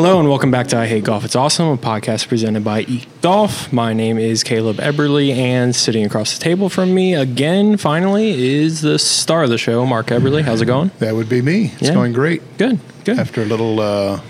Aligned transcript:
Hello 0.00 0.20
and 0.20 0.28
welcome 0.28 0.52
back 0.52 0.68
to 0.68 0.78
I 0.78 0.86
Hate 0.86 1.02
Golf. 1.02 1.24
It's 1.24 1.34
awesome, 1.34 1.66
a 1.70 1.76
podcast 1.76 2.28
presented 2.28 2.62
by 2.62 2.82
Eat 2.82 3.08
Golf. 3.20 3.72
My 3.72 3.92
name 3.92 4.16
is 4.16 4.44
Caleb 4.44 4.76
Eberly, 4.76 5.34
and 5.34 5.74
sitting 5.74 6.04
across 6.04 6.38
the 6.38 6.44
table 6.44 6.68
from 6.68 6.94
me 6.94 7.14
again, 7.16 7.76
finally, 7.76 8.30
is 8.60 8.80
the 8.82 9.00
star 9.00 9.42
of 9.42 9.50
the 9.50 9.58
show, 9.58 9.84
Mark 9.84 10.06
Eberly. 10.06 10.42
How's 10.42 10.62
it 10.62 10.66
going? 10.66 10.92
That 11.00 11.16
would 11.16 11.28
be 11.28 11.42
me. 11.42 11.72
It's 11.80 11.88
Yeah. 11.88 11.94
going 11.94 12.12
great. 12.12 12.42
Good, 12.58 12.78
good. 13.04 13.18
After 13.18 13.42
a 13.42 13.44
little 13.44 13.80
uh, 13.80 14.20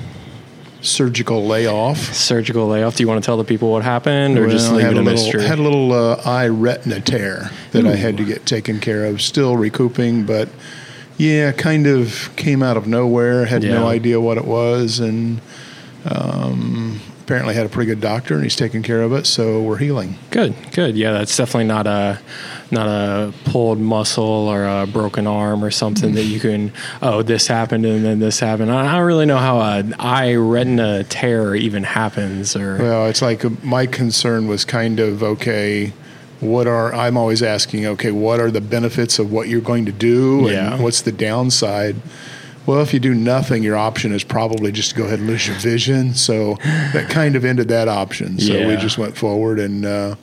surgical 0.81 1.45
layoff. 1.47 2.15
Surgical 2.15 2.67
layoff. 2.67 2.97
Do 2.97 3.03
you 3.03 3.07
want 3.09 3.23
to 3.23 3.27
tell 3.27 3.37
the 3.37 3.45
people 3.45 3.71
what 3.71 3.85
happened, 3.85 4.39
or 4.39 4.49
just 4.49 4.69
Well, 4.69 4.77
leave 4.79 4.87
had 4.87 4.95
it 4.95 4.97
a 4.97 5.01
a 5.01 5.05
little, 5.05 5.23
mystery? 5.23 5.43
Had 5.45 5.59
a 5.59 5.63
little 5.63 5.93
uh, 5.93 6.23
eye 6.25 6.49
retina 6.49 7.01
tear 7.01 7.51
that 7.73 7.85
I 7.87 7.95
had 7.97 8.17
to 8.17 8.25
get 8.25 8.47
taken 8.47 8.81
care 8.81 9.05
of. 9.05 9.21
Still 9.21 9.59
recouping, 9.59 10.25
but 10.25 10.49
yeah, 11.19 11.53
kind 11.53 11.87
of 11.87 12.31
came 12.37 12.63
out 12.63 12.79
of 12.79 12.87
nowhere. 12.87 13.45
Had 13.45 13.63
Yeah. 13.65 13.75
no 13.75 13.87
idea 13.87 14.19
what 14.19 14.39
it 14.39 14.47
was, 14.47 14.99
and 14.99 15.43
um, 16.05 17.01
apparently 17.23 17.55
had 17.55 17.67
a 17.67 17.69
pretty 17.69 17.89
good 17.89 18.01
doctor, 18.01 18.35
and 18.35 18.43
he's 18.43 18.57
taking 18.57 18.83
care 18.83 19.03
of 19.03 19.13
it. 19.13 19.27
So 19.27 19.61
we're 19.63 19.77
healing. 19.79 20.17
Good, 20.31 20.55
good. 20.73 20.97
Yeah, 20.97 21.13
that's 21.13 21.37
definitely 21.37 21.67
not 21.67 21.87
a 21.87 22.21
not 22.71 22.87
a 22.87 23.33
pulled 23.45 23.79
muscle 23.79 24.25
or 24.25 24.65
a 24.65 24.87
broken 24.87 25.27
arm 25.27 25.65
or 25.65 25.71
something 25.71 26.15
that 26.15 26.25
you 26.25 26.39
can. 26.41 26.73
Oh, 27.01 27.23
this 27.23 27.47
happened 27.47 27.87
and 27.87 28.05
then 28.05 28.19
this 28.19 28.41
happened. 28.41 28.71
I 28.71 28.97
don't 28.97 29.07
really 29.07 29.27
know 29.27 29.39
how 29.39 29.61
an 29.61 29.95
eye 29.99 30.35
retina 30.35 31.05
tear 31.05 31.55
even 31.55 31.83
happens. 31.83 32.55
Or 32.57 32.77
Well, 32.79 33.07
it's 33.07 33.23
like 33.23 33.45
uh, 33.45 33.51
my 33.63 33.87
concern 33.87 34.49
was 34.49 34.65
kind 34.65 35.01
of 35.01 35.23
okay. 35.23 35.93
What 36.41 36.67
are 36.69 36.95
I'm 36.95 37.17
always 37.17 37.43
asking? 37.43 37.85
Okay, 37.87 38.13
what 38.13 38.39
are 38.39 38.51
the 38.51 38.61
benefits 38.61 39.19
of 39.19 39.33
what 39.33 39.49
you're 39.49 39.61
going 39.61 39.87
to 39.87 39.93
do, 39.93 40.47
and 40.47 40.53
Yeah. 40.53 40.81
what's 40.81 41.01
the 41.03 41.11
downside? 41.13 41.97
Well, 42.69 42.83
if 42.83 42.93
you 42.93 43.01
do 43.01 43.15
nothing, 43.15 43.63
your 43.63 43.77
option 43.77 44.13
is 44.13 44.23
probably 44.23 44.73
just 44.73 44.91
to 44.91 44.97
go 44.97 45.07
ahead 45.07 45.21
and 45.21 45.27
lose 45.27 45.47
your 45.47 45.57
vision. 45.57 46.13
So 46.13 46.57
that 46.93 47.09
kind 47.09 47.35
of 47.35 47.43
ended 47.43 47.69
that 47.69 47.89
option. 47.89 48.39
So 48.39 48.69
we 48.69 48.77
just 48.77 48.99
went 48.99 49.17
forward, 49.17 49.59
and 49.59 49.87
uh, 49.87 50.17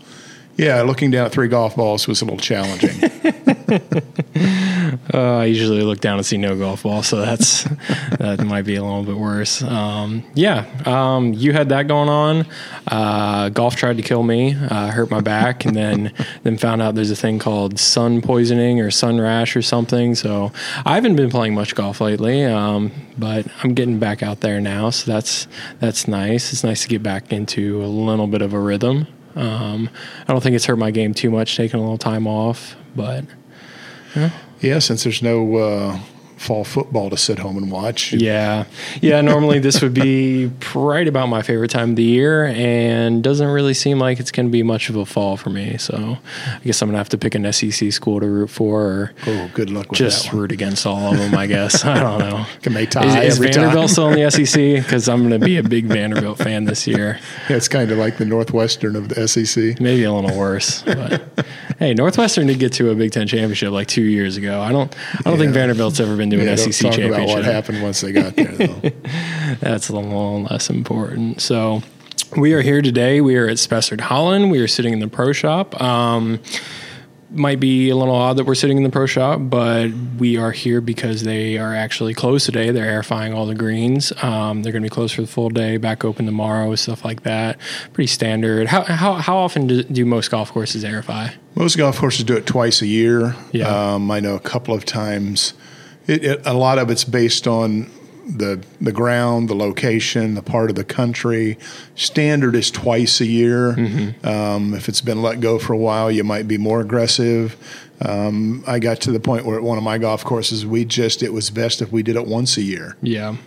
yeah, 0.55 0.83
looking 0.83 1.09
down 1.09 1.25
at 1.25 1.31
three 1.31 1.47
golf 1.47 1.75
balls 1.75 2.07
was 2.07 2.21
a 2.21 2.25
little 2.25 2.39
challenging. 2.39 3.02
Uh, 5.14 5.38
I 5.38 5.45
usually 5.45 5.81
look 5.81 6.00
down 6.00 6.17
and 6.17 6.25
see 6.25 6.38
no 6.38 6.58
golf 6.58 6.83
ball, 6.83 7.03
so 7.03 7.17
that's 7.17 7.64
that 8.19 8.44
might 8.45 8.64
be 8.64 8.75
a 8.75 8.83
little 8.83 9.03
bit 9.03 9.17
worse. 9.17 9.61
Um, 9.61 10.23
yeah, 10.33 10.66
um, 10.86 11.33
you 11.33 11.53
had 11.53 11.69
that 11.69 11.88
going 11.88 12.09
on. 12.09 12.45
Uh, 12.88 13.50
golf 13.50 13.75
tried 13.75 13.97
to 13.97 14.03
kill 14.03 14.23
me, 14.23 14.55
uh, 14.55 14.92
hurt 14.92 15.09
my 15.09 15.22
back, 15.22 15.66
and 15.66 15.75
then 15.75 16.14
then 16.44 16.58
found 16.58 16.81
out 16.81 16.95
there's 16.95 17.11
a 17.11 17.16
thing 17.16 17.39
called 17.39 17.80
sun 17.80 18.22
poisoning 18.22 18.80
or 18.80 18.92
sun 18.92 19.19
rash 19.19 19.55
or 19.55 19.61
something. 19.61 20.16
So 20.16 20.52
I 20.86 20.95
haven't 20.95 21.16
been 21.16 21.30
playing 21.30 21.55
much 21.55 21.75
golf 21.75 22.02
lately, 22.02 22.44
um, 22.44 22.92
but 23.17 23.47
I'm 23.64 23.73
getting 23.73 23.99
back 23.99 24.23
out 24.23 24.42
there 24.42 24.59
now, 24.59 24.89
so 24.89 25.11
that's 25.11 25.47
that's 25.80 26.08
nice. 26.08 26.53
It's 26.53 26.64
nice 26.64 26.83
to 26.83 26.88
get 26.88 27.03
back 27.03 27.31
into 27.31 27.83
a 27.83 27.88
little 27.88 28.27
bit 28.27 28.42
of 28.42 28.53
a 28.53 28.59
rhythm. 28.59 29.08
Um, 29.36 29.89
I 30.27 30.31
don't 30.31 30.42
think 30.42 30.55
it's 30.55 30.66
hurt 30.66 30.77
my 30.77 30.92
game 30.92 31.14
too 31.14 31.30
much 31.30 31.58
taking 31.58 31.80
a 31.80 31.83
little 31.83 31.97
time 31.97 32.25
off, 32.25 32.75
but 32.95 33.25
yeah, 34.66 34.80
since 34.80 35.03
there's 35.03 35.21
no 35.21 35.55
uh, 35.58 35.99
fall 36.38 36.64
football 36.64 37.09
to 37.09 37.17
sit 37.17 37.39
home 37.39 37.58
and 37.58 37.72
watch. 37.72 38.14
Yeah. 38.14 38.66
Yeah. 39.02 39.22
Normally, 39.22 39.59
this 39.59 39.81
would 39.81 39.94
be 39.94 40.52
right 40.73 41.08
about 41.08 41.27
my 41.27 41.42
favorite 41.42 41.72
time 41.72 41.92
of 41.92 41.95
the 41.95 42.03
year 42.03 42.45
and 42.45 43.23
doesn't 43.23 43.47
really 43.47 43.73
seem 43.73 44.00
like 44.00 44.19
it's 44.19 44.31
going 44.31 44.47
to 44.47 44.52
be 44.52 44.64
much 44.64 44.89
of 44.89 44.95
a 44.95 45.05
fall 45.05 45.38
for 45.38 45.50
me. 45.50 45.77
So 45.77 46.17
I 46.47 46.59
guess 46.64 46.81
I'm 46.81 46.89
going 46.89 46.94
to 46.94 46.97
have 47.00 47.09
to 47.09 47.17
pick 47.17 47.36
an 47.36 47.52
SEC 47.52 47.92
school 47.92 48.19
to 48.19 48.27
root 48.27 48.50
for 48.50 48.81
or 48.81 49.14
Oh, 49.27 49.50
good 49.53 49.69
luck 49.69 49.89
with 49.89 49.97
just 49.97 50.31
root 50.33 50.52
against 50.52 50.86
all 50.86 51.11
of 51.14 51.17
them, 51.17 51.36
I 51.36 51.47
guess. 51.47 51.83
I 51.86 52.00
don't 52.00 52.19
know. 52.19 52.45
Can 52.61 52.73
they 52.73 52.86
tie 52.86 53.05
Is, 53.05 53.33
is 53.33 53.38
every 53.38 53.49
time? 53.52 53.64
Vanderbilt 53.64 53.89
still 53.92 54.09
in 54.09 54.20
the 54.20 54.32
SEC? 54.45 54.83
Because 54.83 55.08
I'm 55.09 55.27
going 55.27 55.39
to 55.39 55.45
be 55.45 55.58
a 55.58 55.64
big 55.64 55.86
Vanderbilt 55.86 56.38
fan 56.38 56.65
this 56.65 56.86
year. 56.88 57.20
Yeah, 57.49 57.58
it's 57.58 57.67
kind 57.67 57.92
of 57.92 57.98
like 57.98 58.17
the 58.17 58.26
Northwestern 58.26 58.95
of 58.95 59.09
the 59.09 59.27
SEC. 59.27 59.80
Maybe 59.80 60.04
a 60.04 60.11
little 60.14 60.38
worse. 60.38 60.82
But 60.83 61.23
hey, 61.80 61.93
Northwestern 61.93 62.48
did 62.48 62.59
get 62.59 62.73
to 62.73 62.89
a 62.92 62.95
Big 62.95 63.11
Ten 63.11 63.27
championship 63.27 63.71
like 63.71 63.88
two 63.88 64.04
years 64.04 64.38
ago. 64.38 64.61
I 64.61 64.71
don't. 64.71 64.93
I 65.20 65.30
don't 65.30 65.38
think 65.38 65.54
Vanderbilt's 65.54 65.99
ever 65.99 66.15
been 66.15 66.24
to 66.30 66.37
Yeah, 66.37 66.52
an 66.52 66.58
SEC 66.58 66.91
talk 66.91 66.99
about 66.99 67.27
what 67.27 67.43
happened 67.43 67.81
once 67.81 68.02
they 68.02 68.11
got 68.11 68.36
there, 68.36 68.52
though. 68.52 68.81
That's 69.59 69.89
a 69.89 69.95
little 69.95 70.43
less 70.43 70.69
important. 70.69 71.41
So 71.41 71.81
we 72.37 72.53
are 72.53 72.61
here 72.61 72.81
today. 72.81 73.21
We 73.21 73.36
are 73.37 73.47
at 73.47 73.58
Spessard 73.58 74.02
Holland. 74.02 74.52
We 74.52 74.59
are 74.59 74.67
sitting 74.67 74.93
in 74.93 74.99
the 74.99 75.08
pro 75.08 75.31
shop. 75.31 75.80
Um, 75.81 76.39
might 77.31 77.59
be 77.59 77.89
a 77.89 77.95
little 77.95 78.15
odd 78.15 78.37
that 78.37 78.45
we're 78.45 78.55
sitting 78.55 78.77
in 78.77 78.83
the 78.83 78.89
pro 78.89 79.05
shop, 79.05 79.39
but 79.41 79.89
we 80.17 80.37
are 80.37 80.52
here 80.52 80.80
because 80.81 81.23
they 81.23 81.58
are 81.58 81.75
actually 81.75 82.14
closed 82.14 82.45
today. 82.45 82.71
They're 82.71 83.02
airifying 83.02 83.35
all 83.35 83.45
the 83.45 83.55
greens. 83.55 84.14
Um, 84.23 84.64
they're 84.64 84.71
going 84.71 84.83
to 84.83 84.89
be 84.89 84.93
closed 84.93 85.15
for 85.15 85.21
the 85.21 85.27
full 85.27 85.49
day, 85.49 85.77
back 85.77 86.05
open 86.05 86.25
tomorrow, 86.25 86.73
stuff 86.75 87.03
like 87.03 87.23
that. 87.23 87.58
Pretty 87.93 88.08
standard. 88.08 88.67
How, 88.67 88.83
how, 88.83 89.15
how 89.15 89.37
often 89.37 89.67
do, 89.67 89.83
do 89.83 90.05
most 90.05 90.31
golf 90.31 90.52
courses 90.52 90.83
airify? 90.83 91.33
Most 91.55 91.77
golf 91.77 91.97
courses 91.97 92.23
do 92.23 92.35
it 92.35 92.45
twice 92.45 92.81
a 92.81 92.87
year. 92.87 93.35
Yeah. 93.52 93.67
Um, 93.67 94.09
I 94.11 94.19
know 94.19 94.35
a 94.35 94.39
couple 94.39 94.73
of 94.73 94.85
times. 94.85 95.53
It, 96.08 96.23
it, 96.23 96.42
a 96.45 96.54
lot 96.54 96.77
of 96.77 96.89
it's 96.89 97.04
based 97.04 97.48
on 97.48 97.89
the 98.27 98.64
the 98.82 98.92
ground, 98.92 99.49
the 99.49 99.55
location, 99.55 100.33
the 100.36 100.42
part 100.42 100.70
of 100.70 100.76
the 100.76 100.83
country. 100.83 101.58
Standard 101.95 102.55
is 102.55 102.71
twice 102.71 103.21
a 103.21 103.26
year. 103.26 103.73
Mm-hmm. 103.73 104.27
Um, 104.27 104.73
if 104.73 104.89
it's 104.89 105.02
been 105.02 105.21
let 105.21 105.39
go 105.39 105.60
for 105.60 105.73
a 105.73 105.77
while, 105.77 106.11
you 106.11 106.23
might 106.23 106.48
be 106.48 106.58
more 106.58 106.82
aggressive. 106.82 107.55
Um, 108.02 108.64
I 108.67 108.80
got 108.80 108.99
to 109.02 109.11
the 109.11 109.20
point 109.20 109.45
where 109.45 109.58
at 109.58 109.64
one 109.64 109.77
of 109.77 109.83
my 109.83 109.98
golf 109.98 110.23
courses, 110.23 110.65
we 110.65 110.86
just 110.86 111.23
it 111.23 111.33
was 111.33 111.49
best 111.49 111.82
if 111.82 111.92
we 111.92 112.04
did 112.04 112.15
it 112.15 112.26
once 112.26 112.58
a 112.58 112.61
year. 112.61 112.98
Yeah. 113.02 113.38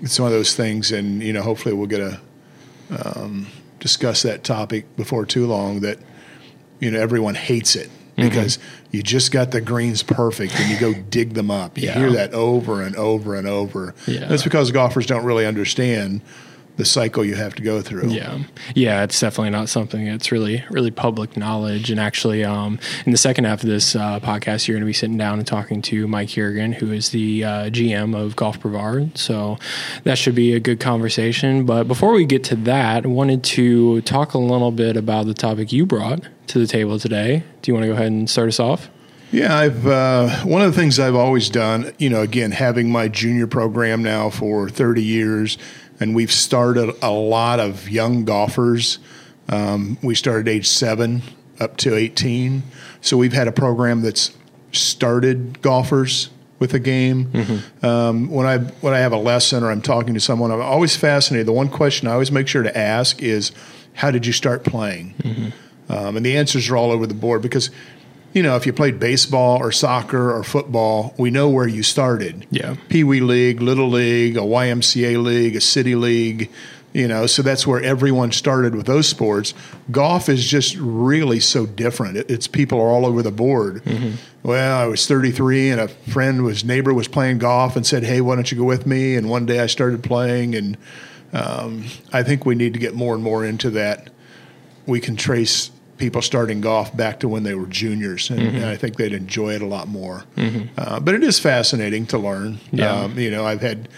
It's 0.00 0.20
one 0.20 0.26
of 0.26 0.32
those 0.32 0.54
things, 0.54 0.92
and 0.92 1.22
you 1.22 1.32
know, 1.32 1.42
hopefully, 1.42 1.74
we'll 1.74 1.86
get 1.86 2.00
a 2.00 2.20
um, 2.90 3.46
discuss 3.80 4.22
that 4.22 4.44
topic 4.44 4.96
before 4.96 5.24
too 5.24 5.46
long. 5.46 5.80
That 5.80 5.98
you 6.78 6.90
know, 6.90 7.00
everyone 7.00 7.36
hates 7.36 7.74
it 7.74 7.90
Mm-hmm. 8.16 8.28
because 8.28 8.58
you 8.92 9.02
just 9.02 9.32
got 9.32 9.50
the 9.50 9.60
greens 9.60 10.02
perfect, 10.04 10.54
and 10.58 10.70
you 10.70 10.78
go 10.78 10.94
dig 10.94 11.34
them 11.34 11.50
up. 11.50 11.76
You 11.76 11.88
Yeah. 11.88 11.98
hear 11.98 12.12
that 12.12 12.32
over 12.32 12.80
and 12.80 12.94
over 12.96 13.34
and 13.34 13.46
over. 13.48 13.94
Yeah. 14.06 14.26
That's 14.26 14.44
because 14.44 14.70
golfers 14.70 15.06
don't 15.06 15.24
really 15.24 15.44
understand 15.46 16.20
the 16.76 16.84
cycle 16.84 17.24
you 17.24 17.36
have 17.36 17.54
to 17.54 17.62
go 17.62 17.80
through. 17.80 18.08
Yeah, 18.08 18.40
yeah, 18.74 19.04
it's 19.04 19.18
definitely 19.20 19.50
not 19.50 19.68
something 19.68 20.04
that's 20.04 20.32
really, 20.32 20.64
really 20.70 20.90
public 20.90 21.36
knowledge. 21.36 21.90
And 21.90 22.00
actually, 22.00 22.44
um, 22.44 22.78
in 23.06 23.12
the 23.12 23.18
second 23.18 23.44
half 23.44 23.62
of 23.62 23.68
this 23.68 23.94
uh, 23.94 24.20
podcast, 24.20 24.66
you're 24.66 24.74
going 24.74 24.82
to 24.82 24.86
be 24.86 24.92
sitting 24.92 25.16
down 25.16 25.38
and 25.38 25.46
talking 25.46 25.82
to 25.82 26.08
Mike 26.08 26.28
Hiergan, 26.28 26.74
who 26.74 26.92
is 26.92 27.10
the 27.10 27.44
uh, 27.44 27.50
GM 27.70 28.16
of 28.16 28.36
Golf 28.36 28.60
Brevard. 28.60 29.16
So 29.16 29.58
that 30.02 30.18
should 30.18 30.34
be 30.34 30.54
a 30.54 30.60
good 30.60 30.80
conversation. 30.80 31.64
But 31.64 31.84
before 31.84 32.12
we 32.12 32.24
get 32.24 32.44
to 32.44 32.56
that, 32.56 33.04
I 33.04 33.08
wanted 33.08 33.44
to 33.44 34.00
talk 34.02 34.34
a 34.34 34.38
little 34.38 34.72
bit 34.72 34.96
about 34.96 35.26
the 35.26 35.34
topic 35.34 35.72
you 35.72 35.86
brought 35.86 36.22
to 36.48 36.58
the 36.58 36.66
table 36.66 36.98
today. 36.98 37.44
Do 37.62 37.70
you 37.70 37.74
want 37.74 37.84
to 37.84 37.88
go 37.88 37.94
ahead 37.94 38.06
and 38.08 38.28
start 38.28 38.48
us 38.48 38.60
off? 38.60 38.90
Yeah, 39.34 39.56
I've 39.56 39.84
uh, 39.84 40.28
one 40.44 40.62
of 40.62 40.72
the 40.72 40.80
things 40.80 41.00
I've 41.00 41.16
always 41.16 41.50
done. 41.50 41.92
You 41.98 42.08
know, 42.08 42.22
again, 42.22 42.52
having 42.52 42.92
my 42.92 43.08
junior 43.08 43.48
program 43.48 44.00
now 44.00 44.30
for 44.30 44.68
30 44.68 45.02
years, 45.02 45.58
and 46.04 46.14
we've 46.14 46.30
started 46.30 46.94
a 47.00 47.10
lot 47.10 47.60
of 47.60 47.88
young 47.88 48.26
golfers. 48.26 48.98
Um, 49.48 49.96
we 50.02 50.14
started 50.14 50.48
age 50.48 50.68
seven 50.68 51.22
up 51.58 51.78
to 51.78 51.94
18, 51.96 52.62
so 53.00 53.16
we've 53.16 53.32
had 53.32 53.48
a 53.48 53.52
program 53.52 54.02
that's 54.02 54.36
started 54.72 55.62
golfers 55.62 56.28
with 56.58 56.74
a 56.74 56.78
game. 56.78 57.30
Um, 57.82 58.30
when 58.30 58.46
I 58.46 58.58
when 58.58 58.92
I 58.92 58.98
have 58.98 59.12
a 59.12 59.16
lesson 59.16 59.64
or 59.64 59.70
I'm 59.70 59.80
talking 59.80 60.12
to 60.12 60.20
someone, 60.20 60.50
I'm 60.50 60.60
always 60.60 60.94
fascinated. 60.94 61.46
The 61.46 61.52
one 61.52 61.70
question 61.70 62.06
I 62.06 62.12
always 62.12 62.30
make 62.30 62.48
sure 62.48 62.62
to 62.62 62.76
ask 62.78 63.22
is, 63.22 63.50
"How 63.94 64.10
did 64.10 64.26
you 64.26 64.32
start 64.34 64.62
playing?" 64.62 65.14
Um, 65.88 66.16
and 66.18 66.24
the 66.26 66.36
answers 66.36 66.68
are 66.68 66.76
all 66.76 66.90
over 66.92 67.06
the 67.06 67.14
board 67.14 67.40
because, 67.40 67.70
you 68.34 68.42
know, 68.42 68.56
if 68.56 68.66
you 68.66 68.72
played 68.72 68.98
baseball 68.98 69.58
or 69.58 69.72
soccer 69.72 70.30
or 70.36 70.42
football, 70.42 71.14
we 71.16 71.30
know 71.30 71.48
where 71.48 71.68
you 71.68 71.82
started. 71.82 72.46
Yeah. 72.50 72.76
Pee 72.88 73.04
Wee 73.04 73.20
League, 73.20 73.62
Little 73.62 73.88
League, 73.88 74.36
a 74.36 74.40
YMCA 74.40 75.22
league, 75.22 75.54
a 75.56 75.60
city 75.60 75.94
league, 75.94 76.50
you 76.92 77.08
know, 77.08 77.26
so 77.26 77.42
that's 77.42 77.66
where 77.66 77.80
everyone 77.80 78.32
started 78.32 78.74
with 78.74 78.86
those 78.86 79.08
sports. 79.08 79.54
Golf 79.90 80.28
is 80.28 80.46
just 80.46 80.76
really 80.76 81.40
so 81.40 81.64
different. 81.64 82.16
It, 82.16 82.30
it's 82.30 82.46
people 82.46 82.80
are 82.80 82.88
all 82.88 83.06
over 83.06 83.22
the 83.22 83.32
board. 83.32 83.82
Well, 84.42 84.80
I 84.80 84.86
was 84.86 85.06
33 85.06 85.70
and 85.70 85.80
a 85.80 85.88
friend 85.88 86.44
was 86.44 86.64
neighbor 86.64 86.92
was 86.92 87.08
playing 87.08 87.38
golf 87.38 87.76
and 87.76 87.86
said, 87.86 88.04
"Hey, 88.04 88.20
why 88.20 88.34
don't 88.34 88.50
you 88.52 88.58
go 88.58 88.64
with 88.64 88.86
me?" 88.86 89.16
And 89.16 89.28
one 89.28 89.46
day 89.46 89.58
I 89.58 89.66
started 89.66 90.04
playing 90.04 90.54
and 90.54 90.76
um, 91.32 91.86
I 92.12 92.22
think 92.22 92.46
we 92.46 92.54
need 92.54 92.74
to 92.74 92.78
get 92.78 92.94
more 92.94 93.14
and 93.14 93.22
more 93.22 93.44
into 93.44 93.70
that 93.70 94.10
we 94.86 95.00
can 95.00 95.16
trace 95.16 95.70
people 95.98 96.22
starting 96.22 96.60
golf 96.60 96.94
back 96.96 97.20
to 97.20 97.28
when 97.28 97.42
they 97.42 97.54
were 97.54 97.66
juniors, 97.66 98.30
and, 98.30 98.40
and 98.40 98.64
I 98.64 98.76
think 98.76 98.96
they'd 98.96 99.12
enjoy 99.12 99.54
it 99.54 99.62
a 99.62 99.66
lot 99.66 99.88
more. 99.88 100.24
Uh, 100.76 101.00
but 101.00 101.14
it 101.14 101.22
is 101.22 101.38
fascinating 101.38 102.06
to 102.06 102.18
learn. 102.18 102.58
Yeah. 102.72 102.90
Um, 102.92 103.18
you 103.18 103.30
know, 103.30 103.44
I've 103.44 103.60
had 103.60 103.88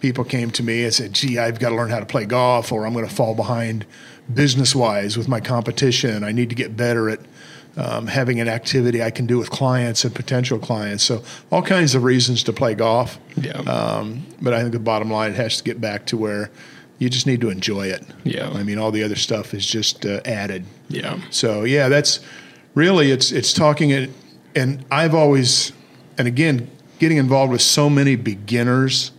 people 0.00 0.24
came 0.24 0.50
to 0.52 0.62
me 0.62 0.84
and 0.84 0.92
said, 0.92 1.12
"Gee, 1.12 1.38
I've 1.38 1.58
got 1.58 1.70
to 1.70 1.76
learn 1.76 1.90
how 1.90 2.00
to 2.00 2.06
play 2.06 2.24
golf, 2.24 2.72
or 2.72 2.86
I'm 2.86 2.92
going 2.92 3.06
to 3.06 3.14
fall 3.14 3.34
behind 3.34 3.86
business 4.32 4.74
wise 4.74 5.16
with 5.16 5.28
my 5.28 5.40
competition. 5.40 6.24
I 6.24 6.32
need 6.32 6.48
to 6.48 6.56
get 6.56 6.76
better 6.76 7.08
at." 7.08 7.20
um, 7.78 8.08
having 8.08 8.40
an 8.40 8.48
activity 8.48 9.02
I 9.02 9.10
can 9.10 9.26
do 9.26 9.38
with 9.38 9.50
clients 9.50 10.04
and 10.04 10.14
potential 10.14 10.58
clients. 10.58 11.04
So 11.04 11.22
all 11.52 11.62
kinds 11.62 11.94
of 11.94 12.02
reasons 12.02 12.42
to 12.44 12.52
play 12.52 12.74
golf. 12.74 13.18
Yeah. 13.36 13.52
Um, 13.52 14.26
but 14.42 14.52
I 14.52 14.60
think 14.60 14.72
the 14.72 14.80
bottom 14.80 15.10
line 15.10 15.34
has 15.34 15.58
to 15.58 15.64
get 15.64 15.80
back 15.80 16.04
to 16.06 16.16
where 16.16 16.50
you 16.98 17.08
just 17.08 17.26
need 17.26 17.40
to 17.42 17.50
enjoy 17.50 17.86
it. 17.86 18.04
Yeah. 18.24 18.50
I 18.50 18.64
mean, 18.64 18.78
all 18.78 18.90
the 18.90 19.04
other 19.04 19.14
stuff 19.14 19.54
is 19.54 19.64
just 19.64 20.04
uh, 20.04 20.20
added. 20.24 20.64
Yeah. 20.88 21.20
So 21.30 21.64
yeah, 21.64 21.88
that's 21.88 22.20
really 22.74 23.10
it's 23.10 23.32
it's 23.32 23.52
talking 23.52 23.90
it, 23.90 24.10
and 24.54 24.84
I've 24.90 25.14
always, 25.14 25.72
and 26.16 26.26
again, 26.28 26.70
getting 26.98 27.18
involved 27.18 27.52
with 27.52 27.62
so 27.62 27.88
many 27.90 28.16
beginners, 28.16 29.12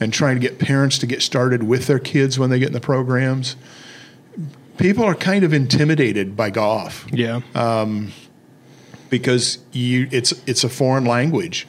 and 0.00 0.12
trying 0.12 0.36
to 0.36 0.40
get 0.40 0.58
parents 0.58 0.98
to 0.98 1.06
get 1.06 1.22
started 1.22 1.62
with 1.62 1.86
their 1.86 1.98
kids 1.98 2.38
when 2.38 2.50
they 2.50 2.58
get 2.58 2.68
in 2.68 2.74
the 2.74 2.80
programs. 2.80 3.56
People 4.76 5.04
are 5.04 5.14
kind 5.14 5.44
of 5.44 5.52
intimidated 5.52 6.36
by 6.36 6.50
golf 6.50 7.06
Yeah. 7.12 7.42
Um, 7.54 8.12
because 9.08 9.58
you 9.72 10.08
it's 10.10 10.32
it's 10.46 10.64
a 10.64 10.68
foreign 10.68 11.04
language. 11.04 11.66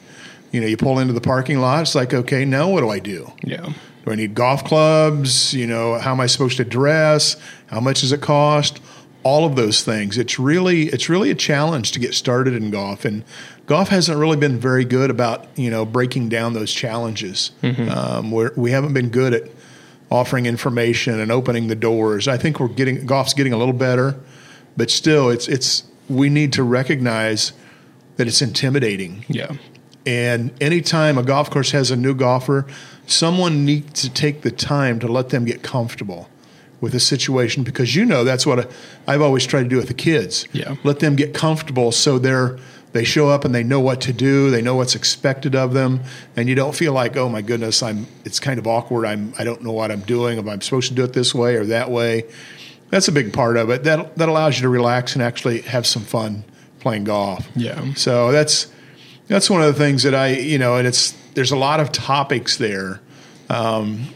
You 0.52 0.60
know, 0.60 0.66
you 0.66 0.76
pull 0.76 0.98
into 0.98 1.12
the 1.12 1.20
parking 1.20 1.58
lot. 1.60 1.82
It's 1.82 1.94
like, 1.94 2.14
okay, 2.14 2.44
now 2.44 2.68
what 2.70 2.80
do 2.80 2.88
I 2.88 2.98
do? 2.98 3.32
yeah. 3.42 3.72
Do 4.04 4.12
I 4.12 4.14
need 4.14 4.34
golf 4.36 4.64
clubs? 4.64 5.52
You 5.52 5.66
know, 5.66 5.98
how 5.98 6.12
am 6.12 6.20
I 6.20 6.26
supposed 6.26 6.58
to 6.58 6.64
dress? 6.64 7.36
How 7.66 7.80
much 7.80 8.02
does 8.02 8.12
it 8.12 8.20
cost? 8.20 8.80
All 9.26 9.44
of 9.44 9.56
those 9.56 9.82
things. 9.82 10.18
It's 10.18 10.38
really 10.38 10.84
it's 10.84 11.08
really 11.08 11.30
a 11.30 11.34
challenge 11.34 11.90
to 11.92 11.98
get 11.98 12.14
started 12.14 12.54
in 12.54 12.70
golf, 12.70 13.04
and 13.04 13.24
golf 13.66 13.88
hasn't 13.88 14.18
really 14.18 14.36
been 14.36 14.58
very 14.58 14.84
good 14.84 15.10
about 15.10 15.46
you 15.56 15.70
know 15.70 15.84
breaking 15.84 16.28
down 16.28 16.52
those 16.52 16.72
challenges. 16.72 17.50
Um, 17.90 18.30
we're, 18.30 18.52
we 18.56 18.70
haven't 18.70 18.94
been 18.94 19.10
good 19.10 19.34
at 19.34 19.50
offering 20.10 20.46
information 20.46 21.18
and 21.18 21.32
opening 21.32 21.66
the 21.66 21.74
doors. 21.74 22.28
I 22.28 22.36
think 22.36 22.60
we're 22.60 22.68
getting 22.68 23.04
golf's 23.06 23.34
getting 23.34 23.52
a 23.52 23.56
little 23.56 23.74
better, 23.74 24.14
but 24.76 24.90
still, 24.90 25.30
it's 25.30 25.48
it's 25.48 25.82
we 26.08 26.28
need 26.28 26.52
to 26.52 26.62
recognize 26.62 27.52
that 28.16 28.28
it's 28.28 28.40
intimidating. 28.40 29.24
Yeah. 29.28 29.56
And 30.06 30.52
anytime 30.62 31.18
a 31.18 31.24
golf 31.24 31.50
course 31.50 31.72
has 31.72 31.90
a 31.90 31.96
new 31.96 32.14
golfer, 32.14 32.64
someone 33.08 33.64
needs 33.64 34.02
to 34.02 34.08
take 34.08 34.42
the 34.42 34.52
time 34.52 35.00
to 35.00 35.08
let 35.08 35.30
them 35.30 35.44
get 35.44 35.64
comfortable 35.64 36.28
with 36.80 36.94
a 36.94 37.00
situation 37.00 37.62
because 37.62 37.94
you 37.94 38.04
know 38.04 38.22
that's 38.22 38.46
what 38.46 38.70
i 39.08 39.12
have 39.12 39.22
always 39.22 39.46
tried 39.46 39.62
to 39.62 39.68
do 39.68 39.76
with 39.76 39.88
the 39.88 39.94
kids. 39.94 40.46
Yeah. 40.52 40.76
Let 40.84 41.00
them 41.00 41.16
get 41.16 41.32
comfortable 41.34 41.92
so 41.92 42.18
they're 42.18 42.58
they 42.96 43.04
show 43.04 43.28
up 43.28 43.44
and 43.44 43.54
they 43.54 43.62
know 43.62 43.80
what 43.80 44.00
to 44.02 44.12
do, 44.12 44.50
they 44.50 44.62
know 44.62 44.74
what's 44.74 44.94
expected 44.94 45.54
of 45.54 45.74
them, 45.74 46.00
and 46.34 46.48
you 46.48 46.54
don't 46.54 46.74
feel 46.74 46.94
like, 46.94 47.14
"Oh 47.14 47.28
my 47.28 47.42
goodness, 47.42 47.82
I'm 47.82 48.06
it's 48.24 48.40
kind 48.40 48.58
of 48.58 48.66
awkward. 48.66 49.04
I'm 49.04 49.34
I 49.38 49.44
don't 49.44 49.62
know 49.62 49.72
what 49.72 49.90
I'm 49.90 50.00
doing. 50.00 50.38
If 50.38 50.46
I'm 50.46 50.62
supposed 50.62 50.88
to 50.88 50.94
do 50.94 51.04
it 51.04 51.12
this 51.12 51.34
way 51.34 51.56
or 51.56 51.66
that 51.66 51.90
way." 51.90 52.24
That's 52.88 53.08
a 53.08 53.12
big 53.12 53.34
part 53.34 53.58
of 53.58 53.68
it. 53.68 53.84
That 53.84 54.16
that 54.16 54.28
allows 54.30 54.56
you 54.56 54.62
to 54.62 54.70
relax 54.70 55.14
and 55.14 55.22
actually 55.22 55.60
have 55.62 55.86
some 55.86 56.02
fun 56.02 56.44
playing 56.80 57.04
golf. 57.04 57.46
Yeah. 57.54 57.92
So 57.94 58.32
that's 58.32 58.68
that's 59.28 59.50
one 59.50 59.60
of 59.60 59.66
the 59.66 59.78
things 59.78 60.04
that 60.04 60.14
I 60.14 60.28
you 60.28 60.58
know, 60.58 60.76
and 60.76 60.86
it's 60.86 61.12
there's 61.34 61.50
a 61.50 61.56
lot 61.56 61.80
of 61.80 61.92
topics 61.92 62.56
there. 62.56 63.00
Um, 63.50 64.06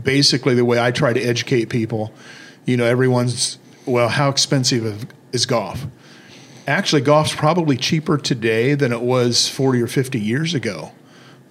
basically, 0.00 0.54
the 0.54 0.64
way 0.64 0.78
I 0.80 0.90
try 0.90 1.12
to 1.12 1.20
educate 1.20 1.68
people, 1.68 2.12
you 2.64 2.76
know, 2.76 2.84
everyone's 2.84 3.58
well, 3.86 4.08
how 4.08 4.28
expensive 4.28 5.06
is 5.32 5.46
golf? 5.46 5.86
Actually, 6.66 7.02
golf's 7.02 7.34
probably 7.34 7.76
cheaper 7.76 8.18
today 8.18 8.74
than 8.74 8.92
it 8.92 9.00
was 9.00 9.48
40 9.48 9.80
or 9.82 9.86
50 9.86 10.18
years 10.20 10.52
ago, 10.54 10.90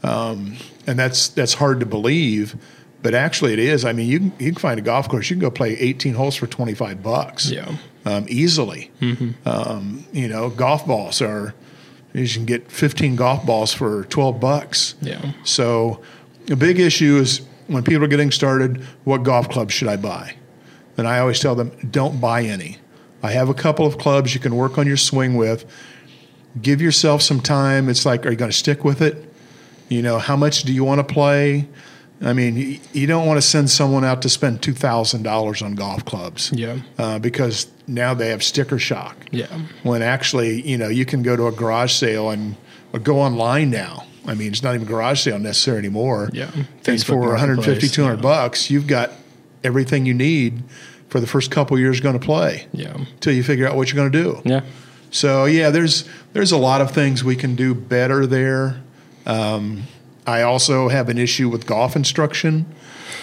um, 0.04 0.58
and 0.86 1.00
that's 1.00 1.30
that's 1.30 1.54
hard 1.54 1.80
to 1.80 1.86
believe. 1.86 2.56
But 3.02 3.14
actually, 3.14 3.54
it 3.54 3.60
is. 3.60 3.86
I 3.86 3.94
mean, 3.94 4.10
you 4.10 4.20
can, 4.20 4.34
you 4.40 4.52
can 4.52 4.60
find 4.60 4.80
a 4.80 4.82
golf 4.82 5.08
course. 5.08 5.30
You 5.30 5.36
can 5.36 5.42
go 5.42 5.52
play 5.52 5.78
18 5.78 6.16
holes 6.16 6.36
for 6.36 6.48
25 6.48 7.04
bucks 7.04 7.52
Yeah. 7.52 7.76
um, 8.04 8.26
easily. 8.28 8.90
Um, 9.46 10.06
you 10.12 10.28
know, 10.28 10.50
golf 10.50 10.88
balls 10.88 11.22
are 11.22 11.54
you 12.14 12.28
can 12.28 12.46
get 12.46 12.72
15 12.72 13.16
golf 13.16 13.46
balls 13.46 13.74
for 13.74 14.06
12 14.06 14.40
bucks. 14.40 14.96
Yeah. 15.02 15.34
So 15.44 16.02
a 16.50 16.56
big 16.56 16.80
issue 16.80 17.18
is 17.18 17.42
when 17.68 17.84
people 17.84 18.04
are 18.04 18.08
getting 18.08 18.32
started, 18.32 18.84
what 19.04 19.24
golf 19.24 19.50
clubs 19.50 19.74
should 19.74 19.88
I 19.88 19.98
buy? 19.98 20.36
And 20.98 21.08
I 21.08 21.20
always 21.20 21.40
tell 21.40 21.56
them, 21.56 21.72
don't 21.92 22.20
buy 22.22 22.44
any. 22.44 22.78
I 23.24 23.32
have 23.32 23.50
a 23.50 23.54
couple 23.54 23.86
of 23.86 23.98
clubs 23.98 24.34
you 24.34 24.40
can 24.40 24.56
work 24.56 24.78
on 24.78 24.86
your 24.88 24.98
swing 24.98 25.36
with. 25.36 25.66
Give 26.62 26.82
yourself 26.82 27.22
some 27.22 27.42
time. 27.42 27.90
It's 27.90 28.06
like, 28.06 28.26
are 28.26 28.30
you 28.32 28.38
going 28.38 28.52
to 28.52 28.58
stick 28.58 28.84
with 28.84 29.02
it? 29.02 29.32
You 29.90 30.02
know, 30.02 30.20
how 30.20 30.36
much 30.36 30.64
do 30.64 30.74
you 30.74 30.84
want 30.84 31.06
to 31.06 31.14
play? 31.14 31.68
I 32.22 32.32
mean, 32.34 32.80
you- 32.94 33.08
don't 33.08 33.28
want 33.28 33.38
to 33.38 33.42
send 33.42 33.70
someone 33.70 34.06
out 34.06 34.22
to 34.22 34.30
spend 34.30 34.62
two 34.62 34.74
thousand 34.74 35.24
dollars 35.24 35.62
on 35.62 35.76
golf 35.76 36.06
clubs 36.06 36.50
Yeah. 36.54 36.78
uh, 36.98 37.20
because 37.20 37.68
now 37.88 38.14
they 38.14 38.30
have 38.30 38.42
sticker 38.42 38.80
shock. 38.80 39.18
Yeah. 39.32 39.48
When 39.84 40.02
actually, 40.02 40.62
you 40.62 40.78
know, 40.78 40.88
you 40.88 41.06
can 41.06 41.24
go 41.24 41.36
to 41.36 41.48
a 41.48 41.52
garage 41.52 41.92
sale 41.92 42.30
and 42.30 42.56
or 42.94 43.00
go 43.00 43.20
online 43.20 43.70
now. 43.70 44.06
I 44.28 44.34
mean, 44.36 44.52
it's 44.52 44.64
not 44.64 44.76
even 44.76 44.88
garage 44.88 45.22
sale 45.22 45.40
necessary 45.40 45.78
anymore. 45.78 46.30
Yeah. 46.34 46.52
Facebook 46.84 47.06
for 47.24 47.30
150, 47.30 47.88
200 47.88 48.16
yeah. 48.16 48.22
bucks, 48.22 48.70
you've 48.70 48.88
got 48.88 49.12
everything 49.64 50.06
you 50.06 50.14
need 50.14 50.64
for 51.10 51.20
the 51.20 51.28
first 51.28 51.52
couple 51.52 51.78
years 51.80 52.00
going 52.00 52.20
to 52.20 52.26
play 52.26 52.68
Yeah. 52.74 52.94
until 52.96 53.34
you 53.34 53.44
figure 53.44 53.68
out 53.68 53.76
what 53.76 53.92
you're 53.92 53.96
going 53.96 54.12
to 54.12 54.24
do. 54.24 54.42
Yeah. 54.44 54.62
So 55.12 55.46
yeah, 55.46 55.70
there's 55.70 56.04
there's 56.34 56.52
a 56.52 56.58
lot 56.58 56.82
of 56.82 56.92
things 56.92 57.24
we 57.24 57.36
can 57.36 57.56
do 57.56 57.74
better 57.74 58.26
there. 58.26 58.82
Um, 59.26 59.84
I 60.28 60.42
also 60.42 60.90
have 60.90 61.08
an 61.10 61.18
issue 61.18 61.48
with 61.50 61.66
golf 61.66 61.96
instruction. 61.96 62.66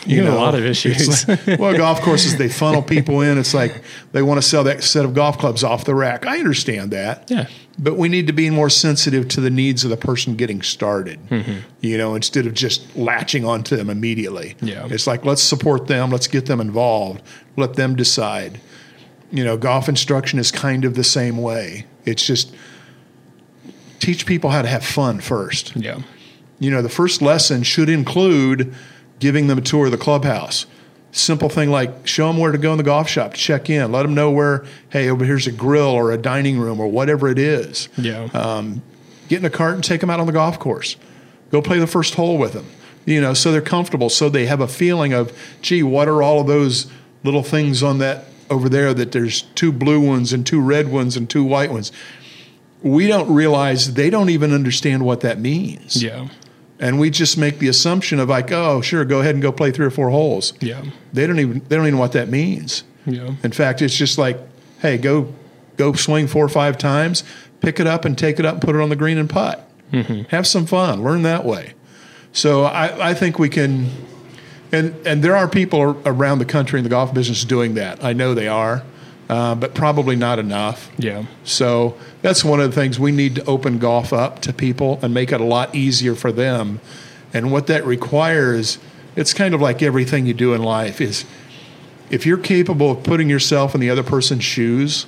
You 0.06 0.24
have 0.24 0.34
a 0.34 0.36
lot 0.36 0.54
of 0.54 0.64
issues. 0.64 1.28
like- 1.28 1.58
well, 1.58 1.76
golf 1.76 2.00
courses 2.00 2.36
they 2.36 2.48
funnel 2.48 2.82
people 2.82 3.20
in. 3.20 3.38
It's 3.38 3.54
like 3.54 3.82
they 4.12 4.22
want 4.22 4.42
to 4.42 4.46
sell 4.46 4.64
that 4.64 4.82
set 4.82 5.04
of 5.04 5.14
golf 5.14 5.38
clubs 5.38 5.62
off 5.62 5.84
the 5.84 5.94
rack. 5.94 6.26
I 6.26 6.38
understand 6.38 6.90
that. 6.90 7.30
Yeah. 7.30 7.46
But 7.78 7.96
we 7.96 8.08
need 8.08 8.26
to 8.26 8.32
be 8.32 8.50
more 8.50 8.68
sensitive 8.68 9.28
to 9.28 9.40
the 9.40 9.50
needs 9.50 9.84
of 9.84 9.90
the 9.90 9.96
person 9.96 10.36
getting 10.36 10.60
started. 10.60 11.18
Mm-hmm. 11.28 11.58
You 11.80 11.98
know, 11.98 12.14
instead 12.14 12.46
of 12.46 12.54
just 12.54 12.96
latching 12.96 13.44
onto 13.44 13.76
them 13.76 13.88
immediately. 13.88 14.56
Yeah. 14.60 14.86
It's 14.90 15.06
like 15.06 15.24
let's 15.24 15.42
support 15.42 15.86
them, 15.86 16.10
let's 16.10 16.26
get 16.26 16.46
them 16.46 16.60
involved, 16.60 17.22
let 17.56 17.74
them 17.74 17.96
decide. 17.96 18.60
You 19.30 19.44
know, 19.44 19.56
golf 19.56 19.88
instruction 19.88 20.38
is 20.38 20.50
kind 20.50 20.84
of 20.84 20.94
the 20.94 21.04
same 21.04 21.38
way. 21.38 21.86
It's 22.04 22.26
just 22.26 22.54
teach 24.00 24.26
people 24.26 24.50
how 24.50 24.62
to 24.62 24.68
have 24.68 24.84
fun 24.84 25.20
first. 25.20 25.74
Yeah. 25.76 26.02
You 26.58 26.70
know, 26.70 26.82
the 26.82 26.88
first 26.88 27.22
lesson 27.22 27.62
should 27.62 27.88
include 27.88 28.74
giving 29.22 29.46
them 29.46 29.56
a 29.56 29.60
tour 29.60 29.86
of 29.86 29.92
the 29.92 29.96
clubhouse. 29.96 30.66
Simple 31.12 31.48
thing 31.48 31.70
like 31.70 32.08
show 32.08 32.26
them 32.26 32.38
where 32.38 32.50
to 32.50 32.58
go 32.58 32.72
in 32.72 32.78
the 32.78 32.82
golf 32.82 33.08
shop 33.08 33.34
to 33.34 33.38
check 33.38 33.70
in. 33.70 33.92
Let 33.92 34.02
them 34.02 34.14
know 34.14 34.32
where, 34.32 34.66
hey, 34.90 35.08
over 35.08 35.24
here's 35.24 35.46
a 35.46 35.52
grill 35.52 35.90
or 35.90 36.10
a 36.10 36.18
dining 36.18 36.58
room 36.58 36.80
or 36.80 36.88
whatever 36.88 37.28
it 37.28 37.38
is. 37.38 37.88
Yeah. 37.96 38.24
Um, 38.34 38.82
get 39.28 39.38
in 39.38 39.44
a 39.44 39.50
cart 39.50 39.76
and 39.76 39.84
take 39.84 40.00
them 40.00 40.10
out 40.10 40.18
on 40.18 40.26
the 40.26 40.32
golf 40.32 40.58
course. 40.58 40.96
Go 41.52 41.62
play 41.62 41.78
the 41.78 41.86
first 41.86 42.14
hole 42.14 42.36
with 42.36 42.52
them. 42.52 42.66
You 43.04 43.20
know, 43.20 43.32
so 43.32 43.52
they're 43.52 43.60
comfortable, 43.60 44.08
so 44.08 44.28
they 44.28 44.46
have 44.46 44.60
a 44.60 44.66
feeling 44.68 45.12
of, 45.12 45.32
gee, 45.60 45.84
what 45.84 46.08
are 46.08 46.20
all 46.20 46.40
of 46.40 46.48
those 46.48 46.90
little 47.22 47.42
things 47.44 47.80
on 47.82 47.98
that 47.98 48.24
over 48.50 48.68
there 48.68 48.92
that 48.92 49.12
there's 49.12 49.42
two 49.54 49.70
blue 49.70 50.00
ones 50.00 50.32
and 50.32 50.44
two 50.44 50.60
red 50.60 50.90
ones 50.90 51.16
and 51.16 51.30
two 51.30 51.44
white 51.44 51.70
ones. 51.70 51.92
We 52.82 53.06
don't 53.06 53.32
realize 53.32 53.94
they 53.94 54.10
don't 54.10 54.30
even 54.30 54.52
understand 54.52 55.04
what 55.04 55.20
that 55.20 55.38
means. 55.38 56.02
yeah. 56.02 56.28
And 56.82 56.98
we 56.98 57.10
just 57.10 57.38
make 57.38 57.60
the 57.60 57.68
assumption 57.68 58.18
of 58.18 58.28
like, 58.28 58.50
oh, 58.50 58.80
sure, 58.80 59.04
go 59.04 59.20
ahead 59.20 59.36
and 59.36 59.40
go 59.40 59.52
play 59.52 59.70
three 59.70 59.86
or 59.86 59.90
four 59.90 60.10
holes. 60.10 60.52
Yeah. 60.60 60.84
They 61.12 61.28
don't 61.28 61.38
even 61.38 61.60
they 61.68 61.76
don't 61.76 61.86
even 61.86 61.94
know 61.94 62.00
what 62.00 62.12
that 62.12 62.28
means. 62.28 62.82
Yeah. 63.06 63.36
In 63.44 63.52
fact, 63.52 63.80
it's 63.80 63.96
just 63.96 64.18
like, 64.18 64.36
hey, 64.80 64.98
go 64.98 65.32
go 65.76 65.92
swing 65.92 66.26
four 66.26 66.44
or 66.44 66.48
five 66.48 66.76
times, 66.76 67.22
pick 67.60 67.78
it 67.78 67.86
up 67.86 68.04
and 68.04 68.18
take 68.18 68.40
it 68.40 68.44
up 68.44 68.54
and 68.54 68.62
put 68.62 68.74
it 68.74 68.80
on 68.80 68.88
the 68.88 68.96
green 68.96 69.16
and 69.16 69.30
putt. 69.30 69.68
Mm-hmm. 69.92 70.22
Have 70.30 70.46
some 70.46 70.66
fun. 70.66 71.04
Learn 71.04 71.22
that 71.22 71.44
way. 71.44 71.74
So 72.32 72.64
I, 72.64 73.10
I 73.10 73.14
think 73.14 73.38
we 73.38 73.48
can, 73.48 73.90
and 74.72 74.94
and 75.06 75.22
there 75.22 75.36
are 75.36 75.46
people 75.46 76.00
around 76.04 76.38
the 76.40 76.44
country 76.44 76.80
in 76.80 76.82
the 76.82 76.90
golf 76.90 77.14
business 77.14 77.44
doing 77.44 77.74
that. 77.74 78.02
I 78.02 78.12
know 78.12 78.34
they 78.34 78.48
are, 78.48 78.82
uh, 79.32 79.54
but 79.54 79.72
probably 79.72 80.14
not 80.14 80.38
enough. 80.38 80.90
Yeah. 80.98 81.24
So 81.42 81.96
that's 82.20 82.44
one 82.44 82.60
of 82.60 82.70
the 82.70 82.78
things 82.78 83.00
we 83.00 83.12
need 83.12 83.36
to 83.36 83.44
open 83.46 83.78
golf 83.78 84.12
up 84.12 84.40
to 84.40 84.52
people 84.52 84.98
and 85.00 85.14
make 85.14 85.32
it 85.32 85.40
a 85.40 85.44
lot 85.44 85.74
easier 85.74 86.14
for 86.14 86.30
them. 86.30 86.80
And 87.32 87.50
what 87.50 87.66
that 87.68 87.86
requires, 87.86 88.78
it's 89.16 89.32
kind 89.32 89.54
of 89.54 89.62
like 89.62 89.80
everything 89.80 90.26
you 90.26 90.34
do 90.34 90.52
in 90.52 90.62
life 90.62 91.00
is 91.00 91.24
if 92.10 92.26
you're 92.26 92.36
capable 92.36 92.90
of 92.90 93.04
putting 93.04 93.30
yourself 93.30 93.74
in 93.74 93.80
the 93.80 93.88
other 93.88 94.02
person's 94.02 94.44
shoes 94.44 95.06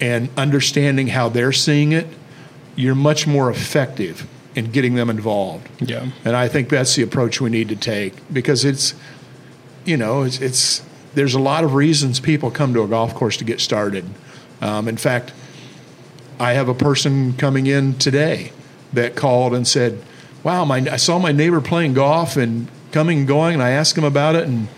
and 0.00 0.28
understanding 0.36 1.06
how 1.06 1.28
they're 1.28 1.52
seeing 1.52 1.92
it, 1.92 2.08
you're 2.74 2.96
much 2.96 3.28
more 3.28 3.48
effective 3.48 4.26
in 4.56 4.72
getting 4.72 4.96
them 4.96 5.08
involved. 5.08 5.68
Yeah. 5.80 6.10
And 6.24 6.34
I 6.34 6.48
think 6.48 6.68
that's 6.68 6.96
the 6.96 7.04
approach 7.04 7.40
we 7.40 7.50
need 7.50 7.68
to 7.68 7.76
take 7.76 8.14
because 8.32 8.64
it's, 8.64 8.94
you 9.84 9.96
know, 9.96 10.22
it's, 10.22 10.40
it's 10.40 10.82
there's 11.16 11.34
a 11.34 11.40
lot 11.40 11.64
of 11.64 11.74
reasons 11.74 12.20
people 12.20 12.50
come 12.50 12.74
to 12.74 12.82
a 12.82 12.86
golf 12.86 13.14
course 13.14 13.38
to 13.38 13.44
get 13.44 13.60
started. 13.60 14.04
Um, 14.60 14.86
in 14.86 14.98
fact, 14.98 15.32
I 16.38 16.52
have 16.52 16.68
a 16.68 16.74
person 16.74 17.32
coming 17.32 17.66
in 17.66 17.94
today 17.94 18.52
that 18.92 19.16
called 19.16 19.54
and 19.54 19.66
said, 19.66 19.98
"Wow, 20.44 20.66
my 20.66 20.76
I 20.92 20.96
saw 20.96 21.18
my 21.18 21.32
neighbor 21.32 21.62
playing 21.62 21.94
golf 21.94 22.36
and 22.36 22.68
coming 22.92 23.20
and 23.20 23.26
going, 23.26 23.54
and 23.54 23.62
I 23.62 23.70
asked 23.70 23.96
him 23.96 24.04
about 24.04 24.34
it, 24.34 24.46
and 24.46 24.68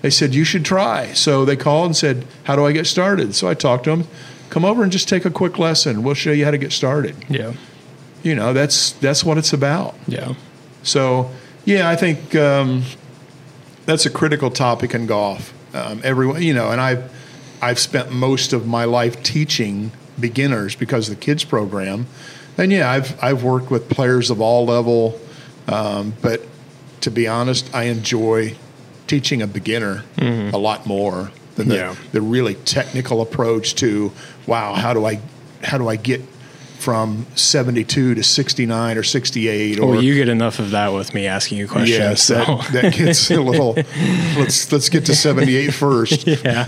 they 0.00 0.08
said 0.10 0.34
you 0.34 0.44
should 0.44 0.64
try." 0.64 1.12
So 1.12 1.44
they 1.44 1.56
called 1.56 1.86
and 1.86 1.96
said, 1.96 2.24
"How 2.44 2.56
do 2.56 2.64
I 2.64 2.72
get 2.72 2.86
started?" 2.86 3.34
So 3.34 3.46
I 3.46 3.54
talked 3.54 3.84
to 3.84 3.90
him. 3.90 4.04
come 4.48 4.66
over 4.66 4.82
and 4.82 4.92
just 4.92 5.08
take 5.08 5.24
a 5.24 5.30
quick 5.30 5.58
lesson. 5.58 6.02
We'll 6.02 6.14
show 6.14 6.30
you 6.30 6.44
how 6.44 6.50
to 6.50 6.58
get 6.58 6.72
started. 6.72 7.16
Yeah. 7.30 7.54
You 8.22 8.34
know, 8.34 8.52
that's 8.52 8.92
that's 8.92 9.24
what 9.24 9.38
it's 9.38 9.52
about. 9.54 9.94
Yeah. 10.06 10.34
So, 10.82 11.30
yeah, 11.64 11.88
I 11.88 11.96
think 11.96 12.34
um, 12.34 12.82
that's 13.86 14.04
a 14.04 14.10
critical 14.10 14.50
topic 14.50 14.94
in 14.94 15.06
golf. 15.06 15.54
Um, 15.74 16.00
everyone, 16.04 16.42
you 16.42 16.54
know, 16.54 16.70
and 16.70 16.80
I've 16.80 17.10
I've 17.60 17.78
spent 17.78 18.10
most 18.12 18.52
of 18.52 18.66
my 18.66 18.84
life 18.84 19.22
teaching 19.22 19.92
beginners 20.20 20.74
because 20.76 21.08
of 21.08 21.14
the 21.18 21.20
kids 21.20 21.44
program, 21.44 22.06
and 22.58 22.70
yeah, 22.72 22.90
I've 22.90 23.22
I've 23.22 23.42
worked 23.42 23.70
with 23.70 23.88
players 23.88 24.30
of 24.30 24.40
all 24.40 24.66
level, 24.66 25.18
um, 25.68 26.14
but 26.20 26.42
to 27.02 27.10
be 27.10 27.26
honest, 27.26 27.74
I 27.74 27.84
enjoy 27.84 28.54
teaching 29.06 29.42
a 29.42 29.46
beginner 29.46 30.04
a 30.18 30.56
lot 30.58 30.86
more 30.86 31.30
than 31.56 31.68
the, 31.68 31.74
Yeah. 31.76 31.94
the 32.12 32.20
really 32.22 32.54
technical 32.54 33.20
approach 33.20 33.74
to 33.76 34.12
wow, 34.46 34.74
how 34.74 34.92
do 34.94 35.04
I 35.06 35.20
how 35.62 35.78
do 35.78 35.88
I 35.88 35.96
get 35.96 36.20
from 36.82 37.24
72 37.36 38.16
to 38.16 38.22
69 38.24 38.98
or 38.98 39.02
68 39.04 39.78
or 39.78 39.86
Well, 39.86 40.02
you 40.02 40.14
get 40.14 40.28
enough 40.28 40.58
of 40.58 40.72
that 40.72 40.92
with 40.92 41.14
me 41.14 41.28
asking 41.28 41.58
you 41.58 41.68
questions. 41.68 41.98
Yes, 41.98 42.22
so. 42.22 42.34
that, 42.34 42.72
that 42.72 42.94
gets 42.94 43.30
a 43.30 43.40
little. 43.40 43.74
Let's 44.36 44.72
let's 44.72 44.88
get 44.88 45.06
to 45.06 45.14
78 45.14 45.72
first. 45.72 46.26
yeah. 46.26 46.64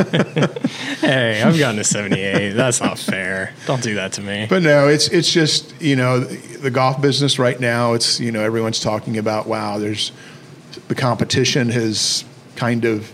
hey, 1.01 1.43
I've 1.43 1.59
gotten 1.59 1.77
to 1.77 1.85
78. 1.85 2.51
That's 2.51 2.81
not 2.81 2.99
fair. 2.99 3.53
Don't 3.67 3.83
do 3.83 3.95
that 3.95 4.13
to 4.13 4.21
me. 4.21 4.47
But 4.49 4.63
no, 4.63 4.87
it's 4.89 5.09
it's 5.09 5.31
just 5.31 5.75
you 5.81 5.97
know 5.97 6.21
the 6.21 6.71
golf 6.71 7.01
business 7.01 7.39
right 7.39 7.59
now. 7.59 7.95
It's 7.95 8.21
you 8.21 8.31
know 8.31 8.43
everyone's 8.43 8.81
talking 8.81 9.19
about 9.19 9.47
wow. 9.47 9.79
There's 9.79 10.13
the 10.89 10.95
competition 10.95 11.71
has 11.71 12.25
kind 12.55 12.85
of 12.85 13.11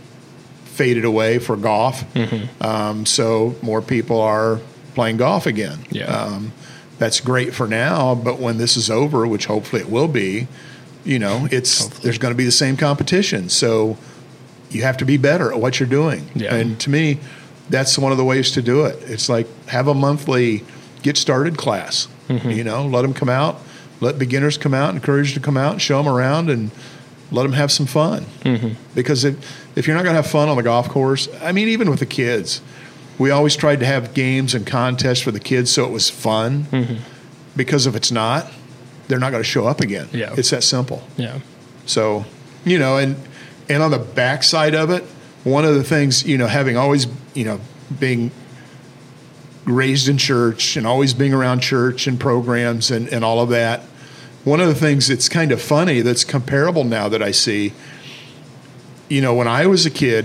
faded 0.64 1.04
away 1.04 1.38
for 1.38 1.56
golf. 1.56 2.02
Mm-hmm. 2.14 2.62
Um, 2.62 3.06
so 3.06 3.54
more 3.62 3.80
people 3.80 4.20
are 4.20 4.60
playing 4.94 5.16
golf 5.16 5.46
again. 5.46 5.78
Yeah. 5.90 6.04
Um, 6.04 6.52
that's 7.00 7.18
great 7.18 7.54
for 7.54 7.66
now, 7.66 8.14
but 8.14 8.38
when 8.38 8.58
this 8.58 8.76
is 8.76 8.90
over, 8.90 9.26
which 9.26 9.46
hopefully 9.46 9.80
it 9.80 9.88
will 9.88 10.06
be, 10.06 10.46
you 11.02 11.18
know, 11.18 11.48
it's 11.50 11.86
there's 12.00 12.18
going 12.18 12.32
to 12.32 12.36
be 12.36 12.44
the 12.44 12.52
same 12.52 12.76
competition. 12.76 13.48
So 13.48 13.96
you 14.68 14.82
have 14.82 14.98
to 14.98 15.06
be 15.06 15.16
better 15.16 15.50
at 15.50 15.58
what 15.58 15.80
you're 15.80 15.88
doing. 15.88 16.28
Yeah. 16.34 16.54
And 16.54 16.78
to 16.80 16.90
me, 16.90 17.18
that's 17.70 17.96
one 17.98 18.12
of 18.12 18.18
the 18.18 18.24
ways 18.24 18.50
to 18.50 18.60
do 18.60 18.84
it. 18.84 18.98
It's 19.10 19.30
like 19.30 19.46
have 19.68 19.88
a 19.88 19.94
monthly 19.94 20.62
get 21.02 21.16
started 21.16 21.56
class. 21.56 22.06
Mm-hmm. 22.28 22.50
You 22.50 22.64
know, 22.64 22.86
let 22.86 23.00
them 23.00 23.14
come 23.14 23.30
out, 23.30 23.60
let 24.02 24.18
beginners 24.18 24.58
come 24.58 24.74
out, 24.74 24.94
encourage 24.94 25.32
them 25.32 25.42
to 25.42 25.46
come 25.46 25.56
out, 25.56 25.80
show 25.80 26.02
them 26.02 26.12
around, 26.12 26.50
and 26.50 26.70
let 27.32 27.44
them 27.44 27.54
have 27.54 27.72
some 27.72 27.86
fun. 27.86 28.26
Mm-hmm. 28.42 28.74
Because 28.94 29.24
if 29.24 29.36
if 29.74 29.86
you're 29.86 29.96
not 29.96 30.02
going 30.02 30.14
to 30.14 30.20
have 30.20 30.30
fun 30.30 30.50
on 30.50 30.58
the 30.58 30.62
golf 30.62 30.90
course, 30.90 31.30
I 31.40 31.52
mean, 31.52 31.68
even 31.68 31.88
with 31.88 32.00
the 32.00 32.06
kids, 32.06 32.60
we 33.20 33.30
always 33.30 33.54
tried 33.54 33.80
to 33.80 33.86
have 33.86 34.14
games 34.14 34.54
and 34.54 34.66
contests 34.66 35.20
for 35.20 35.30
the 35.30 35.38
kids 35.38 35.70
so 35.70 35.84
it 35.84 35.90
was 35.90 36.08
fun. 36.08 36.64
Mm-hmm. 36.64 37.02
Because 37.54 37.86
if 37.86 37.94
it's 37.94 38.10
not, 38.10 38.50
they're 39.08 39.18
not 39.18 39.30
going 39.30 39.42
to 39.42 39.48
show 39.48 39.66
up 39.66 39.80
again. 39.80 40.08
Yeah. 40.10 40.34
It's 40.38 40.48
that 40.50 40.64
simple. 40.64 41.02
Yeah. 41.18 41.40
So, 41.84 42.24
you 42.64 42.78
know, 42.78 42.96
and 42.96 43.16
and 43.68 43.82
on 43.82 43.90
the 43.90 43.98
backside 43.98 44.74
of 44.74 44.88
it, 44.88 45.04
one 45.44 45.66
of 45.66 45.74
the 45.74 45.84
things, 45.84 46.26
you 46.26 46.38
know, 46.38 46.46
having 46.46 46.78
always, 46.78 47.06
you 47.34 47.44
know, 47.44 47.60
being 47.98 48.30
raised 49.66 50.08
in 50.08 50.16
church 50.16 50.78
and 50.78 50.86
always 50.86 51.12
being 51.12 51.34
around 51.34 51.60
church 51.60 52.06
and 52.06 52.18
programs 52.18 52.90
and, 52.90 53.06
and 53.08 53.22
all 53.22 53.40
of 53.40 53.50
that, 53.50 53.80
one 54.44 54.60
of 54.60 54.68
the 54.68 54.74
things 54.74 55.08
that's 55.08 55.28
kind 55.28 55.52
of 55.52 55.60
funny 55.60 56.00
that's 56.00 56.24
comparable 56.24 56.84
now 56.84 57.06
that 57.10 57.22
I 57.22 57.32
see, 57.32 57.74
you 59.10 59.20
know, 59.20 59.34
when 59.34 59.46
I 59.46 59.66
was 59.66 59.84
a 59.84 59.90
kid, 59.90 60.24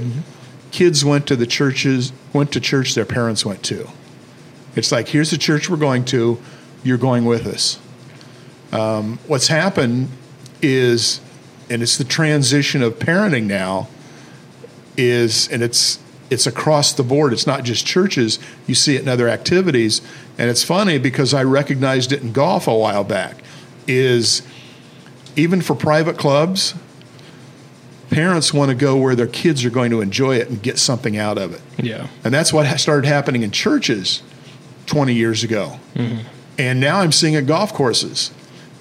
kids 0.72 1.06
went 1.06 1.28
to 1.28 1.36
the 1.36 1.48
churches, 1.48 2.12
went 2.34 2.52
to 2.54 2.60
church 2.60 2.96
their 2.96 3.06
parents 3.06 3.46
went 3.46 3.64
to. 3.64 3.88
It's 4.76 4.92
like, 4.92 5.08
here's 5.08 5.32
the 5.32 5.38
church 5.38 5.70
we're 5.70 5.78
going 5.78 6.06
to, 6.06 6.38
you're 6.84 6.98
going 6.98 7.26
with 7.26 7.48
us. 7.48 7.80
Um, 8.72 9.20
what's 9.28 9.48
happened 9.48 10.10
is, 10.62 11.22
and 11.70 11.82
it's 11.82 11.98
the 11.98 12.04
transition 12.04 12.82
of 12.82 13.00
parenting 13.00 13.46
now, 13.46 13.88
is, 14.98 15.48
and 15.50 15.64
it's 15.64 16.00
it's 16.30 16.48
across 16.48 16.94
the 16.94 17.04
board. 17.04 17.34
It's 17.34 17.46
not 17.46 17.64
just 17.64 17.86
churches. 17.86 18.40
You 18.66 18.74
see 18.76 18.96
it 18.96 19.04
in 19.04 19.08
other 19.08 19.30
activities, 19.30 20.02
and 20.38 20.50
it's 20.50 20.64
funny 20.64 20.98
because 20.98 21.34
I 21.34 21.44
recognized 21.44 22.12
it 22.12 22.22
in 22.22 22.34
golf 22.34 22.68
a 22.68 22.76
while 22.76 23.04
back. 23.04 23.38
Is 23.88 24.42
even 25.36 25.62
for 25.62 25.76
private 25.76 26.18
clubs, 26.18 26.74
parents 28.10 28.54
want 28.54 28.70
to 28.70 28.76
go 28.76 28.98
where 28.98 29.16
their 29.16 29.28
kids 29.28 29.66
are 29.66 29.70
going 29.70 29.92
to 29.92 30.02
enjoy 30.02 30.36
it 30.36 30.50
and 30.50 30.62
get 30.62 30.78
something 30.78 31.18
out 31.18 31.38
of 31.38 31.54
it. 31.54 31.62
Yeah. 31.78 32.08
And 32.24 32.34
that's 32.34 32.54
what 32.54 32.66
started 32.80 33.08
happening 33.08 33.44
in 33.44 33.52
churches 33.52 34.22
20 34.86 35.14
years 35.14 35.44
ago. 35.44 35.80
Mm-hmm. 35.96 36.28
And 36.58 36.80
now 36.80 37.00
I'm 37.00 37.12
seeing 37.12 37.36
at 37.36 37.46
golf 37.46 37.74
courses. 37.74 38.32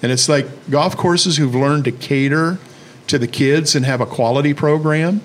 And 0.01 0.11
it's 0.11 0.29
like 0.29 0.69
golf 0.69 0.95
courses 0.95 1.37
who've 1.37 1.55
learned 1.55 1.85
to 1.85 1.91
cater 1.91 2.59
to 3.07 3.17
the 3.17 3.27
kids 3.27 3.75
and 3.75 3.85
have 3.85 4.01
a 4.01 4.05
quality 4.05 4.53
program. 4.53 5.21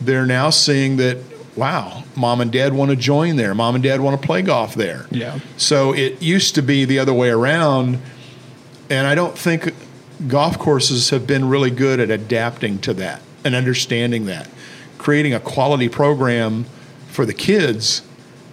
They're 0.00 0.26
now 0.26 0.50
seeing 0.50 0.96
that, 0.96 1.18
wow, 1.56 2.04
mom 2.16 2.40
and 2.40 2.50
dad 2.50 2.72
want 2.72 2.90
to 2.90 2.96
join 2.96 3.36
there. 3.36 3.54
Mom 3.54 3.74
and 3.74 3.84
dad 3.84 4.00
want 4.00 4.20
to 4.20 4.26
play 4.26 4.42
golf 4.42 4.74
there. 4.74 5.06
Yeah. 5.10 5.40
So 5.56 5.92
it 5.92 6.22
used 6.22 6.54
to 6.54 6.62
be 6.62 6.84
the 6.84 6.98
other 6.98 7.12
way 7.12 7.30
around. 7.30 8.00
And 8.88 9.06
I 9.06 9.14
don't 9.14 9.36
think 9.36 9.74
golf 10.28 10.58
courses 10.58 11.10
have 11.10 11.26
been 11.26 11.48
really 11.48 11.70
good 11.70 12.00
at 12.00 12.10
adapting 12.10 12.78
to 12.80 12.94
that 12.94 13.22
and 13.44 13.54
understanding 13.54 14.26
that. 14.26 14.48
Creating 14.98 15.32
a 15.32 15.40
quality 15.40 15.88
program 15.88 16.64
for 17.08 17.24
the 17.24 17.32
kids 17.34 18.02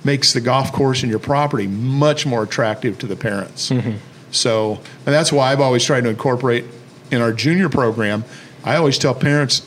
makes 0.04 0.32
the 0.34 0.42
golf 0.42 0.72
course 0.72 1.04
and 1.04 1.10
your 1.10 1.20
property 1.20 1.68
much 1.68 2.26
more 2.26 2.44
attractive 2.44 2.98
to 3.00 3.08
the 3.08 3.16
parents. 3.16 3.70
Mm-hmm. 3.70 3.98
So, 4.32 4.76
and 5.06 5.14
that's 5.14 5.32
why 5.32 5.52
I've 5.52 5.60
always 5.62 5.84
tried 5.84 6.02
to 6.02 6.10
incorporate 6.10 6.66
in 7.12 7.22
our 7.22 7.34
junior 7.34 7.70
program. 7.70 8.24
I 8.64 8.76
always 8.76 8.98
tell 8.98 9.14
parents, 9.14 9.66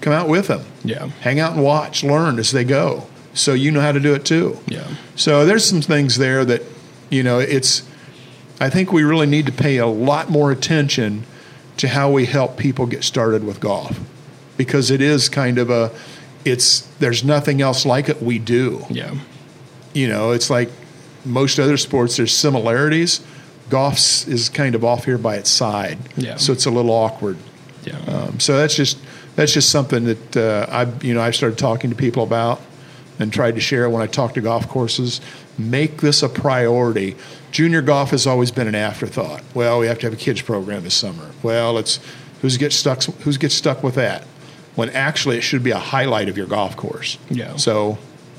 come 0.00 0.12
out 0.12 0.28
with 0.28 0.48
them, 0.48 0.64
Yeah. 0.84 1.08
hang 1.20 1.40
out 1.40 1.54
and 1.54 1.62
watch, 1.62 2.02
learn 2.04 2.38
as 2.38 2.52
they 2.52 2.64
go, 2.64 3.06
so 3.34 3.52
you 3.52 3.70
know 3.70 3.80
how 3.80 3.92
to 3.92 4.00
do 4.00 4.14
it 4.14 4.24
too. 4.24 4.58
Yeah. 4.66 4.86
So 5.16 5.46
there's 5.46 5.64
some 5.64 5.80
things 5.82 6.18
there 6.18 6.44
that, 6.44 6.62
you 7.10 7.22
know, 7.22 7.38
it's. 7.38 7.82
I 8.60 8.70
think 8.70 8.92
we 8.92 9.02
really 9.02 9.26
need 9.26 9.46
to 9.46 9.52
pay 9.52 9.78
a 9.78 9.86
lot 9.86 10.30
more 10.30 10.52
attention 10.52 11.24
to 11.78 11.88
how 11.88 12.10
we 12.10 12.26
help 12.26 12.56
people 12.56 12.86
get 12.86 13.02
started 13.04 13.44
with 13.44 13.60
golf, 13.60 13.98
because 14.56 14.90
it 14.90 15.00
is 15.00 15.28
kind 15.28 15.58
of 15.58 15.70
a, 15.70 15.90
it's 16.44 16.80
there's 16.98 17.24
nothing 17.24 17.60
else 17.62 17.84
like 17.86 18.08
it 18.08 18.22
we 18.22 18.38
do. 18.38 18.84
Yeah. 18.90 19.14
You 19.94 20.08
know, 20.08 20.32
it's 20.32 20.50
like 20.50 20.70
most 21.24 21.58
other 21.58 21.76
sports. 21.76 22.16
There's 22.16 22.34
similarities. 22.34 23.20
Golf's 23.70 24.26
is 24.28 24.48
kind 24.48 24.74
of 24.74 24.84
off 24.84 25.04
here 25.04 25.18
by 25.18 25.36
its 25.36 25.50
side, 25.50 25.98
Yeah. 26.16 26.36
so 26.36 26.52
it's 26.52 26.66
a 26.66 26.70
little 26.70 26.90
awkward. 26.90 27.36
Yeah. 27.84 27.98
Um, 28.06 28.38
so 28.40 28.56
that's 28.58 28.74
just 28.76 28.98
that's 29.34 29.52
just 29.52 29.70
something 29.70 30.04
that 30.04 30.36
uh, 30.36 30.66
I 30.70 30.84
you 31.04 31.14
know 31.14 31.20
I've 31.22 31.34
started 31.34 31.58
talking 31.58 31.90
to 31.90 31.96
people 31.96 32.22
about 32.22 32.60
and 33.18 33.32
tried 33.32 33.54
to 33.54 33.60
share 33.60 33.88
when 33.88 34.02
I 34.02 34.06
talk 34.06 34.34
to 34.34 34.40
golf 34.40 34.68
courses. 34.68 35.20
Make 35.58 36.00
this 36.00 36.22
a 36.22 36.28
priority. 36.28 37.16
Junior 37.52 37.82
golf 37.82 38.10
has 38.10 38.26
always 38.26 38.50
been 38.50 38.66
an 38.66 38.74
afterthought. 38.74 39.42
Well, 39.54 39.78
we 39.78 39.86
have 39.86 39.98
to 40.00 40.06
have 40.06 40.12
a 40.14 40.16
kids 40.16 40.42
program 40.42 40.82
this 40.82 40.94
summer. 40.94 41.30
Well, 41.42 41.78
it's 41.78 42.00
who's 42.40 42.56
gets 42.56 42.74
stuck 42.74 43.02
who's 43.04 43.36
gets 43.38 43.54
stuck 43.54 43.82
with 43.82 43.94
that 43.94 44.24
when 44.74 44.88
actually 44.90 45.36
it 45.36 45.42
should 45.42 45.62
be 45.62 45.70
a 45.70 45.78
highlight 45.78 46.28
of 46.30 46.36
your 46.36 46.46
golf 46.46 46.76
course. 46.76 47.18
Yeah. 47.28 47.56
So, 47.56 47.98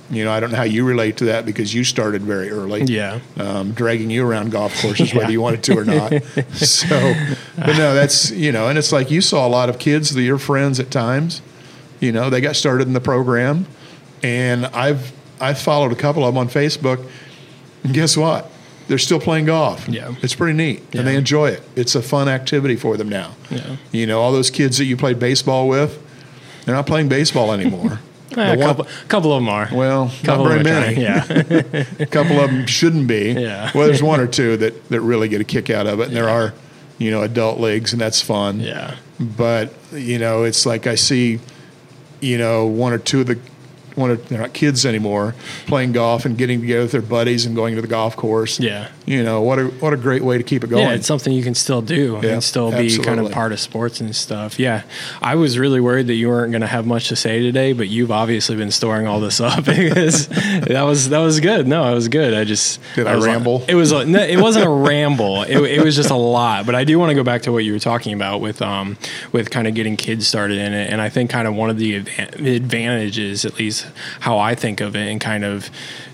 you 0.09 0.25
know, 0.25 0.31
I 0.31 0.39
don't 0.39 0.49
know 0.51 0.57
how 0.57 0.63
you 0.63 0.83
relate 0.83 1.17
to 1.17 1.25
that 1.25 1.45
because 1.45 1.73
you 1.75 1.83
started 1.83 2.23
very 2.23 2.49
early 2.49 2.83
Yeah. 2.85 3.19
um, 3.37 3.71
dragging 3.73 4.09
you 4.09 4.25
around 4.25 4.51
golf 4.51 4.75
courses, 4.81 5.09
Yeah. 5.13 5.19
whether 5.19 5.31
you 5.31 5.41
wanted 5.41 5.61
to 5.63 5.77
or 5.77 5.85
not. 5.85 6.11
so, 6.55 7.13
but 7.55 7.77
no, 7.77 7.93
that's 7.93 8.31
you 8.31 8.51
know, 8.51 8.67
and 8.67 8.79
it's 8.79 8.91
like 8.91 9.11
you 9.11 9.21
saw 9.21 9.45
a 9.45 9.49
lot 9.49 9.69
of 9.69 9.77
kids 9.77 10.09
that 10.15 10.21
your 10.23 10.39
friends 10.39 10.79
at 10.79 10.89
times. 10.89 11.41
You 11.99 12.11
know, 12.11 12.29
they 12.31 12.41
got 12.41 12.55
started 12.57 12.87
in 12.87 12.93
the 12.93 12.99
program, 12.99 13.67
and 14.23 14.65
I've 14.65 15.13
I've 15.39 15.59
followed 15.59 15.91
a 15.91 15.95
couple 15.95 16.25
of 16.25 16.33
them 16.33 16.39
on 16.39 16.49
Facebook, 16.49 17.07
and 17.83 17.93
guess 17.93 18.17
what? 18.17 18.49
They're 18.87 18.97
still 18.97 19.19
playing 19.19 19.45
golf. 19.45 19.87
Yeah. 19.87 20.13
it's 20.21 20.35
pretty 20.35 20.57
neat, 20.57 20.81
and 20.93 21.07
they 21.07 21.15
enjoy 21.15 21.49
it. 21.49 21.61
It's 21.75 21.95
a 21.95 22.01
fun 22.01 22.27
activity 22.27 22.75
for 22.75 22.97
them 22.97 23.09
now. 23.09 23.31
Yeah. 23.49 23.77
You 23.91 24.05
know, 24.07 24.19
all 24.21 24.31
those 24.31 24.49
kids 24.51 24.77
that 24.77 24.85
you 24.85 24.97
played 24.97 25.19
baseball 25.19 25.67
with, 25.69 26.01
they're 26.65 26.75
not 26.75 26.85
playing 26.87 27.09
baseball 27.09 27.51
anymore. 27.53 27.99
The 28.33 28.53
a 28.53 28.57
one- 28.57 28.59
couple, 28.61 28.87
couple 29.09 29.31
of 29.31 29.43
them 29.43 29.49
are. 29.49 29.69
well, 29.71 30.05
not 30.23 30.43
very 30.43 30.57
of 30.57 30.63
them 30.63 30.75
are 30.75 30.79
many. 30.81 30.95
trying. 30.95 30.99
Yeah. 30.99 31.83
A 31.99 32.05
couple 32.07 32.39
of 32.39 32.49
them 32.49 32.65
shouldn't 32.65 33.05
be. 33.07 33.31
Yeah. 33.33 33.69
Well, 33.75 33.85
there's 33.85 34.01
one 34.01 34.19
or 34.19 34.25
two 34.25 34.57
that, 34.57 34.89
that 34.89 35.01
really 35.01 35.27
get 35.29 35.39
a 35.39 35.43
kick 35.43 35.69
out 35.69 35.85
of 35.85 35.99
it, 35.99 36.07
and 36.07 36.15
there 36.15 36.27
are, 36.29 36.51
you 36.97 37.11
know, 37.11 37.21
adult 37.21 37.59
leagues, 37.59 37.93
and 37.93 38.01
that's 38.01 38.23
fun. 38.23 38.59
yeah. 38.59 38.95
But 39.19 39.71
you 39.91 40.17
know, 40.17 40.45
it's 40.45 40.65
like 40.65 40.87
I 40.87 40.95
see, 40.95 41.41
you 42.21 42.39
know, 42.39 42.65
one 42.65 42.91
or 42.91 42.97
two 42.97 43.21
of 43.21 43.27
the 43.27 43.39
of 43.97 44.27
they're 44.29 44.39
not 44.39 44.53
kids 44.53 44.85
anymore, 44.85 45.35
playing 45.67 45.91
golf 45.91 46.25
and 46.25 46.37
getting 46.37 46.61
together 46.61 46.83
with 46.83 46.91
their 46.91 47.01
buddies 47.01 47.45
and 47.45 47.55
going 47.55 47.75
to 47.75 47.81
the 47.81 47.87
golf 47.87 48.15
course. 48.15 48.59
Yeah. 48.59 48.89
You 49.05 49.21
know 49.21 49.41
what 49.41 49.59
a 49.59 49.65
what 49.65 49.91
a 49.91 49.97
great 49.97 50.23
way 50.23 50.37
to 50.37 50.43
keep 50.43 50.63
it 50.63 50.69
going. 50.69 50.83
Yeah, 50.87 50.93
it's 50.93 51.07
something 51.07 51.33
you 51.33 51.43
can 51.43 51.55
still 51.55 51.81
do 51.81 52.19
Yeah, 52.23 52.29
and 52.35 52.43
still 52.43 52.71
be 52.71 52.97
kind 52.99 53.19
of 53.19 53.31
part 53.31 53.51
of 53.51 53.59
sports 53.59 53.99
and 53.99 54.15
stuff. 54.15 54.57
Yeah, 54.57 54.83
I 55.21 55.35
was 55.35 55.59
really 55.59 55.81
worried 55.81 56.07
that 56.07 56.13
you 56.13 56.29
weren't 56.29 56.51
going 56.51 56.61
to 56.61 56.67
have 56.67 56.85
much 56.85 57.09
to 57.09 57.15
say 57.17 57.41
today, 57.41 57.73
but 57.73 57.89
you've 57.89 58.11
obviously 58.11 58.55
been 58.55 58.71
storing 58.71 59.05
all 59.05 59.19
this 59.19 59.41
up 59.41 59.65
because 59.65 60.27
that 60.29 60.83
was 60.83 61.09
that 61.09 61.19
was 61.19 61.41
good. 61.41 61.67
No, 61.67 61.91
it 61.91 61.95
was 61.95 62.07
good. 62.07 62.33
I 62.33 62.45
just 62.45 62.79
Did 62.95 63.07
I 63.07 63.15
like- 63.15 63.25
ramble? 63.25 63.65
it 63.67 63.75
was 63.75 63.91
a, 63.91 64.05
no, 64.05 64.19
it 64.21 64.39
wasn't 64.39 64.65
a 64.65 64.69
ramble. 64.69 65.43
It, 65.43 65.57
it 65.57 65.83
was 65.83 65.95
just 65.97 66.09
a 66.09 66.15
lot. 66.15 66.65
But 66.65 66.75
I 66.75 66.85
do 66.85 66.97
want 66.97 67.09
to 67.09 67.15
go 67.15 67.23
back 67.23 67.41
to 67.43 67.51
what 67.51 67.65
you 67.65 67.73
were 67.73 67.79
talking 67.79 68.13
about 68.13 68.39
with 68.39 68.61
um 68.61 68.97
with 69.33 69.49
kind 69.49 69.67
of 69.67 69.73
getting 69.73 69.97
kids 69.97 70.27
started 70.27 70.57
in 70.59 70.73
it, 70.73 70.89
and 70.91 71.01
I 71.01 71.09
think 71.09 71.29
kind 71.29 71.47
of 71.47 71.55
one 71.55 71.69
of 71.69 71.77
the 71.77 72.01
adva- 72.01 72.55
advantages, 72.55 73.43
at 73.45 73.57
least 73.59 73.85
how 74.21 74.37
I 74.37 74.55
think 74.55 74.79
of 74.81 74.95
it, 74.95 75.09
and 75.11 75.19
kind 75.19 75.43
of 75.43 75.69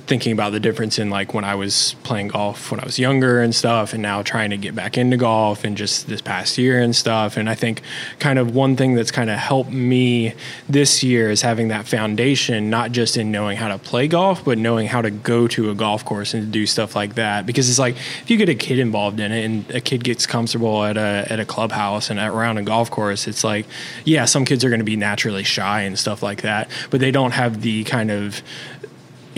thinking 0.09 0.31
about 0.31 0.51
the 0.51 0.59
difference 0.59 0.97
in 0.97 1.11
like 1.11 1.35
when 1.35 1.43
I 1.43 1.53
was 1.53 1.95
playing 2.01 2.29
golf 2.29 2.71
when 2.71 2.79
I 2.79 2.83
was 2.83 2.97
younger 2.97 3.41
and 3.41 3.53
stuff, 3.53 3.93
and 3.93 4.01
now 4.01 4.23
trying 4.23 4.49
to 4.49 4.57
get 4.57 4.73
back 4.73 4.97
into 4.97 5.17
golf 5.17 5.63
and 5.63 5.77
just 5.77 6.07
this 6.07 6.19
past 6.19 6.57
year 6.57 6.81
and 6.81 6.95
stuff. 6.95 7.37
And 7.37 7.47
I 7.47 7.53
think 7.53 7.83
kind 8.17 8.39
of 8.39 8.55
one 8.55 8.75
thing 8.75 8.95
that's 8.95 9.11
kind 9.11 9.29
of 9.29 9.37
helped 9.37 9.71
me 9.71 10.33
this 10.67 11.03
year 11.03 11.29
is 11.29 11.43
having 11.43 11.67
that 11.67 11.87
foundation, 11.87 12.71
not 12.71 12.91
just 12.91 13.17
in 13.17 13.31
knowing 13.31 13.55
how 13.55 13.67
to 13.67 13.77
play 13.77 14.07
golf, 14.07 14.43
but 14.43 14.57
knowing 14.57 14.87
how 14.87 15.03
to 15.03 15.11
go 15.11 15.47
to 15.47 15.69
a 15.69 15.75
golf 15.75 16.03
course 16.03 16.33
and 16.33 16.51
do 16.51 16.65
stuff 16.65 16.95
like 16.95 17.13
that. 17.13 17.45
Because 17.45 17.69
it's 17.69 17.79
like 17.79 17.95
if 17.95 18.31
you 18.31 18.37
get 18.37 18.49
a 18.49 18.55
kid 18.55 18.79
involved 18.79 19.19
in 19.19 19.31
it 19.31 19.45
and 19.45 19.69
a 19.69 19.79
kid 19.79 20.03
gets 20.03 20.25
comfortable 20.25 20.83
at 20.83 20.97
a 20.97 21.27
at 21.29 21.39
a 21.39 21.45
clubhouse 21.45 22.09
and 22.09 22.19
around 22.19 22.57
a 22.57 22.63
golf 22.63 22.89
course, 22.89 23.27
it's 23.27 23.43
like 23.43 23.67
yeah, 24.05 24.25
some 24.25 24.43
kids 24.43 24.65
are 24.65 24.69
going 24.69 24.79
to 24.79 24.85
be 24.85 24.95
naturally 24.95 25.43
shy 25.43 25.83
and 25.83 25.99
stuff 25.99 26.23
like 26.23 26.41
that, 26.41 26.67
but 26.89 26.99
they 26.99 27.11
don't 27.11 27.31
have 27.31 27.61
the 27.61 27.83
kind 27.83 28.09
of 28.09 28.41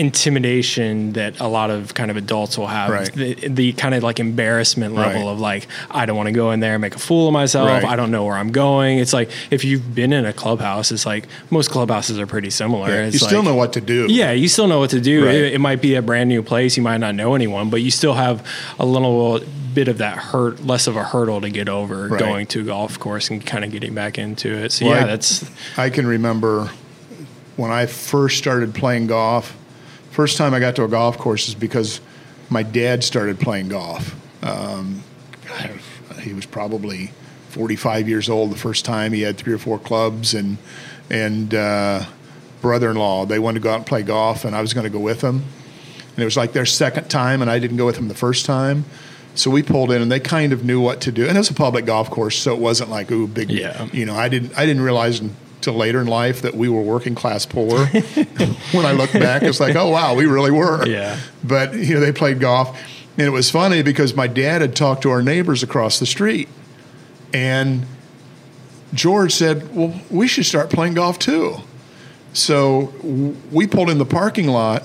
intimidation 0.02 1.12
that 1.12 1.38
a 1.40 1.46
lot 1.48 1.70
of 1.70 1.94
kind 1.94 2.10
of 2.10 2.16
adults 2.16 2.56
will 2.58 2.66
have 2.66 2.90
Right. 2.90 3.12
the, 3.12 3.34
the 3.48 3.72
kind 3.74 3.94
of 3.94 4.02
like 4.02 4.18
embarrassment 4.20 4.94
level 4.94 5.22
Right. 5.26 5.32
of 5.32 5.40
like 5.40 5.66
i 5.90 6.06
don't 6.06 6.16
want 6.16 6.26
to 6.28 6.32
go 6.32 6.50
in 6.52 6.60
there 6.60 6.74
and 6.74 6.80
make 6.80 6.94
a 6.94 6.98
fool 6.98 7.28
of 7.28 7.32
myself 7.32 7.68
Right. 7.68 7.84
i 7.84 7.96
don't 7.96 8.10
know 8.10 8.24
where 8.24 8.36
i'm 8.36 8.50
going 8.52 8.98
it's 8.98 9.12
like 9.12 9.30
if 9.50 9.64
you've 9.64 9.94
been 9.94 10.12
in 10.12 10.24
a 10.24 10.32
clubhouse 10.32 10.90
it's 10.92 11.06
like 11.06 11.26
most 11.50 11.70
clubhouses 11.70 12.18
are 12.18 12.26
pretty 12.26 12.50
similar 12.50 12.88
Yeah, 12.88 13.06
you 13.06 13.18
still 13.18 13.38
like- 13.38 13.44
know 13.48 13.54
what 13.54 13.72
to 13.74 13.80
do. 13.80 14.06
yeah, 14.08 14.32
you 14.32 14.48
still 14.48 14.66
know 14.66 14.78
what 14.78 14.90
to 14.90 15.00
do. 15.00 15.26
It, 15.26 15.54
it 15.54 15.60
might 15.60 15.80
be 15.80 15.94
a 15.94 16.02
brand 16.02 16.28
new 16.28 16.42
place. 16.42 16.76
You 16.76 16.82
might 16.82 16.98
not 16.98 17.14
know 17.14 17.34
anyone, 17.34 17.70
but 17.70 17.80
you 17.82 17.90
still 17.90 18.14
have 18.14 18.44
a 18.78 18.84
little 18.86 19.40
bit 19.74 19.88
of 19.88 19.98
that 19.98 20.16
hurt, 20.18 20.64
less 20.66 20.86
of 20.86 20.96
a 20.96 21.02
hurdle 21.04 21.40
to 21.40 21.48
get 21.50 21.68
over 21.68 22.08
Right. 22.08 22.18
going 22.18 22.46
to 22.48 22.60
a 22.60 22.64
golf 22.64 22.98
course 22.98 23.30
and 23.30 23.44
kind 23.44 23.64
of 23.64 23.70
getting 23.70 23.94
back 23.94 24.18
into 24.18 24.48
it. 24.52 24.72
So 24.72 24.86
Well, 24.86 24.96
yeah, 24.96 25.04
I- 25.04 25.06
that's 25.06 25.44
I 25.76 25.90
can 25.90 26.06
remember 26.06 26.70
when 27.56 27.70
I 27.70 27.86
first 27.86 28.38
started 28.38 28.74
playing 28.74 29.06
golf. 29.06 29.54
First 30.12 30.36
time 30.36 30.52
I 30.52 30.60
got 30.60 30.76
to 30.76 30.84
a 30.84 30.88
golf 30.88 31.16
course 31.16 31.48
is 31.48 31.54
because 31.54 32.02
my 32.50 32.62
dad 32.62 33.02
started 33.02 33.40
playing 33.40 33.70
golf. 33.70 34.14
Um, 34.44 35.02
he 36.20 36.34
was 36.34 36.44
probably 36.44 37.12
45 37.48 38.10
years 38.10 38.28
old 38.28 38.52
the 38.52 38.58
first 38.58 38.84
time. 38.84 39.14
He 39.14 39.22
had 39.22 39.38
three 39.38 39.54
or 39.54 39.58
four 39.58 39.78
clubs 39.78 40.34
and 40.34 40.58
and 41.08 41.54
uh, 41.54 42.04
brother-in-law. 42.60 43.24
They 43.24 43.38
wanted 43.38 43.60
to 43.60 43.62
go 43.64 43.70
out 43.70 43.76
and 43.76 43.86
play 43.86 44.02
golf, 44.02 44.44
and 44.44 44.54
I 44.54 44.60
was 44.60 44.74
going 44.74 44.84
to 44.84 44.90
go 44.90 44.98
with 44.98 45.22
them. 45.22 45.44
And 46.10 46.18
it 46.18 46.24
was 46.26 46.36
like 46.36 46.52
their 46.52 46.66
second 46.66 47.08
time, 47.08 47.40
and 47.40 47.50
I 47.50 47.58
didn't 47.58 47.78
go 47.78 47.86
with 47.86 47.96
them 47.96 48.08
the 48.08 48.14
first 48.14 48.44
time. 48.44 48.84
So 49.34 49.50
we 49.50 49.62
pulled 49.62 49.90
in, 49.90 50.02
and 50.02 50.12
they 50.12 50.20
kind 50.20 50.52
of 50.52 50.62
knew 50.62 50.78
what 50.78 51.00
to 51.02 51.12
do. 51.12 51.26
And 51.26 51.36
it 51.36 51.40
was 51.40 51.48
a 51.48 51.54
public 51.54 51.86
golf 51.86 52.10
course, 52.10 52.36
so 52.38 52.52
it 52.52 52.60
wasn't 52.60 52.90
like 52.90 53.10
ooh 53.10 53.26
big. 53.26 53.50
Yeah. 53.50 53.88
You 53.94 54.04
know, 54.04 54.14
I 54.14 54.28
didn't 54.28 54.58
I 54.58 54.66
didn't 54.66 54.82
realize 54.82 55.22
until 55.62 55.74
later 55.74 56.00
in 56.00 56.08
life 56.08 56.42
that 56.42 56.54
we 56.54 56.68
were 56.68 56.82
working 56.82 57.14
class 57.14 57.46
poor. 57.46 57.86
when 57.86 58.84
I 58.84 58.92
look 58.92 59.12
back, 59.12 59.42
it's 59.44 59.60
like 59.60 59.76
oh 59.76 59.90
wow, 59.90 60.14
we 60.14 60.26
really 60.26 60.50
were. 60.50 60.84
Yeah. 60.86 61.18
But 61.44 61.74
you 61.74 61.94
know, 61.94 62.00
they 62.00 62.10
played 62.10 62.40
golf, 62.40 62.76
and 63.16 63.26
it 63.26 63.30
was 63.30 63.48
funny 63.48 63.82
because 63.82 64.14
my 64.14 64.26
dad 64.26 64.60
had 64.60 64.74
talked 64.74 65.02
to 65.02 65.10
our 65.10 65.22
neighbors 65.22 65.62
across 65.62 66.00
the 66.00 66.06
street, 66.06 66.48
and 67.32 67.86
George 68.92 69.32
said, 69.32 69.72
"Well, 69.74 69.94
we 70.10 70.26
should 70.26 70.46
start 70.46 70.68
playing 70.68 70.94
golf 70.94 71.20
too." 71.20 71.58
So 72.32 72.92
we 73.52 73.68
pulled 73.68 73.88
in 73.88 73.98
the 73.98 74.06
parking 74.06 74.48
lot 74.48 74.84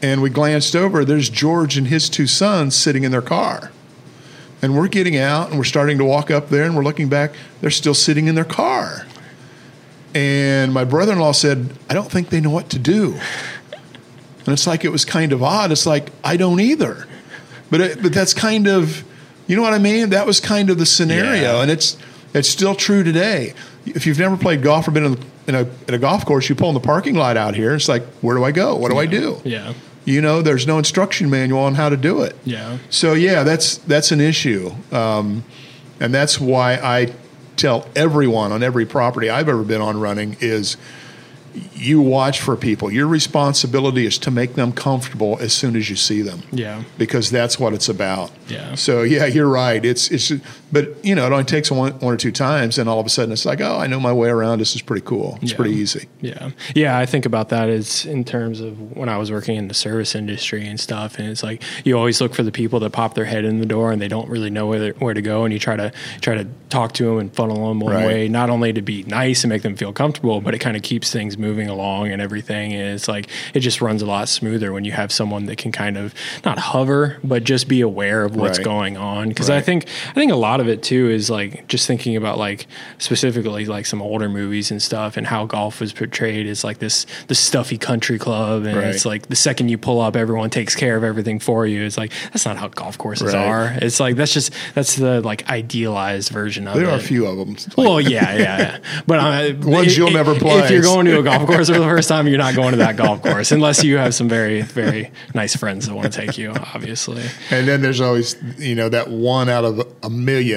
and 0.00 0.22
we 0.22 0.30
glanced 0.30 0.76
over. 0.76 1.04
There's 1.04 1.30
George 1.30 1.76
and 1.76 1.88
his 1.88 2.08
two 2.08 2.26
sons 2.26 2.76
sitting 2.76 3.04
in 3.04 3.10
their 3.10 3.22
car. 3.22 3.72
And 4.60 4.76
we're 4.76 4.88
getting 4.88 5.16
out 5.16 5.48
and 5.48 5.58
we're 5.58 5.64
starting 5.64 5.98
to 5.98 6.04
walk 6.04 6.30
up 6.30 6.50
there 6.50 6.64
and 6.64 6.76
we're 6.76 6.84
looking 6.84 7.08
back. 7.08 7.32
They're 7.60 7.70
still 7.70 7.94
sitting 7.94 8.26
in 8.28 8.34
their 8.34 8.44
car. 8.44 9.06
And 10.14 10.72
my 10.72 10.84
brother 10.84 11.12
in 11.12 11.18
law 11.18 11.32
said, 11.32 11.72
I 11.88 11.94
don't 11.94 12.10
think 12.10 12.28
they 12.30 12.40
know 12.40 12.50
what 12.50 12.68
to 12.70 12.78
do. 12.78 13.14
And 14.44 14.48
it's 14.48 14.66
like, 14.66 14.84
it 14.84 14.90
was 14.90 15.04
kind 15.04 15.32
of 15.32 15.42
odd. 15.42 15.70
It's 15.72 15.86
like, 15.86 16.10
I 16.24 16.36
don't 16.36 16.60
either. 16.60 17.06
But, 17.70 17.80
it, 17.80 18.02
but 18.02 18.12
that's 18.12 18.34
kind 18.34 18.66
of, 18.66 19.04
you 19.46 19.56
know 19.56 19.62
what 19.62 19.72
I 19.72 19.78
mean? 19.78 20.10
That 20.10 20.26
was 20.26 20.40
kind 20.40 20.68
of 20.68 20.78
the 20.78 20.86
scenario. 20.86 21.54
Yeah. 21.54 21.62
And 21.62 21.70
it's, 21.70 21.96
it's 22.34 22.48
still 22.48 22.74
true 22.74 23.02
today. 23.04 23.54
If 23.86 24.06
you've 24.06 24.18
never 24.18 24.36
played 24.36 24.62
golf 24.62 24.86
or 24.88 24.90
been 24.90 25.04
in, 25.04 25.18
in, 25.46 25.54
a, 25.54 25.60
in 25.88 25.94
a 25.94 25.98
golf 25.98 26.26
course, 26.26 26.48
you 26.48 26.54
pull 26.54 26.68
in 26.68 26.74
the 26.74 26.80
parking 26.80 27.14
lot 27.14 27.36
out 27.36 27.54
here. 27.54 27.74
It's 27.74 27.88
like, 27.88 28.02
where 28.20 28.36
do 28.36 28.44
I 28.44 28.52
go? 28.52 28.76
What 28.76 28.90
do 28.90 28.98
I 28.98 29.06
do? 29.06 29.40
yeah, 29.44 29.72
You 30.04 30.20
know, 30.20 30.42
there's 30.42 30.66
no 30.66 30.78
instruction 30.78 31.30
manual 31.30 31.60
on 31.60 31.74
how 31.74 31.88
to 31.88 31.96
do 31.96 32.22
it. 32.22 32.36
yeah, 32.44 32.78
So 32.90 33.14
yeah, 33.14 33.42
that's 33.44 33.78
that's 33.78 34.10
an 34.12 34.20
issue, 34.20 34.72
um, 34.92 35.44
and 36.00 36.12
that's 36.12 36.40
why 36.40 36.74
I 36.74 37.12
tell 37.56 37.88
everyone 37.94 38.52
on 38.52 38.62
every 38.62 38.86
property 38.86 39.30
I've 39.30 39.48
ever 39.48 39.62
been 39.62 39.80
on 39.80 40.00
running 40.00 40.36
is 40.40 40.76
you 41.74 42.00
watch 42.00 42.40
for 42.40 42.56
people. 42.56 42.90
Your 42.90 43.06
responsibility 43.06 44.06
is 44.06 44.18
to 44.18 44.30
make 44.30 44.54
them 44.54 44.72
comfortable 44.72 45.38
as 45.40 45.52
soon 45.52 45.76
as 45.76 45.90
you 45.90 45.96
see 45.96 46.22
them 46.22 46.42
yeah, 46.50 46.82
because 46.96 47.30
that's 47.30 47.58
what 47.58 47.74
it's 47.74 47.88
about. 47.88 48.30
Yeah. 48.48 48.74
So 48.74 49.02
yeah, 49.02 49.26
you're 49.26 49.48
right. 49.48 49.84
It's 49.84 50.10
it's 50.10 50.32
but 50.72 51.04
you 51.04 51.14
know 51.14 51.26
it 51.26 51.32
only 51.32 51.44
takes 51.44 51.70
one 51.70 51.92
one 52.00 52.14
or 52.14 52.16
two 52.16 52.32
times, 52.32 52.78
and 52.78 52.88
all 52.88 52.98
of 52.98 53.06
a 53.06 53.10
sudden 53.10 53.30
it's 53.32 53.44
like 53.44 53.60
oh 53.60 53.76
I 53.78 53.86
know 53.86 54.00
my 54.00 54.12
way 54.12 54.28
around. 54.30 54.58
This 54.58 54.74
is 54.74 54.82
pretty 54.82 55.04
cool. 55.06 55.38
It's 55.42 55.52
Yeah. 55.52 55.56
pretty 55.56 55.74
easy. 55.74 56.08
yeah, 56.20 56.50
yeah. 56.74 56.98
I 56.98 57.06
think 57.06 57.26
about 57.26 57.50
that 57.50 57.68
as 57.68 58.04
in 58.06 58.24
terms 58.24 58.60
of 58.60 58.96
when 58.96 59.08
I 59.08 59.18
was 59.18 59.30
working 59.30 59.56
in 59.56 59.68
the 59.68 59.74
service 59.74 60.14
industry 60.14 60.66
and 60.66 60.80
stuff, 60.80 61.18
and 61.18 61.28
it's 61.28 61.42
like 61.42 61.62
you 61.84 61.96
always 61.96 62.20
look 62.20 62.34
for 62.34 62.42
the 62.42 62.52
people 62.52 62.80
that 62.80 62.90
pop 62.90 63.14
their 63.14 63.24
head 63.26 63.44
in 63.44 63.58
the 63.60 63.66
door 63.66 63.92
and 63.92 64.00
they 64.00 64.08
don't 64.08 64.28
really 64.28 64.50
know 64.50 64.66
where 64.66 64.92
where 64.94 65.14
to 65.14 65.22
go, 65.22 65.44
and 65.44 65.52
you 65.52 65.58
try 65.58 65.76
to 65.76 65.92
try 66.20 66.34
to 66.34 66.46
talk 66.70 66.92
to 66.94 67.04
them 67.04 67.18
and 67.18 67.34
funnel 67.34 67.68
them 67.68 67.80
one 67.80 67.92
Right. 67.92 68.06
way, 68.06 68.28
not 68.28 68.48
only 68.48 68.72
to 68.72 68.80
be 68.80 69.02
nice 69.02 69.44
and 69.44 69.50
make 69.52 69.60
them 69.62 69.76
feel 69.76 69.92
comfortable, 69.92 70.40
but 70.40 70.54
it 70.54 70.58
kind 70.58 70.74
of 70.76 70.82
keeps 70.82 71.12
things 71.12 71.36
moving 71.36 71.68
along 71.68 72.08
and 72.10 72.22
everything. 72.22 72.72
And 72.72 72.94
it's 72.94 73.08
like 73.08 73.28
it 73.52 73.60
just 73.60 73.82
runs 73.82 74.00
a 74.00 74.06
lot 74.06 74.28
smoother 74.30 74.72
when 74.72 74.84
you 74.86 74.92
have 74.92 75.12
someone 75.12 75.44
that 75.46 75.58
can 75.58 75.70
kind 75.70 75.98
of 75.98 76.14
not 76.46 76.58
hover, 76.58 77.18
but 77.22 77.44
just 77.44 77.68
be 77.68 77.82
aware 77.82 78.24
of 78.24 78.36
what's 78.36 78.58
Right. 78.58 78.64
going 78.64 78.96
on. 78.96 79.28
Because 79.28 79.50
I 79.50 79.60
think 79.60 79.84
I 80.10 80.14
think 80.14 80.32
a 80.32 80.36
lot 80.36 80.60
of 80.60 80.61
it 80.68 80.82
too 80.82 81.10
is 81.10 81.28
like 81.30 81.66
just 81.68 81.86
thinking 81.86 82.16
about 82.16 82.38
like 82.38 82.66
specifically 82.98 83.66
like 83.66 83.86
some 83.86 84.00
older 84.00 84.28
movies 84.28 84.70
and 84.70 84.80
stuff 84.80 85.16
and 85.16 85.26
how 85.26 85.44
golf 85.46 85.80
was 85.80 85.92
portrayed 85.92 86.46
as 86.46 86.64
like 86.64 86.78
this 86.78 87.06
this 87.28 87.38
stuffy 87.38 87.76
country 87.78 88.18
club 88.18 88.64
and 88.64 88.76
Right. 88.76 88.86
it's 88.86 89.04
like 89.04 89.28
the 89.28 89.36
second 89.36 89.68
you 89.68 89.78
pull 89.78 90.00
up 90.00 90.16
everyone 90.16 90.50
takes 90.50 90.74
care 90.76 90.96
of 90.96 91.04
everything 91.04 91.38
for 91.38 91.66
you 91.66 91.82
it's 91.82 91.98
like 91.98 92.12
that's 92.32 92.44
not 92.46 92.56
how 92.56 92.68
golf 92.68 92.96
courses 92.98 93.34
Right. 93.34 93.46
are 93.46 93.78
it's 93.82 94.00
like 94.00 94.16
that's 94.16 94.32
just 94.32 94.52
that's 94.74 94.96
the 94.96 95.20
like 95.20 95.48
idealized 95.50 96.30
version 96.30 96.68
of 96.68 96.74
There 96.74 96.84
it 96.84 96.88
are 96.88 96.96
a 96.96 97.00
few 97.00 97.26
of 97.26 97.36
them. 97.38 97.56
well, 97.76 98.00
yeah, 98.00 98.34
yeah, 98.36 98.58
yeah. 98.58 98.78
But 99.06 99.18
uh, 99.18 99.54
Ones 99.68 99.96
you'll 99.96 100.10
never 100.10 100.34
play. 100.38 100.58
If 100.60 100.70
you're 100.70 100.82
going 100.82 101.06
to 101.06 101.18
a 101.18 101.22
golf 101.22 101.46
course 101.46 101.68
for 101.68 101.78
the 101.78 101.84
first 101.84 102.08
time, 102.08 102.26
you're 102.28 102.38
not 102.38 102.54
going 102.54 102.70
to 102.72 102.76
that 102.78 102.96
golf 102.96 103.22
course 103.22 103.52
unless 103.52 103.82
you 103.84 103.96
have 103.96 104.14
some 104.14 104.28
very, 104.28 104.62
very 104.62 105.10
nice 105.34 105.56
friends 105.56 105.86
that 105.86 105.94
want 105.94 106.12
to 106.12 106.20
take 106.20 106.38
you. 106.38 106.50
Obviously, 106.74 107.22
And 107.50 107.66
then 107.66 107.82
there's 107.82 108.00
always, 108.00 108.36
you 108.58 108.74
know, 108.74 108.88
that 108.88 109.08
one 109.10 109.48
out 109.48 109.64
of 109.64 109.74
a 110.02 110.10
million 110.10 110.51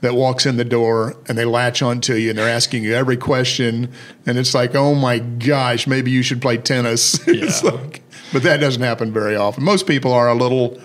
that 0.00 0.14
walks 0.14 0.46
in 0.46 0.56
the 0.56 0.64
door 0.64 1.14
and 1.28 1.38
they 1.38 1.44
latch 1.44 1.80
onto 1.80 2.14
you 2.14 2.30
and 2.30 2.38
they're 2.38 2.48
asking 2.48 2.82
you 2.82 2.92
every 2.94 3.16
question. 3.16 3.88
And 4.26 4.36
it's 4.36 4.52
like, 4.54 4.74
oh 4.74 4.94
my 4.94 5.20
gosh, 5.20 5.86
maybe 5.86 6.10
you 6.10 6.22
should 6.22 6.42
play 6.42 6.56
tennis. 6.56 7.24
Yeah. 7.28 7.50
like- 7.62 8.02
but 8.32 8.42
that 8.44 8.58
doesn't 8.60 8.82
happen 8.82 9.12
very 9.12 9.36
often. 9.36 9.62
Most 9.62 9.86
people 9.86 10.12
are 10.12 10.28
a 10.28 10.34
little, 10.34 10.80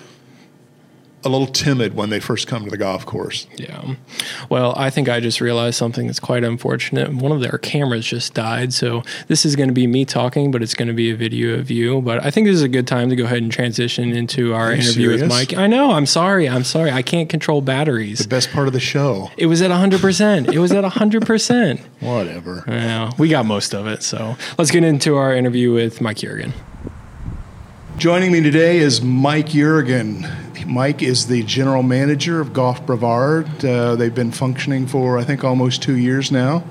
a 1.27 1.29
little 1.29 1.47
timid 1.47 1.95
when 1.95 2.09
they 2.09 2.19
first 2.19 2.47
come 2.47 2.63
to 2.63 2.71
the 2.71 2.77
golf 2.77 3.05
course. 3.05 3.45
yeah. 3.57 3.95
Well, 4.49 4.73
I 4.77 4.89
think 4.89 5.09
I 5.09 5.19
just 5.19 5.41
realized 5.41 5.77
something 5.77 6.07
that's 6.07 6.19
quite 6.19 6.43
unfortunate. 6.43 7.13
One 7.13 7.31
of 7.31 7.41
their 7.41 7.57
cameras 7.57 8.05
just 8.05 8.33
died, 8.33 8.73
so 8.73 9.03
this 9.27 9.45
is 9.45 9.55
going 9.55 9.69
to 9.69 9.73
be 9.73 9.87
me 9.87 10.05
talking, 10.05 10.51
but 10.51 10.63
it's 10.63 10.73
going 10.73 10.87
to 10.87 10.93
be 10.93 11.11
a 11.11 11.15
video 11.15 11.59
of 11.59 11.69
you. 11.69 12.01
But 12.01 12.25
I 12.25 12.31
think 12.31 12.47
this 12.47 12.55
is 12.55 12.61
a 12.63 12.69
good 12.69 12.87
time 12.87 13.09
to 13.09 13.15
go 13.15 13.25
ahead 13.25 13.39
and 13.43 13.51
transition 13.51 14.11
into 14.13 14.53
our 14.53 14.71
interview 14.71 15.09
with? 15.11 15.27
Mike. 15.27 15.53
I 15.53 15.67
know. 15.67 15.91
I'm 15.91 16.05
sorry. 16.05 16.47
I'm 16.47 16.63
sorry. 16.63 16.91
I 16.91 17.01
can't 17.01 17.29
control 17.29 17.61
batteries. 17.61 18.19
The 18.19 18.27
best 18.27 18.51
part 18.51 18.67
of 18.67 18.73
the 18.73 18.79
show. 18.79 19.29
It 19.37 19.47
was 19.47 19.61
at 19.61 19.69
100%. 19.71 20.53
It 20.53 20.59
was 20.59 20.71
at 20.71 20.83
100%. 20.83 21.79
Whatever. 21.99 22.63
Yeah, 22.67 23.11
we 23.17 23.27
got 23.29 23.45
most 23.45 23.73
of 23.75 23.87
it. 23.87 24.03
So 24.03 24.37
let's 24.57 24.71
get 24.71 24.83
into 24.83 25.15
our 25.17 25.33
interview 25.33 25.73
with 25.73 25.99
Mike 26.01 26.17
Jurgen. 26.17 26.53
Joining 27.97 28.31
me 28.31 28.41
today 28.41 28.77
is 28.77 29.01
Mike 29.01 29.47
Jurgen. 29.47 30.25
Mike 30.67 31.01
is 31.01 31.27
the 31.27 31.43
general 31.43 31.81
manager 31.81 32.41
of 32.41 32.51
Golf 32.51 32.85
Brevard. 32.85 33.63
Uh, 33.63 33.95
they've 33.95 34.13
been 34.13 34.31
functioning 34.31 34.85
for, 34.85 35.17
I 35.17 35.23
think, 35.23 35.45
almost 35.45 35.81
two 35.81 35.95
years 35.95 36.29
now. 36.29 36.63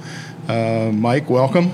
Uh, 0.46 0.90
Mike, 0.92 1.30
welcome. 1.30 1.70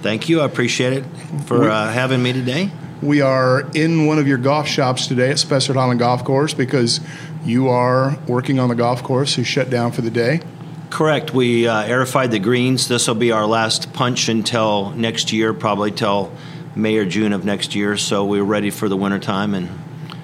Thank 0.00 0.30
you. 0.30 0.40
I 0.40 0.46
appreciate 0.46 0.94
it 0.94 1.04
for 1.44 1.68
uh, 1.68 1.92
having 1.92 2.22
me 2.22 2.32
today. 2.32 2.70
We 3.02 3.20
are 3.20 3.68
in 3.74 4.06
one 4.06 4.18
of 4.18 4.26
your 4.26 4.38
golf 4.38 4.66
shops 4.66 5.06
today 5.06 5.30
at 5.30 5.36
Spessard 5.36 5.74
Holland 5.74 6.00
Golf 6.00 6.24
Course 6.24 6.54
because 6.54 7.00
you 7.44 7.68
are 7.68 8.16
working 8.26 8.58
on 8.58 8.68
the 8.68 8.74
golf 8.74 9.02
course 9.02 9.34
who 9.34 9.44
shut 9.44 9.68
down 9.68 9.92
for 9.92 10.00
the 10.00 10.10
day. 10.10 10.40
Correct. 10.88 11.34
We 11.34 11.68
uh, 11.68 11.82
aerified 11.82 12.30
the 12.30 12.38
greens. 12.38 12.88
This 12.88 13.08
will 13.08 13.14
be 13.14 13.32
our 13.32 13.46
last 13.46 13.92
punch 13.92 14.28
until 14.28 14.90
next 14.90 15.32
year, 15.32 15.52
probably 15.52 15.90
till 15.90 16.32
May 16.74 16.96
or 16.96 17.04
June 17.04 17.32
of 17.32 17.44
next 17.44 17.74
year. 17.74 17.96
So 17.96 18.24
we're 18.24 18.42
ready 18.42 18.70
for 18.70 18.88
the 18.88 18.96
wintertime, 18.96 19.54
and 19.54 19.68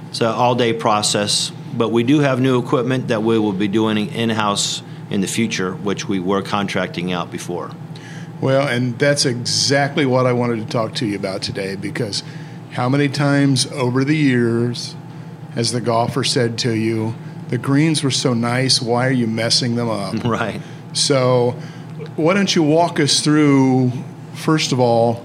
it's 0.08 0.20
an 0.20 0.26
all-day 0.26 0.72
process. 0.72 1.52
But 1.74 1.90
we 1.90 2.02
do 2.02 2.20
have 2.20 2.40
new 2.40 2.58
equipment 2.58 3.08
that 3.08 3.22
we 3.22 3.38
will 3.38 3.52
be 3.52 3.68
doing 3.68 4.08
in-house 4.12 4.82
in 5.10 5.20
the 5.20 5.26
future, 5.26 5.74
which 5.74 6.08
we 6.08 6.20
were 6.20 6.42
contracting 6.42 7.12
out 7.12 7.30
before. 7.30 7.70
Well, 8.40 8.68
and 8.68 8.98
that's 8.98 9.26
exactly 9.26 10.06
what 10.06 10.26
I 10.26 10.32
wanted 10.32 10.60
to 10.60 10.66
talk 10.66 10.94
to 10.96 11.06
you 11.06 11.16
about 11.16 11.42
today 11.42 11.76
because 11.76 12.22
how 12.72 12.88
many 12.88 13.08
times 13.08 13.66
over 13.72 14.04
the 14.04 14.16
years 14.16 14.94
has 15.54 15.72
the 15.72 15.80
golfer 15.80 16.22
said 16.22 16.58
to 16.58 16.72
you, 16.72 17.14
the 17.48 17.58
greens 17.58 18.04
were 18.04 18.10
so 18.10 18.34
nice, 18.34 18.80
why 18.80 19.06
are 19.06 19.12
you 19.12 19.26
messing 19.26 19.74
them 19.74 19.88
up? 19.88 20.14
Right. 20.24 20.60
So, 20.92 21.52
why 22.16 22.34
don't 22.34 22.54
you 22.54 22.62
walk 22.62 22.98
us 22.98 23.20
through, 23.20 23.92
first 24.34 24.72
of 24.72 24.80
all, 24.80 25.24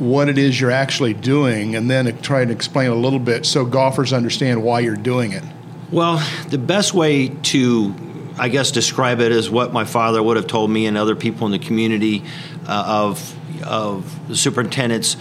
what 0.00 0.28
it 0.28 0.38
is 0.38 0.60
you're 0.60 0.70
actually 0.70 1.14
doing, 1.14 1.76
and 1.76 1.90
then 1.90 2.16
try 2.22 2.40
and 2.40 2.50
explain 2.50 2.90
a 2.90 2.94
little 2.94 3.18
bit 3.18 3.44
so 3.44 3.64
golfers 3.64 4.12
understand 4.12 4.62
why 4.62 4.80
you're 4.80 4.96
doing 4.96 5.32
it? 5.32 5.44
Well, 5.92 6.24
the 6.48 6.58
best 6.58 6.94
way 6.94 7.28
to 7.28 7.94
I 8.38 8.48
guess 8.48 8.70
describe 8.70 9.20
it 9.20 9.32
as 9.32 9.50
what 9.50 9.72
my 9.72 9.84
father 9.84 10.22
would 10.22 10.38
have 10.38 10.46
told 10.46 10.70
me 10.70 10.86
and 10.86 10.96
other 10.96 11.14
people 11.14 11.44
in 11.46 11.52
the 11.52 11.58
community 11.58 12.24
uh, 12.66 12.84
of 12.86 13.36
of 13.62 14.28
the 14.28 14.36
superintendents. 14.36 15.14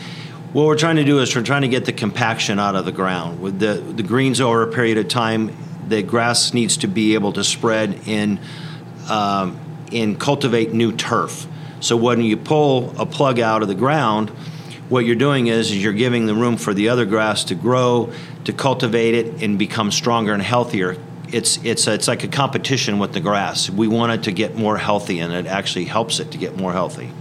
What 0.54 0.66
we're 0.66 0.78
trying 0.78 0.96
to 0.96 1.04
do 1.04 1.20
is 1.20 1.36
we're 1.36 1.44
trying 1.44 1.64
to 1.64 1.68
get 1.68 1.84
the 1.84 1.92
compaction 1.92 2.60
out 2.60 2.76
of 2.76 2.86
the 2.86 2.94
ground. 2.94 3.42
With 3.42 3.60
the 3.60 3.74
the 3.74 4.04
greens 4.04 4.40
over 4.40 4.64
a 4.64 4.72
period 4.72 4.98
of 4.98 5.10
time, 5.10 5.56
the 5.88 6.02
grass 6.02 6.54
needs 6.54 6.78
to 6.78 6.88
be 6.88 7.14
able 7.16 7.34
to 7.34 7.44
spread 7.44 8.08
in 8.08 8.40
um, 9.10 9.60
and 9.92 10.18
cultivate 10.18 10.72
new 10.72 10.94
turf. 10.94 11.46
So 11.82 11.98
when 11.98 12.22
you 12.22 12.38
pull 12.38 12.94
a 12.98 13.06
plug 13.06 13.40
out 13.40 13.62
of 13.62 13.68
the 13.68 13.76
ground, 13.76 14.32
what 14.90 15.06
you're 15.06 15.16
doing 15.16 15.48
is, 15.48 15.72
is 15.72 15.82
you're 15.82 15.94
giving 15.94 16.26
the 16.26 16.36
room 16.36 16.58
for 16.58 16.74
the 16.74 16.90
other 16.90 17.06
grass 17.06 17.46
to 17.46 17.56
grow, 17.56 18.12
to 18.44 18.54
cultivate 18.54 19.14
it, 19.14 19.42
and 19.44 19.58
become 19.58 19.92
stronger 19.92 20.34
and 20.34 20.42
healthier 20.42 20.98
it's 21.34 21.58
it's 21.64 21.88
it's 21.88 22.08
like 22.08 22.24
a 22.24 22.28
competition 22.28 23.00
with 23.00 23.14
the 23.14 23.20
grass. 23.20 23.70
We 23.70 23.88
want 23.88 24.12
it 24.14 24.24
to 24.24 24.32
get 24.32 24.56
more 24.56 24.78
healthy, 24.78 25.20
and 25.20 25.34
it 25.34 25.46
actually 25.46 25.86
helps 25.86 26.20
it 26.20 26.32
to 26.32 26.38
get 26.38 26.58
more 26.58 26.72
healthy. 26.72 27.12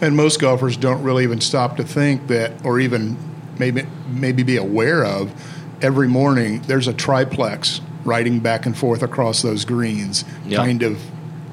And 0.00 0.16
most 0.16 0.40
golfers 0.40 0.76
don't 0.76 1.02
really 1.02 1.24
even 1.24 1.40
stop 1.40 1.76
to 1.78 1.84
think 1.84 2.26
that, 2.28 2.64
or 2.64 2.80
even 2.80 3.16
maybe 3.58 3.86
maybe 4.08 4.42
be 4.42 4.56
aware 4.56 5.04
of. 5.04 5.32
Every 5.82 6.08
morning, 6.08 6.62
there's 6.62 6.88
a 6.88 6.94
triplex 6.94 7.80
riding 8.04 8.40
back 8.40 8.66
and 8.66 8.76
forth 8.76 9.02
across 9.02 9.42
those 9.42 9.64
greens, 9.64 10.24
yep. 10.46 10.64
kind 10.64 10.82
of 10.82 10.98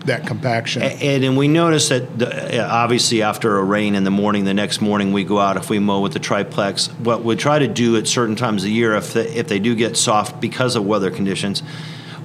that 0.06 0.28
compaction. 0.28 0.82
And, 0.82 1.24
and 1.24 1.38
we 1.38 1.48
notice 1.48 1.90
that 1.90 2.20
the, 2.20 2.66
obviously 2.66 3.22
after 3.22 3.58
a 3.58 3.64
rain 3.64 3.96
in 3.96 4.04
the 4.04 4.12
morning, 4.12 4.44
the 4.44 4.54
next 4.54 4.82
morning 4.82 5.14
we 5.14 5.24
go 5.24 5.40
out 5.40 5.58
if 5.58 5.70
we 5.70 5.80
mow 5.80 6.02
with 6.02 6.14
the 6.14 6.20
triplex. 6.20 6.88
What 6.88 7.24
we 7.24 7.36
try 7.36 7.60
to 7.60 7.68
do 7.68 7.98
at 7.98 8.08
certain 8.08 8.36
times 8.36 8.64
of 8.64 8.68
the 8.68 8.74
year, 8.74 8.96
if 8.96 9.14
they, 9.14 9.28
if 9.28 9.48
they 9.48 9.60
do 9.60 9.76
get 9.76 9.98
soft 9.98 10.42
because 10.42 10.76
of 10.76 10.86
weather 10.86 11.12
conditions, 11.12 11.64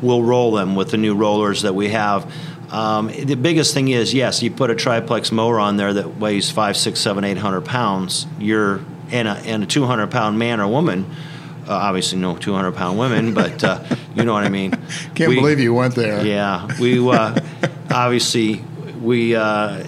we'll 0.02 0.22
roll 0.22 0.52
them 0.52 0.74
with 0.74 0.90
the 0.90 0.96
new 0.96 1.14
rollers 1.14 1.62
that 1.62 1.74
we 1.74 1.88
have. 1.90 2.32
Um, 2.70 3.08
the 3.08 3.36
biggest 3.36 3.72
thing 3.72 3.88
is 3.88 4.12
yes, 4.12 4.42
you 4.42 4.50
put 4.50 4.70
a 4.70 4.74
triplex 4.74 5.32
mower 5.32 5.58
on 5.58 5.76
there 5.76 5.94
that 5.94 6.18
weighs 6.18 6.50
five, 6.50 6.76
six, 6.76 7.00
seven, 7.00 7.24
eight 7.24 7.38
hundred 7.38 7.64
pounds. 7.64 8.26
You're 8.38 8.80
and 9.10 9.26
a, 9.26 9.32
and 9.32 9.62
a 9.62 9.66
two 9.66 9.86
hundred 9.86 10.10
pound 10.10 10.38
man 10.38 10.60
or 10.60 10.68
woman 10.68 11.06
uh, 11.68 11.72
obviously, 11.72 12.18
no 12.18 12.36
200 12.36 12.72
pound 12.72 12.98
women, 12.98 13.34
but 13.34 13.62
uh, 13.62 13.84
you 14.14 14.24
know 14.24 14.32
what 14.32 14.44
I 14.44 14.48
mean. 14.48 14.70
Can't 15.14 15.28
we, 15.28 15.36
believe 15.36 15.60
you 15.60 15.74
went 15.74 15.94
there. 15.94 16.24
Yeah, 16.24 16.66
we 16.80 16.98
uh, 16.98 17.38
obviously 17.90 18.64
we 19.02 19.36
uh, 19.36 19.86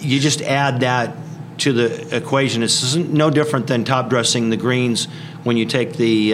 you 0.00 0.18
just 0.18 0.42
add 0.42 0.80
that 0.80 1.14
to 1.58 1.72
the 1.72 2.16
equation. 2.16 2.64
It's 2.64 2.96
no 2.96 3.30
different 3.30 3.68
than 3.68 3.84
top 3.84 4.10
dressing 4.10 4.50
the 4.50 4.56
greens 4.56 5.04
when 5.44 5.56
you 5.56 5.66
take 5.66 5.94
the 5.94 6.32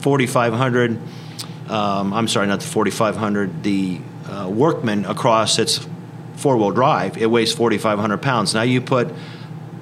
4500. 0.00 0.98
Uh, 1.70 1.74
um, 1.74 2.12
I'm 2.12 2.28
sorry, 2.28 2.46
not 2.48 2.60
the 2.60 2.66
4500. 2.66 3.62
The 3.62 4.00
uh, 4.28 4.50
Workman 4.52 5.04
across 5.04 5.58
its 5.58 5.86
four 6.36 6.56
wheel 6.56 6.72
drive. 6.72 7.16
It 7.16 7.30
weighs 7.30 7.52
4,500 7.52 8.20
pounds. 8.20 8.54
Now 8.54 8.62
you 8.62 8.80
put 8.80 9.12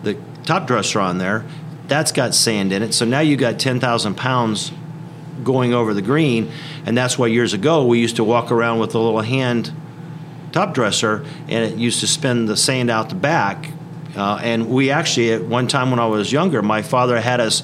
the 0.03 0.19
top 0.45 0.67
dresser 0.67 1.01
on 1.01 1.19
there 1.19 1.45
that's 1.93 2.11
got 2.11 2.35
sand 2.35 2.73
in 2.73 2.83
it. 2.83 2.95
So 2.95 3.05
now 3.05 3.21
you 3.21 3.37
got 3.37 3.59
10,000 3.59 4.15
pounds 4.15 4.73
going 5.45 5.75
over 5.75 5.93
the 5.93 6.01
green. 6.01 6.51
And 6.87 6.97
that's 6.97 7.19
why 7.19 7.27
years 7.27 7.53
ago 7.53 7.85
we 7.87 8.01
used 8.01 8.17
to 8.17 8.25
walk 8.25 8.51
around 8.51 8.79
with 8.79 8.95
a 8.95 8.99
little 8.99 9.21
hand 9.21 9.71
top 10.53 10.73
dresser 10.73 11.27
and 11.49 11.65
it 11.65 11.77
used 11.77 12.01
to 12.01 12.07
spin 12.07 12.47
the 12.47 12.57
sand 12.57 12.89
out 12.89 13.11
the 13.11 13.15
back. 13.15 13.69
Uh, 14.17 14.41
and 14.43 14.71
we 14.71 14.91
actually, 14.91 15.33
at 15.33 15.43
one 15.43 15.69
time 15.69 15.91
when 15.91 16.01
I 16.01 16.07
was 16.07 16.33
younger, 16.33 16.63
my 16.63 16.81
father 16.81 17.21
had 17.21 17.41
us 17.41 17.63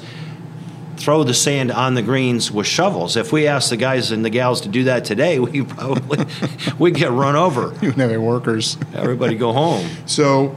throw 0.98 1.24
the 1.24 1.34
sand 1.34 1.70
on 1.70 1.94
the 1.94 2.02
greens 2.02 2.52
with 2.52 2.66
shovels. 2.66 3.16
If 3.16 3.32
we 3.32 3.46
asked 3.46 3.70
the 3.70 3.76
guys 3.78 4.10
and 4.10 4.22
the 4.24 4.30
gals 4.30 4.60
to 4.62 4.68
do 4.68 4.84
that 4.84 5.06
today, 5.06 5.38
we 5.38 5.62
probably 5.62 6.26
we'd 6.78 6.94
get 6.94 7.12
run 7.12 7.34
over. 7.34 7.74
You 7.82 7.94
any 7.96 8.18
workers. 8.18 8.76
Everybody 8.92 9.36
go 9.36 9.52
home. 9.52 9.88
So 10.04 10.56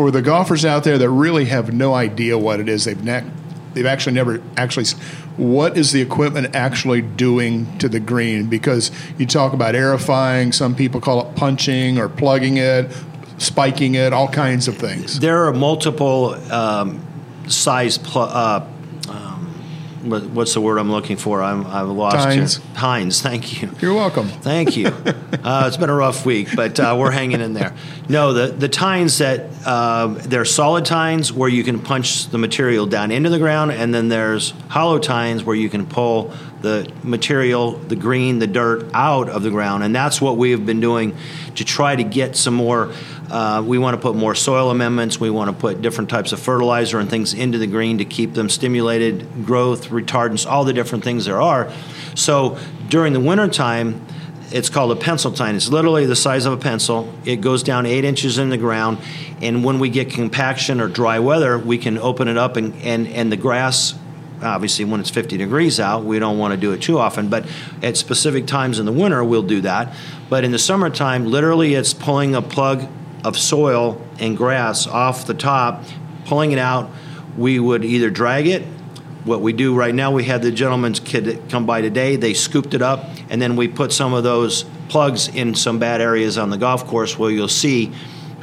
for 0.00 0.10
the 0.10 0.22
golfers 0.22 0.64
out 0.64 0.82
there 0.82 0.96
that 0.96 1.10
really 1.10 1.44
have 1.44 1.74
no 1.74 1.92
idea 1.92 2.38
what 2.38 2.58
it 2.58 2.70
is, 2.70 2.86
they've 2.86 3.04
ne- 3.04 3.30
they've 3.74 3.84
actually 3.84 4.14
never 4.14 4.42
actually 4.56 4.86
what 5.36 5.76
is 5.76 5.92
the 5.92 6.00
equipment 6.00 6.56
actually 6.56 7.02
doing 7.02 7.76
to 7.76 7.86
the 7.86 8.00
green? 8.00 8.48
Because 8.48 8.90
you 9.18 9.26
talk 9.26 9.52
about 9.52 9.74
aerifying 9.74 10.54
some 10.54 10.74
people 10.74 11.02
call 11.02 11.28
it 11.28 11.36
punching 11.36 11.98
or 11.98 12.08
plugging 12.08 12.56
it 12.56 12.90
spiking 13.36 13.94
it 13.94 14.14
all 14.14 14.28
kinds 14.28 14.68
of 14.68 14.78
things. 14.78 15.20
There 15.20 15.46
are 15.46 15.52
multiple 15.52 16.32
um, 16.50 17.06
size 17.46 17.98
pl- 17.98 18.22
uh, 18.22 18.66
what, 20.02 20.24
what's 20.26 20.54
the 20.54 20.60
word 20.60 20.78
I'm 20.78 20.90
looking 20.90 21.16
for? 21.16 21.42
I'm 21.42 21.66
I've 21.66 21.88
lost 21.88 22.16
Tines. 22.16 22.56
Here. 22.56 22.66
Tines, 22.74 23.20
thank 23.20 23.62
you. 23.62 23.70
You're 23.80 23.94
welcome. 23.94 24.28
Thank 24.28 24.76
you. 24.76 24.86
uh, 25.44 25.64
it's 25.66 25.76
been 25.76 25.90
a 25.90 25.94
rough 25.94 26.24
week, 26.24 26.48
but 26.54 26.78
uh, 26.80 26.96
we're 26.98 27.10
hanging 27.10 27.40
in 27.40 27.52
there. 27.54 27.74
No, 28.08 28.32
the 28.32 28.48
the 28.48 28.68
tines 28.68 29.18
that 29.18 29.46
uh, 29.64 30.08
they're 30.08 30.44
solid 30.44 30.84
tines 30.84 31.32
where 31.32 31.48
you 31.48 31.64
can 31.64 31.80
punch 31.80 32.28
the 32.28 32.38
material 32.38 32.86
down 32.86 33.10
into 33.10 33.30
the 33.30 33.38
ground, 33.38 33.72
and 33.72 33.94
then 33.94 34.08
there's 34.08 34.50
hollow 34.68 34.98
tines 34.98 35.44
where 35.44 35.56
you 35.56 35.68
can 35.68 35.86
pull 35.86 36.32
the 36.62 36.90
material, 37.02 37.72
the 37.72 37.96
green, 37.96 38.38
the 38.38 38.46
dirt 38.46 38.90
out 38.92 39.28
of 39.28 39.42
the 39.42 39.50
ground, 39.50 39.82
and 39.82 39.94
that's 39.94 40.20
what 40.20 40.36
we 40.36 40.50
have 40.50 40.66
been 40.66 40.80
doing 40.80 41.16
to 41.56 41.64
try 41.64 41.96
to 41.96 42.04
get 42.04 42.36
some 42.36 42.54
more 42.54 42.92
uh, 43.30 43.62
we 43.64 43.78
want 43.78 43.94
to 43.94 44.00
put 44.00 44.16
more 44.16 44.34
soil 44.34 44.70
amendments. 44.70 45.20
We 45.20 45.30
want 45.30 45.50
to 45.50 45.56
put 45.56 45.80
different 45.80 46.10
types 46.10 46.32
of 46.32 46.40
fertilizer 46.40 46.98
and 46.98 47.08
things 47.08 47.32
into 47.32 47.58
the 47.58 47.66
green 47.68 47.98
to 47.98 48.04
keep 48.04 48.34
them 48.34 48.48
stimulated, 48.48 49.46
growth, 49.46 49.88
retardants, 49.88 50.50
all 50.50 50.64
the 50.64 50.72
different 50.72 51.04
things 51.04 51.26
there 51.26 51.40
are. 51.40 51.72
So 52.16 52.58
during 52.88 53.12
the 53.12 53.20
wintertime, 53.20 54.04
it's 54.50 54.68
called 54.68 54.90
a 54.90 54.96
pencil 54.96 55.30
tine. 55.30 55.54
It's 55.54 55.68
literally 55.68 56.06
the 56.06 56.16
size 56.16 56.44
of 56.44 56.52
a 56.52 56.56
pencil. 56.56 57.12
It 57.24 57.36
goes 57.36 57.62
down 57.62 57.86
eight 57.86 58.04
inches 58.04 58.36
in 58.38 58.50
the 58.50 58.58
ground, 58.58 58.98
and 59.40 59.62
when 59.62 59.78
we 59.78 59.90
get 59.90 60.10
compaction 60.10 60.80
or 60.80 60.88
dry 60.88 61.20
weather, 61.20 61.56
we 61.56 61.78
can 61.78 61.98
open 61.98 62.26
it 62.26 62.36
up 62.36 62.56
and, 62.56 62.74
and, 62.82 63.06
and 63.06 63.30
the 63.30 63.36
grass 63.36 63.94
obviously 64.42 64.84
when 64.84 65.00
it's 65.00 65.10
50 65.10 65.36
degrees 65.36 65.78
out 65.78 66.04
we 66.04 66.18
don't 66.18 66.38
want 66.38 66.52
to 66.52 66.60
do 66.60 66.72
it 66.72 66.80
too 66.80 66.98
often 66.98 67.28
but 67.28 67.46
at 67.82 67.96
specific 67.96 68.46
times 68.46 68.78
in 68.78 68.86
the 68.86 68.92
winter 68.92 69.22
we'll 69.22 69.42
do 69.42 69.60
that 69.60 69.94
but 70.28 70.44
in 70.44 70.50
the 70.50 70.58
summertime 70.58 71.26
literally 71.26 71.74
it's 71.74 71.92
pulling 71.92 72.34
a 72.34 72.42
plug 72.42 72.88
of 73.24 73.38
soil 73.38 74.00
and 74.18 74.36
grass 74.36 74.86
off 74.86 75.26
the 75.26 75.34
top, 75.34 75.84
pulling 76.26 76.52
it 76.52 76.58
out. 76.58 76.90
We 77.36 77.58
would 77.58 77.84
either 77.84 78.10
drag 78.10 78.46
it. 78.46 78.62
What 79.24 79.40
we 79.40 79.52
do 79.52 79.74
right 79.74 79.94
now, 79.94 80.12
we 80.12 80.24
had 80.24 80.42
the 80.42 80.50
gentleman's 80.50 81.00
kid 81.00 81.42
come 81.50 81.66
by 81.66 81.82
today. 81.82 82.16
They 82.16 82.32
scooped 82.34 82.74
it 82.74 82.82
up, 82.82 83.04
and 83.28 83.40
then 83.40 83.54
we 83.56 83.68
put 83.68 83.92
some 83.92 84.14
of 84.14 84.24
those 84.24 84.64
plugs 84.88 85.28
in 85.28 85.54
some 85.54 85.78
bad 85.78 86.00
areas 86.00 86.38
on 86.38 86.50
the 86.50 86.56
golf 86.56 86.86
course 86.86 87.18
where 87.18 87.30
you'll 87.30 87.48
see, 87.48 87.92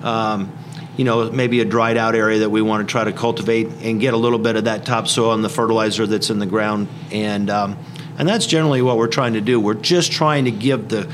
um, 0.03 0.51
you 0.97 1.03
know, 1.03 1.31
maybe 1.31 1.61
a 1.61 1.65
dried 1.65 1.95
out 1.95 2.15
area 2.15 2.39
that 2.39 2.49
we 2.49 2.61
want 2.61 2.87
to 2.87 2.91
try 2.91 3.03
to 3.03 3.13
cultivate 3.13 3.67
and 3.83 4.01
get 4.01 4.13
a 4.13 4.17
little 4.17 4.39
bit 4.39 4.55
of 4.55 4.65
that 4.65 4.85
topsoil 4.85 5.33
and 5.33 5.43
the 5.43 5.49
fertilizer 5.49 6.07
that's 6.07 6.29
in 6.29 6.39
the 6.39 6.45
ground. 6.45 6.87
And 7.11 7.49
um, 7.49 7.77
and 8.17 8.27
that's 8.27 8.47
generally 8.47 8.81
what 8.81 8.97
we're 8.97 9.07
trying 9.07 9.33
to 9.33 9.41
do. 9.41 9.59
We're 9.59 9.75
just 9.75 10.11
trying 10.11 10.45
to 10.45 10.51
give 10.51 10.89
the 10.89 11.11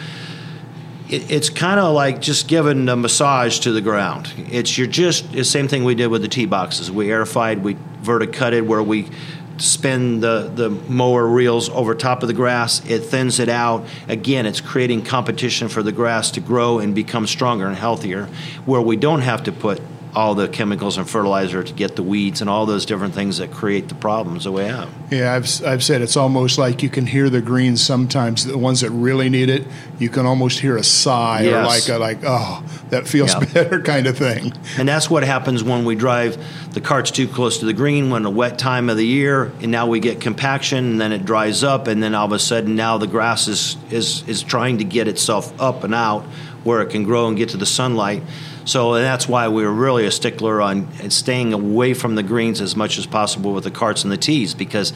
it, 1.10 1.30
it's 1.32 1.50
kind 1.50 1.80
of 1.80 1.94
like 1.94 2.22
just 2.22 2.48
giving 2.48 2.88
a 2.90 2.96
massage 2.96 3.60
to 3.60 3.72
the 3.72 3.82
ground. 3.82 4.32
It's 4.38 4.78
you're 4.78 4.88
just 4.88 5.32
the 5.32 5.44
same 5.44 5.68
thing 5.68 5.84
we 5.84 5.96
did 5.96 6.08
with 6.08 6.22
the 6.22 6.28
tee 6.28 6.46
boxes. 6.46 6.90
We 6.90 7.10
aerified, 7.10 7.62
we 7.62 7.76
verticutted, 8.02 8.66
where 8.66 8.82
we 8.82 9.10
spin 9.58 10.20
the, 10.20 10.52
the 10.54 10.70
mower 10.70 11.28
reels 11.28 11.70
over 11.70 11.94
top 11.96 12.24
of 12.24 12.28
the 12.28 12.34
grass. 12.34 12.84
It 12.86 13.00
thins 13.00 13.40
it 13.40 13.50
out. 13.50 13.86
Again, 14.08 14.46
it's 14.46 14.62
creating 14.62 15.04
competition 15.04 15.70
for 15.70 15.84
the 15.84 15.92
grass 15.92 16.32
to 16.32 16.40
grow 16.40 16.80
and 16.80 16.96
become 16.96 17.28
stronger 17.28 17.68
and 17.68 17.76
healthier, 17.76 18.28
where 18.66 18.82
we 18.82 18.96
don't 18.96 19.22
have 19.22 19.44
to 19.44 19.52
put 19.52 19.82
all 20.16 20.36
the 20.36 20.48
chemicals 20.48 20.98
and 20.98 21.10
fertilizer 21.10 21.64
to 21.64 21.74
get 21.74 21.96
the 21.96 22.04
weeds 22.04 22.42
and 22.42 22.50
all 22.50 22.66
those 22.66 22.86
different 22.86 23.14
things 23.14 23.38
that 23.40 23.52
create 23.52 23.90
the 23.90 23.96
problems 23.96 24.44
the 24.44 24.52
way 24.52 24.70
out. 24.70 24.88
Yeah, 25.10 25.34
I've, 25.34 25.66
I've 25.66 25.84
said 25.84 26.02
it's 26.02 26.16
almost 26.18 26.58
like 26.58 26.84
you 26.84 26.90
can 26.90 27.06
hear 27.06 27.30
the 27.30 27.42
greens 27.42 27.84
sometimes, 27.84 28.46
the 28.46 28.58
ones 28.58 28.82
that 28.82 28.92
really 28.92 29.30
need 29.30 29.50
it, 29.50 29.66
you 30.00 30.10
can 30.10 30.26
almost 30.26 30.60
hear 30.60 30.78
a 30.78 30.84
sigh 30.84 31.42
Yes. 31.44 31.54
or 31.90 31.98
like 31.98 31.98
a, 31.98 32.00
like, 32.00 32.20
oh, 32.30 32.64
that 32.90 33.08
feels 33.08 33.34
Yeah. 33.34 33.40
better 33.54 33.82
kind 33.82 34.08
of 34.08 34.18
thing. 34.18 34.54
And 34.78 34.88
that's 34.88 35.10
what 35.10 35.24
happens 35.24 35.64
when 35.64 35.86
we 35.86 35.96
drive 35.96 36.38
the 36.74 36.82
carts 36.82 37.12
too 37.12 37.28
close 37.28 37.60
to 37.60 37.66
the 37.66 37.74
green 37.74 38.10
when 38.10 38.26
a 38.26 38.30
wet 38.30 38.58
time 38.60 38.90
of 38.90 38.98
the 38.98 39.06
year, 39.06 39.52
and 39.62 39.72
now 39.72 39.88
we 39.88 40.00
get 40.00 40.22
compaction, 40.22 40.78
and 40.86 41.02
then 41.02 41.12
it 41.12 41.26
dries 41.26 41.64
up, 41.64 41.88
and 41.88 42.02
then 42.02 42.16
all 42.16 42.26
of 42.26 42.32
a 42.32 42.40
sudden 42.40 42.76
now 42.76 42.98
the 42.98 43.08
grass 43.08 43.48
is 43.48 43.78
is 43.92 44.24
is 44.28 44.42
trying 44.44 44.78
to 44.80 44.84
get 44.84 45.08
itself 45.08 45.54
up 45.62 45.84
and 45.84 45.94
out 45.94 46.24
where 46.64 46.82
it 46.82 46.90
can 46.90 47.04
grow 47.04 47.28
and 47.28 47.36
get 47.38 47.50
to 47.50 47.58
the 47.58 47.66
sunlight. 47.66 48.24
So 48.66 48.94
that's 48.94 49.28
why 49.28 49.48
we're 49.50 49.72
really 49.72 50.06
a 50.06 50.12
stickler 50.12 50.62
on 50.62 50.88
staying 51.10 51.54
away 51.54 51.94
from 51.94 52.16
the 52.16 52.24
greens 52.24 52.62
as 52.62 52.76
much 52.76 52.98
as 52.98 53.06
possible 53.06 53.54
with 53.54 53.66
the 53.66 53.72
carts 53.72 54.04
and 54.04 54.12
the 54.12 54.18
tees 54.18 54.54
because 54.54 54.94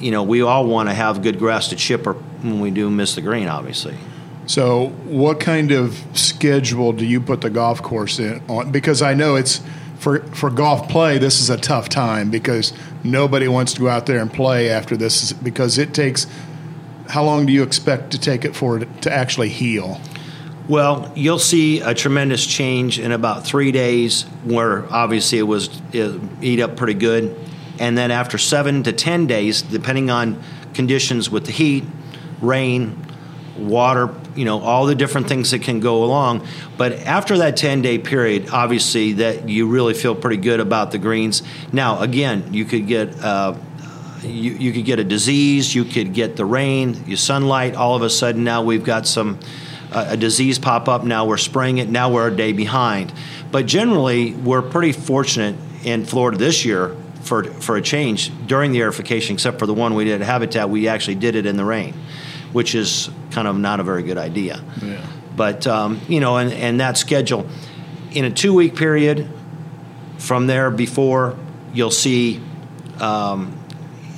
you 0.00 0.10
know 0.10 0.22
we 0.22 0.42
all 0.42 0.66
want 0.66 0.88
to 0.88 0.94
have 0.94 1.22
good 1.22 1.38
grass 1.38 1.68
to 1.68 1.76
chip 1.76 2.06
or 2.06 2.14
when 2.42 2.60
we 2.60 2.70
do 2.70 2.90
miss 2.90 3.14
the 3.14 3.22
green, 3.22 3.48
obviously. 3.48 3.96
So, 4.46 4.88
what 5.04 5.38
kind 5.38 5.70
of 5.70 6.02
schedule 6.14 6.92
do 6.92 7.06
you 7.06 7.20
put 7.20 7.40
the 7.40 7.50
golf 7.50 7.82
course 7.82 8.18
in 8.18 8.42
on? 8.48 8.72
Because 8.72 9.02
I 9.02 9.14
know 9.14 9.36
it's 9.36 9.62
for 9.98 10.20
for 10.34 10.50
golf 10.50 10.88
play. 10.88 11.18
This 11.18 11.40
is 11.40 11.50
a 11.50 11.56
tough 11.56 11.88
time 11.88 12.30
because 12.30 12.72
nobody 13.04 13.46
wants 13.46 13.74
to 13.74 13.80
go 13.80 13.88
out 13.88 14.06
there 14.06 14.18
and 14.18 14.32
play 14.32 14.68
after 14.68 14.96
this 14.96 15.32
because 15.32 15.78
it 15.78 15.94
takes. 15.94 16.26
How 17.08 17.24
long 17.24 17.46
do 17.46 17.52
you 17.52 17.62
expect 17.64 18.12
to 18.12 18.20
take 18.20 18.44
it 18.44 18.54
for 18.54 18.78
it 18.78 19.02
to 19.02 19.12
actually 19.12 19.48
heal? 19.48 20.00
Well, 20.70 21.10
you'll 21.16 21.40
see 21.40 21.80
a 21.80 21.94
tremendous 21.94 22.46
change 22.46 23.00
in 23.00 23.10
about 23.10 23.44
three 23.44 23.72
days, 23.72 24.22
where 24.44 24.84
obviously 24.88 25.40
it 25.40 25.42
was 25.42 25.82
it 25.92 26.20
eat 26.40 26.60
up 26.60 26.76
pretty 26.76 26.94
good, 26.94 27.36
and 27.80 27.98
then 27.98 28.12
after 28.12 28.38
seven 28.38 28.84
to 28.84 28.92
ten 28.92 29.26
days, 29.26 29.62
depending 29.62 30.10
on 30.10 30.40
conditions 30.72 31.28
with 31.28 31.46
the 31.46 31.50
heat, 31.50 31.82
rain, 32.40 33.04
water, 33.58 34.14
you 34.36 34.44
know, 34.44 34.60
all 34.60 34.86
the 34.86 34.94
different 34.94 35.26
things 35.26 35.50
that 35.50 35.62
can 35.62 35.80
go 35.80 36.04
along. 36.04 36.46
But 36.76 36.92
after 37.00 37.38
that 37.38 37.56
ten 37.56 37.82
day 37.82 37.98
period, 37.98 38.50
obviously 38.52 39.14
that 39.14 39.48
you 39.48 39.66
really 39.66 39.94
feel 39.94 40.14
pretty 40.14 40.36
good 40.36 40.60
about 40.60 40.92
the 40.92 40.98
greens. 40.98 41.42
Now, 41.72 41.98
again, 42.00 42.54
you 42.54 42.64
could 42.64 42.86
get. 42.86 43.20
Uh, 43.20 43.56
you, 44.22 44.52
you 44.52 44.72
could 44.72 44.84
get 44.84 44.98
a 44.98 45.04
disease, 45.04 45.74
you 45.74 45.82
could 45.82 46.12
get 46.12 46.36
the 46.36 46.44
rain, 46.44 47.04
your 47.06 47.16
sunlight. 47.16 47.74
All 47.74 47.96
of 47.96 48.02
a 48.02 48.10
sudden, 48.10 48.44
now 48.44 48.62
we've 48.62 48.84
got 48.84 49.06
some 49.06 49.40
a 49.92 50.16
disease 50.16 50.58
pop 50.58 50.88
up. 50.88 51.04
Now 51.04 51.24
we're 51.26 51.36
spraying 51.36 51.78
it. 51.78 51.88
Now 51.88 52.10
we're 52.12 52.28
a 52.28 52.36
day 52.36 52.52
behind. 52.52 53.12
But 53.50 53.66
generally, 53.66 54.32
we're 54.32 54.62
pretty 54.62 54.92
fortunate 54.92 55.56
in 55.84 56.04
Florida 56.04 56.38
this 56.38 56.64
year 56.64 56.96
for 57.22 57.44
for 57.44 57.76
a 57.76 57.82
change 57.82 58.30
during 58.46 58.72
the 58.72 58.80
aerification, 58.80 59.32
except 59.32 59.58
for 59.58 59.66
the 59.66 59.74
one 59.74 59.94
we 59.94 60.04
did 60.04 60.20
at 60.20 60.26
Habitat. 60.26 60.70
We 60.70 60.88
actually 60.88 61.16
did 61.16 61.34
it 61.34 61.46
in 61.46 61.56
the 61.56 61.64
rain, 61.64 61.94
which 62.52 62.74
is 62.74 63.10
kind 63.30 63.48
of 63.48 63.58
not 63.58 63.80
a 63.80 63.82
very 63.82 64.02
good 64.02 64.18
idea. 64.18 64.62
Yeah. 64.82 65.06
But 65.36 65.66
um, 65.66 66.00
you 66.08 66.20
know, 66.20 66.36
and, 66.36 66.52
and 66.52 66.80
that 66.80 66.96
schedule 66.96 67.46
in 68.12 68.24
a 68.24 68.30
two 68.30 68.54
week 68.54 68.76
period 68.76 69.28
from 70.18 70.46
there 70.46 70.70
before 70.70 71.36
you'll 71.72 71.90
see 71.90 72.40
um, 73.00 73.56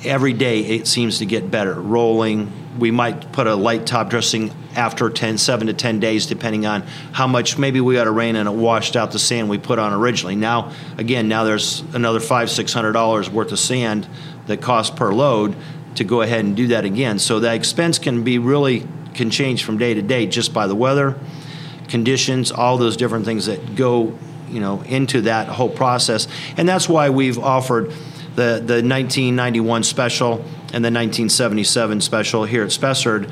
every 0.03 0.33
day 0.33 0.61
it 0.61 0.87
seems 0.87 1.19
to 1.19 1.25
get 1.25 1.49
better 1.49 1.73
rolling 1.73 2.51
we 2.77 2.91
might 2.91 3.31
put 3.31 3.47
a 3.47 3.55
light 3.55 3.85
top 3.85 4.09
dressing 4.09 4.51
after 4.75 5.09
10 5.09 5.37
7 5.37 5.67
to 5.67 5.73
10 5.73 5.99
days 5.99 6.25
depending 6.25 6.65
on 6.65 6.81
how 7.11 7.27
much 7.27 7.57
maybe 7.57 7.79
we 7.79 7.93
got 7.93 8.07
a 8.07 8.11
rain 8.11 8.35
and 8.35 8.49
it 8.49 8.53
washed 8.53 8.95
out 8.95 9.11
the 9.11 9.19
sand 9.19 9.49
we 9.49 9.57
put 9.57 9.79
on 9.79 9.93
originally 9.93 10.35
now 10.35 10.71
again 10.97 11.27
now 11.27 11.43
there's 11.43 11.81
another 11.93 12.19
five 12.19 12.49
six 12.49 12.73
hundred 12.73 12.93
dollars 12.93 13.29
worth 13.29 13.51
of 13.51 13.59
sand 13.59 14.07
that 14.47 14.61
costs 14.61 14.95
per 14.95 15.13
load 15.13 15.55
to 15.95 16.03
go 16.03 16.21
ahead 16.21 16.43
and 16.43 16.55
do 16.55 16.67
that 16.67 16.85
again 16.85 17.19
so 17.19 17.39
that 17.39 17.55
expense 17.55 17.99
can 17.99 18.23
be 18.23 18.39
really 18.39 18.87
can 19.13 19.29
change 19.29 19.63
from 19.63 19.77
day 19.77 19.93
to 19.93 20.01
day 20.01 20.25
just 20.25 20.53
by 20.53 20.65
the 20.65 20.75
weather 20.75 21.15
conditions, 21.87 22.51
all 22.51 22.77
those 22.77 22.97
different 22.97 23.23
things 23.25 23.45
that 23.45 23.75
go, 23.75 24.17
you 24.49 24.59
know, 24.59 24.81
into 24.81 25.21
that 25.21 25.47
whole 25.47 25.69
process. 25.69 26.27
And 26.57 26.67
that's 26.67 26.89
why 26.89 27.09
we've 27.09 27.37
offered 27.37 27.91
the 28.35 28.59
the 28.65 28.81
1991 28.81 29.83
special 29.83 30.43
and 30.73 30.83
the 30.83 30.89
1977 30.89 32.01
special 32.01 32.45
here 32.45 32.63
at 32.63 32.69
Spessard 32.69 33.31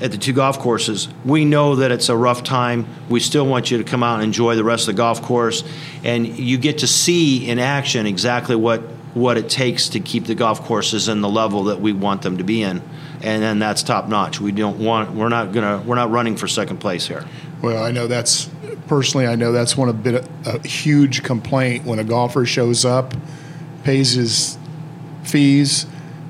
at 0.00 0.10
the 0.10 0.18
two 0.18 0.32
golf 0.32 0.58
courses. 0.58 1.08
We 1.24 1.44
know 1.44 1.76
that 1.76 1.90
it's 1.90 2.08
a 2.08 2.16
rough 2.16 2.42
time. 2.42 2.86
We 3.08 3.20
still 3.20 3.46
want 3.46 3.70
you 3.70 3.78
to 3.78 3.84
come 3.84 4.02
out 4.02 4.16
and 4.16 4.24
enjoy 4.24 4.56
the 4.56 4.64
rest 4.64 4.88
of 4.88 4.94
the 4.94 4.98
golf 4.98 5.22
course, 5.22 5.64
and 6.02 6.26
you 6.26 6.56
get 6.58 6.78
to 6.78 6.86
see 6.86 7.48
in 7.48 7.58
action 7.58 8.06
exactly 8.06 8.56
what 8.56 8.80
what 9.14 9.36
it 9.36 9.48
takes 9.48 9.88
to 9.90 10.00
keep 10.00 10.24
the 10.26 10.34
golf 10.34 10.62
courses 10.62 11.08
in 11.08 11.20
the 11.20 11.28
level 11.28 11.64
that 11.64 11.80
we 11.80 11.92
want 11.92 12.22
them 12.22 12.38
to 12.38 12.44
be 12.44 12.62
in. 12.62 12.82
And 13.20 13.42
then 13.42 13.58
that's 13.58 13.82
top 13.82 14.08
notch. 14.08 14.40
We 14.40 14.52
don't 14.52 14.78
want. 14.78 15.12
We're 15.12 15.28
not 15.28 15.52
gonna. 15.52 15.82
We're 15.84 15.96
not 15.96 16.10
running 16.10 16.36
for 16.36 16.46
second 16.46 16.78
place 16.78 17.06
here. 17.06 17.24
Well, 17.60 17.82
I 17.82 17.90
know 17.90 18.06
that's 18.06 18.48
personally. 18.86 19.26
I 19.26 19.34
know 19.34 19.50
that's 19.50 19.76
one 19.76 19.88
of 19.88 20.02
bit 20.02 20.26
a 20.46 20.66
huge 20.66 21.24
complaint 21.24 21.84
when 21.84 21.98
a 21.98 22.04
golfer 22.04 22.46
shows 22.46 22.84
up, 22.84 23.14
pays 23.82 24.12
his 24.12 24.56
fees, 25.24 25.86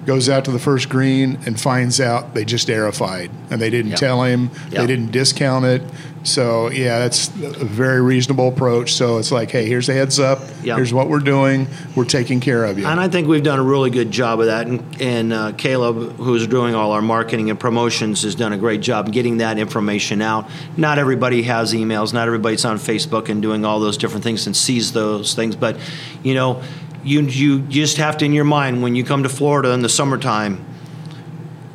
goes 0.09 0.31
out 0.31 0.43
to 0.47 0.51
the 0.51 0.59
first 0.59 0.89
green, 0.89 1.39
and 1.45 1.61
finds 1.61 2.01
out 2.01 2.33
they 2.33 2.43
just 2.43 2.69
aerified 2.71 3.29
and 3.51 3.61
they 3.61 3.69
didn't 3.69 3.91
Yep. 3.91 4.01
tell 4.01 4.23
him, 4.23 4.51
Yep. 4.71 4.81
they 4.81 4.87
didn't 4.87 5.13
discount 5.13 5.67
it. 5.67 5.83
So 6.23 6.71
yeah, 6.71 6.99
that's 6.99 7.29
a 7.29 7.65
very 7.65 8.01
reasonable 8.01 8.49
approach. 8.49 8.95
So 8.95 9.19
it's 9.19 9.31
like, 9.31 9.51
hey, 9.51 9.67
here's 9.67 9.89
a 9.91 9.93
heads 9.93 10.19
up. 10.19 10.41
Yep. 10.65 10.77
Here's 10.77 10.95
what 10.95 11.11
we're 11.11 11.21
doing. 11.21 11.69
We're 11.95 12.07
taking 12.07 12.41
care 12.41 12.65
of 12.65 12.79
you. 12.79 12.87
And 12.87 12.99
I 12.99 13.09
think 13.09 13.29
we've 13.29 13.43
done 13.43 13.59
a 13.59 13.63
really 13.63 13.91
good 13.91 14.11
job 14.11 14.41
of 14.41 14.47
that. 14.47 14.67
And, 14.67 14.83
and 15.01 15.33
uh, 15.33 15.53
Caleb, 15.59 16.17
who's 16.17 16.47
doing 16.47 16.75
all 16.75 16.93
our 16.93 17.03
marketing 17.03 17.51
and 17.51 17.61
promotions, 17.61 18.23
has 18.23 18.35
done 18.35 18.53
a 18.55 18.59
great 18.59 18.81
job 18.81 19.13
getting 19.13 19.37
that 19.39 19.59
information 19.59 20.23
out. 20.23 20.49
Not 20.79 20.99
everybody 20.99 21.43
has 21.43 21.75
emails. 21.75 22.15
Not 22.15 22.27
everybody's 22.27 22.65
on 22.65 22.79
Facebook 22.79 23.29
and 23.29 23.43
doing 23.43 23.65
all 23.67 23.79
those 23.79 23.99
different 23.99 24.25
things 24.25 24.47
and 24.47 24.57
sees 24.57 24.93
those 24.93 25.35
things. 25.35 25.55
But 25.55 25.77
you 26.23 26.35
know, 26.35 26.63
you 27.09 27.23
you 27.23 27.61
just 27.63 27.97
have 27.97 28.19
to 28.19 28.25
in 28.25 28.33
your 28.33 28.45
mind 28.45 28.83
when 28.83 28.95
you 28.95 29.05
come 29.05 29.23
to 29.23 29.29
Florida 29.29 29.73
in 29.73 29.83
the 29.83 29.89
summertime. 29.89 30.65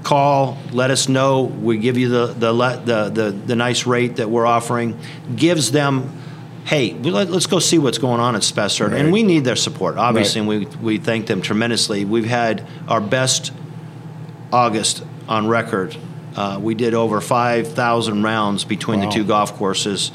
Call, 0.04 0.58
let 0.72 0.92
us 0.92 1.08
know. 1.08 1.44
We 1.44 1.78
give 1.78 1.98
you 1.98 2.10
the 2.10 2.28
the 2.28 2.52
the 2.54 3.10
the, 3.10 3.32
the 3.32 3.56
nice 3.56 3.86
rate 3.88 4.18
that 4.18 4.30
we're 4.30 4.46
offering. 4.46 5.00
Gives 5.36 5.72
them 5.72 6.20
hey, 6.66 6.94
let, 6.94 7.30
us 7.30 7.46
go 7.46 7.60
see 7.60 7.78
what's 7.78 7.98
going 7.98 8.22
on 8.22 8.36
at 8.36 8.42
Spessard. 8.42 8.92
Right. 8.92 9.02
And 9.02 9.12
we 9.12 9.24
need 9.24 9.44
their 9.44 9.58
support, 9.58 9.98
obviously, 9.98 10.42
Right. 10.42 10.66
and 10.66 10.82
we, 10.82 10.98
we 10.98 10.98
thank 10.98 11.28
them 11.28 11.42
tremendously. 11.42 12.06
We've 12.06 12.26
had 12.26 12.66
our 12.88 13.02
best 13.02 13.52
August 14.52 15.04
on 15.28 15.48
record. 15.48 15.98
Uh, 16.36 16.60
we 16.62 16.74
did 16.74 16.94
over 16.94 17.20
5,000 17.20 18.24
rounds 18.24 18.64
between 18.64 19.02
Wow. 19.02 19.08
the 19.08 19.12
two 19.12 19.24
golf 19.26 19.54
courses, 19.56 20.12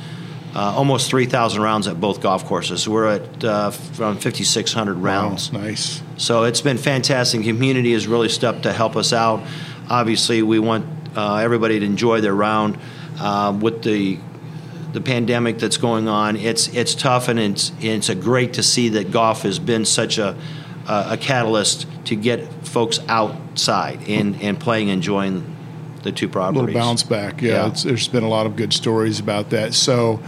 uh, 0.55 0.75
almost 0.77 1.11
3,000 1.11 1.61
rounds 1.61 1.87
at 1.87 2.01
both 2.01 2.21
golf 2.21 2.45
courses. 2.45 2.89
We're 2.89 3.07
at 3.07 3.45
uh, 3.45 3.73
around 3.99 4.23
5,600 4.23 4.95
rounds. 4.95 5.53
Wow, 5.53 5.61
nice. 5.61 6.03
So 6.17 6.45
it's 6.45 6.61
been 6.61 6.79
fantastic. 6.79 7.43
Community 7.43 7.93
has 7.93 8.07
really 8.07 8.29
stepped 8.29 8.63
to 8.65 8.73
help 8.73 8.97
us 8.97 9.13
out. 9.13 9.43
Obviously, 9.89 10.43
we 10.43 10.59
want 10.59 10.87
uh, 11.17 11.37
everybody 11.37 11.79
to 11.79 11.87
enjoy 11.87 12.21
their 12.21 12.35
round. 12.35 12.79
Uh, 13.21 13.57
with 13.61 13.83
the 13.83 14.19
the 14.93 15.01
pandemic 15.01 15.59
that's 15.59 15.77
going 15.77 16.09
on, 16.09 16.37
it's 16.37 16.69
it's 16.69 16.95
tough, 16.95 17.29
and 17.29 17.39
it's 17.39 17.73
it's 17.81 18.09
a 18.09 18.15
great 18.15 18.55
to 18.55 18.63
see 18.63 18.89
that 18.91 19.11
golf 19.11 19.43
has 19.43 19.59
been 19.59 19.85
such 19.85 20.19
a 20.19 20.37
a, 20.89 21.09
a 21.11 21.17
catalyst 21.17 21.87
to 22.07 22.17
get 22.17 22.67
folks 22.67 22.99
outside 23.09 24.09
and, 24.09 24.41
and 24.41 24.59
playing, 24.59 24.89
and 24.89 24.99
enjoying 24.99 25.57
the 26.03 26.13
two 26.13 26.27
A 26.27 26.29
properties. 26.29 26.61
little 26.67 26.81
bounce 26.81 27.03
back. 27.03 27.43
Yeah, 27.43 27.53
Yeah. 27.53 27.67
It's, 27.69 27.83
there's 27.83 28.09
been 28.09 28.23
a 28.25 28.29
lot 28.29 28.47
of 28.47 28.57
good 28.57 28.73
stories 28.73 29.19
about 29.21 29.51
that. 29.51 29.75
So 29.75 30.21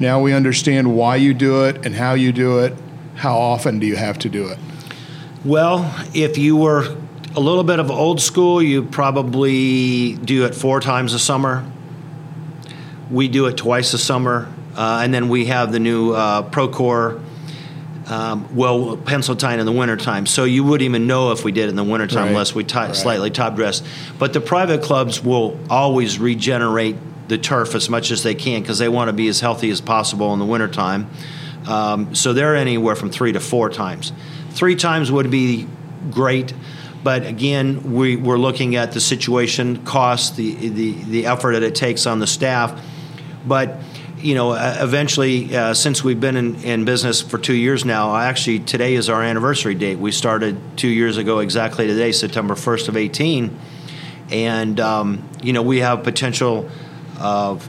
now 0.00 0.20
we 0.20 0.32
understand 0.32 0.94
why 0.96 1.16
you 1.16 1.34
do 1.34 1.64
it 1.64 1.84
and 1.86 1.94
how 1.94 2.14
you 2.14 2.32
do 2.32 2.58
it. 2.60 2.74
How 3.16 3.38
often 3.38 3.78
do 3.78 3.86
you 3.86 3.96
have 3.96 4.18
to 4.20 4.28
do 4.28 4.48
it? 4.48 4.58
Well, 5.44 5.94
if 6.14 6.36
you 6.38 6.56
were 6.56 6.96
a 7.36 7.40
little 7.40 7.64
bit 7.64 7.78
of 7.78 7.90
old 7.90 8.20
school, 8.20 8.62
you 8.62 8.82
probably 8.84 10.14
do 10.14 10.44
it 10.46 10.54
four 10.54 10.80
times 10.80 11.14
a 11.14 11.18
summer. 11.18 11.64
We 13.10 13.28
do 13.28 13.46
it 13.46 13.56
twice 13.56 13.92
a 13.94 13.98
summer, 13.98 14.48
uh, 14.76 15.00
and 15.04 15.12
then 15.12 15.28
we 15.28 15.46
have 15.46 15.70
the 15.70 15.78
new 15.78 16.12
uh, 16.12 16.48
Procore. 16.50 17.22
Um, 18.06 18.54
well, 18.54 18.98
pencil 18.98 19.34
tine 19.34 19.60
in 19.60 19.66
the 19.66 19.72
wintertime. 19.72 20.26
So 20.26 20.44
you 20.44 20.62
wouldn't 20.62 20.84
even 20.84 21.06
know 21.06 21.32
if 21.32 21.42
we 21.42 21.52
did 21.52 21.66
it 21.66 21.68
in 21.70 21.76
the 21.76 21.84
wintertime 21.84 22.24
Right. 22.24 22.28
unless 22.28 22.54
we 22.54 22.62
ti 22.62 22.76
Right. 22.78 22.94
slightly 22.96 23.30
top 23.30 23.56
dressed. 23.56 23.82
But 24.18 24.34
the 24.34 24.40
private 24.42 24.82
clubs 24.82 25.24
will 25.24 25.58
always 25.70 26.18
regenerate 26.18 26.96
the 27.28 27.38
turf 27.38 27.74
as 27.74 27.88
much 27.88 28.10
as 28.10 28.22
they 28.22 28.34
can 28.34 28.60
because 28.60 28.78
they 28.78 28.88
want 28.90 29.08
to 29.08 29.14
be 29.14 29.28
as 29.28 29.40
healthy 29.40 29.70
as 29.70 29.80
possible 29.80 30.34
in 30.34 30.38
the 30.38 30.44
wintertime. 30.44 31.06
Um, 31.66 32.14
so 32.14 32.34
they're 32.34 32.56
anywhere 32.56 32.94
from 32.94 33.08
three 33.10 33.32
to 33.32 33.40
four 33.40 33.70
times. 33.70 34.12
Three 34.50 34.76
times 34.76 35.10
would 35.10 35.30
be 35.30 35.66
great, 36.10 36.52
but 37.02 37.24
again, 37.24 37.94
we, 37.94 38.16
we're 38.16 38.36
looking 38.36 38.76
at 38.76 38.92
the 38.92 39.00
situation, 39.00 39.78
cost, 39.84 40.36
the, 40.36 40.54
the, 40.68 40.92
the 40.92 41.26
effort 41.26 41.52
that 41.54 41.62
it 41.62 41.74
takes 41.74 42.04
on 42.06 42.18
the 42.18 42.26
staff. 42.26 42.78
But 43.46 43.78
you 44.24 44.34
know, 44.34 44.52
uh, 44.52 44.78
eventually, 44.80 45.54
uh, 45.54 45.74
since 45.74 46.02
we've 46.02 46.18
been 46.18 46.36
in, 46.36 46.54
in 46.64 46.84
business 46.86 47.20
for 47.20 47.36
two 47.36 47.54
years 47.54 47.84
now, 47.84 48.16
actually 48.16 48.60
today 48.60 48.94
is 48.94 49.10
our 49.10 49.22
anniversary 49.22 49.74
date. 49.74 49.98
We 49.98 50.12
started 50.12 50.58
two 50.78 50.88
years 50.88 51.18
ago 51.18 51.40
exactly 51.40 51.86
today, 51.86 52.10
September 52.10 52.54
1st 52.54 52.88
of 52.88 52.96
18. 52.96 53.54
And, 54.30 54.80
um, 54.80 55.28
you 55.42 55.52
know, 55.52 55.60
we 55.60 55.80
have 55.80 56.04
potential 56.04 56.70
of 57.20 57.68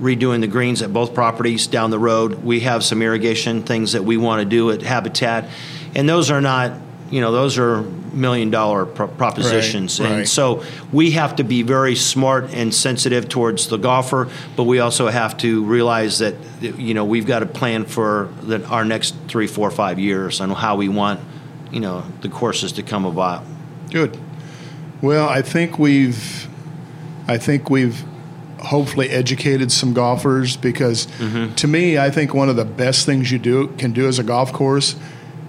redoing 0.00 0.42
the 0.42 0.46
greens 0.46 0.80
at 0.80 0.92
both 0.92 1.12
properties 1.12 1.66
down 1.66 1.90
the 1.90 1.98
road. 1.98 2.44
We 2.44 2.60
have 2.60 2.84
some 2.84 3.02
irrigation 3.02 3.64
things 3.64 3.94
that 3.94 4.04
we 4.04 4.16
want 4.16 4.42
to 4.42 4.48
do 4.48 4.70
at 4.70 4.82
Habitat. 4.82 5.50
And 5.96 6.08
those 6.08 6.30
are 6.30 6.40
not, 6.40 6.70
you 7.10 7.20
know, 7.20 7.32
those 7.32 7.58
are 7.58 7.82
million 8.12 8.50
dollar 8.50 8.86
pro- 8.86 9.08
propositions. 9.08 10.00
Right, 10.00 10.06
and 10.06 10.18
right. 10.18 10.28
so 10.28 10.64
we 10.92 11.12
have 11.12 11.36
to 11.36 11.44
be 11.44 11.62
very 11.62 11.94
smart 11.94 12.50
and 12.52 12.74
sensitive 12.74 13.28
towards 13.28 13.68
the 13.68 13.76
golfer, 13.76 14.28
but 14.56 14.64
we 14.64 14.80
also 14.80 15.08
have 15.08 15.36
to 15.38 15.64
realize 15.64 16.18
that, 16.18 16.34
you 16.60 16.94
know, 16.94 17.04
we've 17.04 17.26
got 17.26 17.40
to 17.40 17.46
plan 17.46 17.84
for 17.84 18.30
the, 18.42 18.64
our 18.66 18.84
next 18.84 19.14
three, 19.28 19.46
four, 19.46 19.70
five 19.70 19.98
years 19.98 20.40
on 20.40 20.50
how 20.50 20.76
we 20.76 20.88
want, 20.88 21.20
you 21.70 21.80
know, 21.80 22.04
the 22.22 22.28
courses 22.28 22.72
to 22.72 22.82
come 22.82 23.04
about. 23.04 23.44
Good. 23.90 24.18
Well, 25.02 25.28
I 25.28 25.42
think 25.42 25.78
we've, 25.78 26.48
I 27.28 27.38
think 27.38 27.70
we've 27.70 28.02
hopefully 28.58 29.10
educated 29.10 29.70
some 29.70 29.92
golfers 29.92 30.56
because 30.56 31.06
Mm-hmm. 31.06 31.54
to 31.54 31.68
me, 31.68 31.98
I 31.98 32.10
think 32.10 32.34
one 32.34 32.48
of 32.48 32.56
the 32.56 32.64
best 32.64 33.06
things 33.06 33.30
you 33.30 33.38
do 33.38 33.68
can 33.78 33.92
do 33.92 34.08
as 34.08 34.18
a 34.18 34.24
golf 34.24 34.52
course 34.52 34.96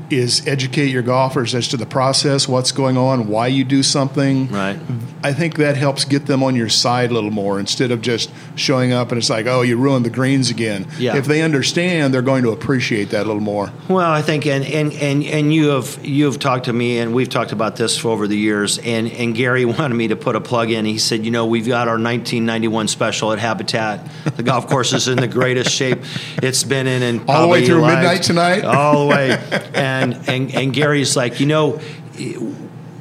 is 0.10 0.46
educate 0.48 0.88
your 0.88 1.02
golfers 1.04 1.54
as 1.56 1.68
to 1.70 1.78
the 1.78 1.86
process, 1.86 2.48
what's 2.48 2.72
going 2.72 2.98
on, 2.98 3.28
why 3.28 3.48
you 3.48 3.64
do 3.64 3.84
something. 3.84 4.50
Right. 4.50 4.80
I 5.24 5.34
think 5.34 5.56
that 5.58 5.76
helps 5.76 6.06
get 6.06 6.26
them 6.26 6.44
on 6.44 6.56
your 6.56 6.70
side 6.70 7.12
a 7.12 7.14
little 7.14 7.32
more 7.32 7.60
instead 7.60 7.92
of 7.92 8.02
just 8.02 8.32
showing 8.56 8.94
up 8.94 9.12
and 9.12 9.18
it's 9.18 9.30
like, 9.30 9.46
oh, 9.46 9.62
you 9.62 9.78
ruined 9.78 10.06
the 10.06 10.10
greens 10.10 10.50
again. 10.50 10.88
Yeah. 10.98 11.18
If 11.18 11.26
they 11.26 11.42
understand, 11.42 12.14
they're 12.14 12.22
going 12.22 12.44
to 12.44 12.52
appreciate 12.52 13.10
that 13.10 13.24
a 13.24 13.28
little 13.28 13.42
more. 13.42 13.72
Well, 13.90 14.12
I 14.12 14.22
think, 14.22 14.46
and, 14.46 14.66
and, 14.66 14.94
and, 14.94 15.24
and 15.24 15.54
you 15.54 15.70
have 15.70 16.00
you 16.06 16.26
have 16.26 16.40
talked 16.40 16.66
to 16.66 16.74
me, 16.74 17.00
and 17.00 17.14
we've 17.14 17.30
talked 17.30 17.52
about 17.52 17.76
this 17.76 17.98
for 17.98 18.10
over 18.10 18.28
the 18.28 18.38
years. 18.38 18.78
And, 18.78 19.12
and 19.12 19.36
Gary 19.36 19.66
wanted 19.78 19.96
me 19.96 20.10
to 20.10 20.16
put 20.16 20.36
a 20.36 20.42
plug 20.42 20.72
in. 20.72 20.86
He 20.86 20.98
said, 20.98 21.26
you 21.26 21.32
know, 21.32 21.46
we've 21.46 21.68
got 21.68 21.88
our 21.88 21.96
1991 21.96 22.88
special 22.88 23.34
at 23.34 23.40
Habitat. 23.40 24.08
The 24.38 24.44
golf 24.44 24.68
course 24.68 24.94
is 24.94 25.08
in 25.08 25.18
the 25.18 25.28
greatest 25.28 25.72
shape 25.72 26.00
it's 26.42 26.64
been 26.64 26.88
in, 26.88 27.02
in 27.04 27.26
All 27.28 27.42
the 27.42 27.48
way 27.48 27.66
through 27.66 27.82
lives- 27.82 27.96
midnight 27.96 28.24
tonight? 28.24 28.64
All 28.64 29.08
the 29.08 29.16
way. 29.16 29.32
And 29.74 29.97
and 30.04 30.54
and 30.56 30.74
Gary's 30.74 31.16
like, 31.16 31.40
you 31.40 31.46
know. 31.46 31.80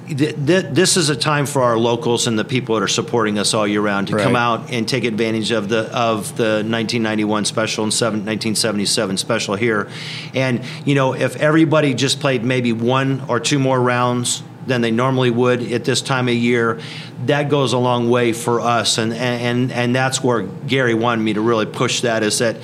th- 0.07 0.37
th- 0.47 0.67
This 0.73 0.97
is 0.97 1.09
a 1.09 1.17
time 1.17 1.47
for 1.47 1.63
our 1.63 1.77
locals 1.77 2.27
and 2.27 2.39
the 2.39 2.45
people 2.45 2.77
that 2.77 2.83
are 2.83 2.89
supporting 2.89 3.39
us 3.39 3.55
all 3.55 3.67
year 3.67 3.81
round 3.81 4.07
to 4.09 4.17
come 4.17 4.37
out 4.37 4.71
and 4.73 4.89
take 4.89 5.05
advantage 5.05 5.51
of 5.51 5.69
the 5.69 5.81
of 5.93 6.37
the 6.37 6.63
1991 6.63 7.45
special 7.45 7.83
and 7.85 7.93
seven, 7.93 8.21
1977 8.21 9.17
special 9.17 9.57
here. 9.57 9.89
And 10.35 10.63
you 10.85 10.95
know, 10.95 11.15
if 11.15 11.37
everybody 11.37 11.93
just 11.95 12.21
played 12.21 12.45
maybe 12.45 12.73
one 12.73 13.23
or 13.29 13.41
two 13.41 13.59
more 13.59 13.81
rounds 13.81 14.43
than 14.67 14.81
they 14.81 14.91
normally 14.91 15.31
would 15.31 15.63
at 15.73 15.85
this 15.85 16.01
time 16.03 16.27
of 16.29 16.35
year, 16.35 16.81
that 17.27 17.49
goes 17.49 17.73
a 17.73 17.79
long 17.79 18.09
way 18.11 18.33
for 18.33 18.61
us. 18.61 18.99
And 18.99 19.13
and 19.13 19.73
and 19.73 19.95
that's 19.95 20.23
where 20.23 20.43
Gary 20.43 20.95
wanted 20.95 21.23
me 21.23 21.35
to 21.35 21.41
really 21.41 21.67
push 21.67 22.03
that 22.03 22.23
is 22.23 22.39
that 22.39 22.57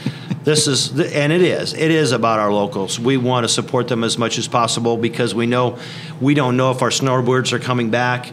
this 0.44 0.66
is 0.66 0.90
and 1.12 1.33
it 1.33 1.42
is 1.42 1.72
it 1.74 1.90
is 1.90 2.12
about 2.12 2.38
our 2.38 2.52
locals. 2.52 2.98
We 2.98 3.16
want 3.16 3.44
to 3.44 3.48
support 3.48 3.88
them 3.88 4.05
as 4.05 4.18
much 4.18 4.38
as 4.38 4.48
possible 4.48 4.96
because 4.96 5.35
we 5.35 5.46
know 5.46 5.78
we 6.20 6.35
don't 6.35 6.57
know 6.57 6.70
if 6.70 6.83
our 6.83 6.90
snowboards 6.90 7.52
are 7.52 7.59
coming 7.59 7.90
back. 7.90 8.33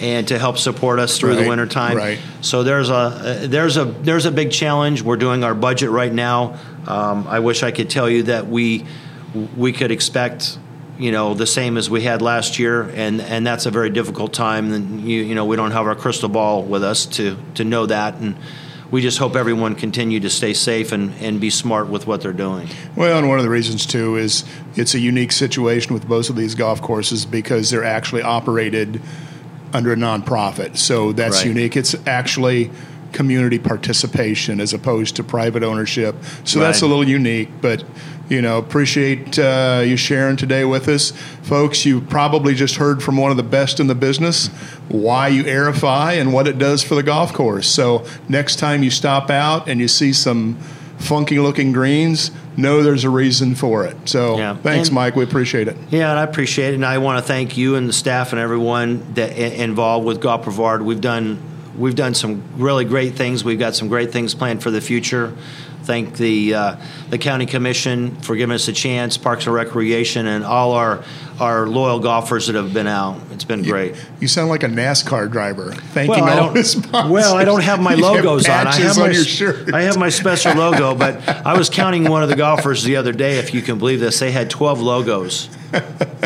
And 0.00 0.26
to 0.28 0.40
help 0.40 0.58
support 0.58 0.98
us 0.98 1.18
through 1.18 1.36
Right, 1.36 1.44
the 1.44 1.48
winter 1.48 1.66
time, 1.66 1.96
right. 1.96 2.18
so 2.40 2.64
there's 2.64 2.90
a 2.90 3.46
there's 3.48 3.76
a 3.76 3.84
there's 3.84 4.26
a 4.26 4.32
big 4.32 4.50
challenge. 4.50 5.02
We're 5.02 5.16
doing 5.16 5.44
our 5.44 5.54
budget 5.54 5.88
right 5.88 6.12
now. 6.12 6.58
Um, 6.88 7.28
I 7.28 7.38
wish 7.38 7.62
I 7.62 7.70
could 7.70 7.88
tell 7.88 8.10
you 8.10 8.24
that 8.24 8.48
we 8.48 8.84
we 9.56 9.72
could 9.72 9.92
expect 9.92 10.58
you 10.98 11.12
know 11.12 11.34
the 11.34 11.46
same 11.46 11.76
as 11.76 11.88
we 11.88 12.02
had 12.02 12.22
last 12.22 12.58
year, 12.58 12.90
and 12.94 13.20
and 13.20 13.46
that's 13.46 13.66
a 13.66 13.70
very 13.70 13.88
difficult 13.88 14.32
time. 14.32 14.72
And 14.72 15.00
you 15.02 15.22
you 15.22 15.34
know 15.36 15.44
we 15.44 15.54
don't 15.54 15.70
have 15.70 15.86
our 15.86 15.94
crystal 15.94 16.28
ball 16.28 16.64
with 16.64 16.82
us 16.82 17.06
to 17.06 17.36
to 17.54 17.64
know 17.64 17.86
that, 17.86 18.16
and 18.16 18.36
we 18.94 19.02
just 19.02 19.18
hope 19.18 19.34
everyone 19.34 19.74
continue 19.74 20.20
to 20.20 20.30
stay 20.30 20.54
safe 20.54 20.92
and 20.92 21.12
and 21.20 21.40
be 21.40 21.50
smart 21.50 21.88
with 21.88 22.06
what 22.06 22.20
they're 22.20 22.32
doing. 22.32 22.68
Well, 22.94 23.18
and 23.18 23.28
one 23.28 23.38
of 23.38 23.44
the 23.44 23.50
reasons 23.50 23.86
too 23.86 24.14
is 24.14 24.44
it's 24.76 24.94
a 24.94 25.00
unique 25.00 25.32
situation 25.32 25.94
with 25.94 26.06
both 26.06 26.30
of 26.30 26.36
these 26.36 26.54
golf 26.54 26.80
courses 26.80 27.26
because 27.26 27.70
they're 27.70 27.82
actually 27.82 28.22
operated 28.22 29.02
under 29.72 29.92
a 29.92 29.96
nonprofit. 29.96 30.76
So 30.76 31.10
that's 31.10 31.38
Right. 31.38 31.46
unique. 31.46 31.76
It's 31.76 31.96
actually 32.06 32.70
community 33.14 33.58
participation 33.58 34.60
as 34.60 34.74
opposed 34.74 35.16
to 35.16 35.24
private 35.24 35.62
ownership. 35.62 36.16
So 36.44 36.58
that's 36.58 36.82
a 36.82 36.86
little 36.86 37.08
unique, 37.08 37.48
but 37.62 37.82
you 38.28 38.40
know, 38.42 38.58
appreciate 38.58 39.38
uh, 39.38 39.82
you 39.84 39.96
sharing 39.96 40.36
today 40.36 40.64
with 40.64 40.88
us, 40.88 41.12
folks. 41.42 41.84
You 41.86 42.00
probably 42.00 42.54
just 42.54 42.76
heard 42.76 43.02
from 43.02 43.16
one 43.18 43.30
of 43.30 43.36
the 43.36 43.42
best 43.42 43.80
in 43.80 43.86
the 43.86 43.94
business 43.94 44.48
why 44.88 45.28
you 45.28 45.44
aerify 45.44 46.18
and 46.20 46.32
what 46.32 46.46
it 46.48 46.58
does 46.58 46.82
for 46.82 46.94
the 46.94 47.02
golf 47.02 47.32
course. 47.32 47.68
So 47.68 48.06
next 48.28 48.56
time 48.58 48.82
you 48.82 48.90
stop 48.90 49.30
out 49.30 49.68
and 49.68 49.78
you 49.80 49.88
see 49.88 50.12
some 50.12 50.56
funky 50.98 51.38
looking 51.38 51.72
greens, 51.72 52.30
know 52.56 52.82
there's 52.82 53.04
a 53.04 53.10
reason 53.10 53.54
for 53.54 53.84
it. 53.84 53.96
So 54.08 54.38
Yeah. 54.38 54.56
thanks, 54.56 54.88
And- 54.88 54.94
Mike. 54.94 55.16
We 55.16 55.24
appreciate 55.24 55.68
it. 55.68 55.76
Yeah, 55.90 56.10
and 56.10 56.18
I 56.18 56.22
appreciate 56.22 56.70
it, 56.72 56.76
and 56.76 56.86
I 56.86 56.98
want 56.98 57.18
to 57.18 57.24
thank 57.24 57.56
you 57.58 57.74
and 57.76 57.88
the 57.88 57.92
staff 57.92 58.32
and 58.32 58.40
everyone 58.40 59.02
that 59.14 59.36
involved 59.36 60.06
with 60.06 60.20
Golf 60.20 60.44
Brevard. 60.44 60.82
We've 60.82 61.00
done 61.00 61.38
we've 61.76 61.94
done 61.94 62.14
some 62.14 62.42
really 62.56 62.84
great 62.84 63.14
things. 63.14 63.44
We've 63.44 63.58
got 63.58 63.74
some 63.74 63.88
great 63.88 64.12
things 64.12 64.34
planned 64.34 64.62
for 64.62 64.70
the 64.70 64.80
future. 64.80 65.36
Thank 65.82 66.16
the 66.16 66.54
uh, 66.54 66.76
the 67.10 67.18
county 67.18 67.44
commission 67.44 68.16
for 68.22 68.36
giving 68.36 68.54
us 68.54 68.68
a 68.68 68.72
chance, 68.72 69.18
Parks 69.18 69.44
and 69.44 69.54
Recreation, 69.54 70.26
and 70.26 70.42
all 70.42 70.72
our 70.72 71.04
our 71.38 71.66
loyal 71.66 71.98
golfers 71.98 72.46
that 72.46 72.54
have 72.56 72.72
been 72.72 72.86
out. 72.86 73.20
It's 73.32 73.44
been 73.44 73.62
great. 73.62 73.94
You 74.18 74.26
sound 74.26 74.48
like 74.48 74.62
a 74.62 74.66
NASCAR 74.68 75.30
driver. 75.30 75.72
Thanking 75.72 76.24
Well, 76.24 76.24
I 76.24 76.38
all 76.38 76.54
don't. 76.54 76.64
sponsors. 76.64 77.10
Well, 77.12 77.36
I 77.36 77.44
don't 77.44 77.62
have 77.62 77.82
my 77.82 77.92
You 77.94 78.04
have 78.04 78.14
logos 78.24 78.48
on. 78.48 78.66
I 78.66 78.72
have 78.76 78.96
my 78.96 79.10
your 79.10 79.24
shirt. 79.24 79.74
I 79.74 79.82
have 79.82 79.98
my 79.98 80.08
special 80.08 80.54
logo, 80.54 80.94
but 80.94 81.28
I 81.28 81.58
was 81.58 81.68
counting 81.68 82.04
one 82.08 82.22
of 82.22 82.30
the 82.30 82.36
golfers 82.36 82.82
the 82.82 82.96
other 82.96 83.12
day. 83.12 83.36
If 83.38 83.52
you 83.52 83.60
can 83.60 83.78
believe 83.78 84.00
this, 84.00 84.18
they 84.18 84.32
had 84.32 84.48
twelve 84.48 84.80
logos 84.80 85.50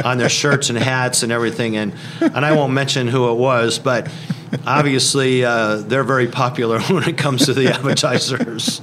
on 0.05 0.19
their 0.19 0.29
shirts 0.29 0.71
and 0.71 0.79
hats 0.79 1.23
and 1.23 1.33
everything, 1.33 1.77
and 1.77 1.93
and 2.21 2.45
I 2.45 2.53
won't 2.53 2.73
mention 2.73 3.09
who 3.09 3.31
it 3.31 3.37
was, 3.37 3.79
but 3.79 4.11
obviously 4.67 5.45
uh, 5.45 5.77
they're 5.77 6.05
very 6.05 6.29
popular 6.29 6.81
when 6.91 7.05
it 7.09 7.19
comes 7.19 7.47
to 7.47 7.55
the 7.55 7.69
advertisers. 7.73 8.81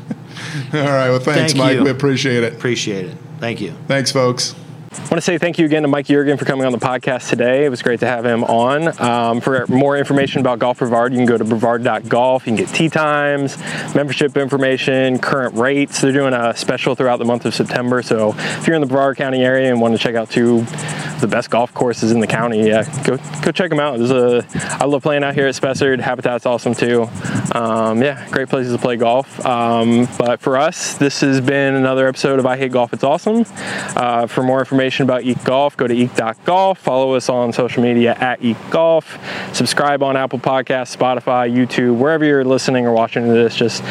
All 0.74 0.80
right. 0.82 1.10
Well, 1.10 1.20
thanks, 1.20 1.54
Thank 1.54 1.58
Mike. 1.58 1.78
you. 1.78 1.84
We 1.84 1.90
appreciate 1.90 2.44
it. 2.44 2.54
Appreciate 2.54 3.06
it. 3.06 3.18
Thank 3.40 3.62
you. 3.62 3.72
Thanks, 3.88 4.12
folks. 4.12 4.56
I 4.96 5.08
want 5.10 5.16
to 5.16 5.22
say 5.22 5.38
thank 5.38 5.60
you 5.60 5.66
again 5.66 5.82
to 5.82 5.88
Mike 5.88 6.08
Jurgen 6.08 6.38
for 6.38 6.46
coming 6.46 6.66
on 6.66 6.72
the 6.72 6.78
podcast 6.78 7.30
today. 7.30 7.66
It 7.66 7.70
was 7.70 7.82
great 7.82 8.00
to 8.00 8.08
have 8.08 8.26
him 8.26 8.44
on. 8.46 9.00
Um, 9.00 9.42
for 9.42 9.68
more 9.68 9.98
information 9.98 10.40
about 10.40 10.60
Golf 10.60 10.80
Brevard, 10.80 11.12
you 11.12 11.20
can 11.20 11.26
go 11.26 11.38
to 11.38 11.44
brevard.golf. 11.44 12.48
You 12.48 12.56
can 12.56 12.66
get 12.66 12.74
tee 12.74 12.90
times, 12.90 13.58
membership 13.94 14.38
information, 14.38 15.20
current 15.20 15.56
rates. 15.56 16.02
They're 16.02 16.12
doing 16.12 16.34
a 16.34 16.56
special 16.56 16.96
throughout 16.96 17.18
the 17.18 17.26
month 17.26 17.46
of 17.46 17.54
September. 17.54 18.02
So 18.02 18.34
if 18.38 18.66
you're 18.66 18.76
in 18.76 18.82
the 18.82 18.88
Brevard 18.88 19.18
County 19.18 19.44
area 19.44 19.70
and 19.70 19.82
want 19.82 19.94
to 19.94 20.00
check 20.00 20.16
out 20.16 20.30
two 20.30 20.66
the 21.20 21.28
best 21.28 21.50
golf 21.50 21.74
courses 21.74 22.12
in 22.12 22.20
the 22.20 22.28
county, 22.28 22.68
yeah, 22.68 22.84
go 23.04 23.18
go 23.42 23.52
check 23.52 23.70
them 23.70 23.80
out. 23.80 23.98
There's 23.98 24.12
a 24.12 24.46
I 24.82 24.86
love 24.86 25.04
playing 25.04 25.24
out 25.24 25.34
here 25.34 25.48
at 25.48 25.56
Spessard. 25.56 26.00
Habitat's 26.00 26.46
awesome 26.46 26.74
too. 26.74 27.10
Um, 27.54 28.02
yeah, 28.02 28.28
great 28.30 28.50
places 28.50 28.74
to 28.74 28.80
play 28.80 28.98
golf. 28.98 29.46
Um, 29.46 30.08
but 30.18 30.40
for 30.40 30.58
us, 30.58 30.98
this 30.98 31.22
has 31.22 31.42
been 31.42 31.76
another 31.76 32.08
episode 32.08 32.40
of 32.40 32.46
I 32.46 32.58
Hate 32.58 32.72
Golf. 32.72 32.94
It's 32.94 33.04
awesome. 33.04 33.46
Uh, 33.96 34.28
for 34.28 34.44
more 34.44 34.60
information 34.60 35.04
about 35.04 35.24
Eek 35.24 35.44
Golf, 35.44 35.78
go 35.78 35.88
to 35.88 35.94
eek.golf. 35.94 36.80
Follow 36.80 37.14
us 37.14 37.30
on 37.30 37.54
social 37.54 37.84
media 37.84 38.16
at 38.16 38.44
Eek 38.44 38.58
Golf. 38.70 39.18
Subscribe 39.54 40.04
on 40.04 40.18
Apple 40.18 40.40
Podcasts, 40.40 40.96
Spotify, 40.96 41.52
YouTube, 41.52 41.98
wherever 41.98 42.26
you're 42.26 42.44
listening 42.44 42.86
or 42.86 42.92
watching 42.92 43.28
this. 43.28 43.56
Just 43.56 43.84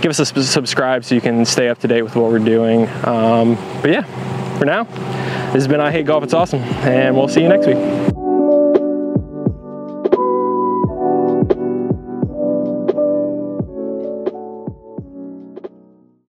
give 0.00 0.10
us 0.10 0.18
a 0.18 0.26
subscribe 0.42 1.04
so 1.04 1.14
you 1.14 1.20
can 1.20 1.44
stay 1.44 1.68
up 1.68 1.78
to 1.78 1.88
date 1.88 2.02
with 2.02 2.16
what 2.16 2.30
we're 2.30 2.38
doing. 2.38 2.88
Um, 3.04 3.54
but 3.80 3.90
yeah, 3.90 4.58
for 4.58 4.64
now, 4.64 4.84
this 5.52 5.64
has 5.64 5.68
been 5.68 5.80
I 5.80 5.90
Hate 5.90 6.06
Golf. 6.06 6.24
It's 6.24 6.32
awesome, 6.32 6.60
and 6.60 7.14
we'll 7.14 7.28
see 7.28 7.42
you 7.42 7.48
next 7.48 7.66
week. 7.66 8.11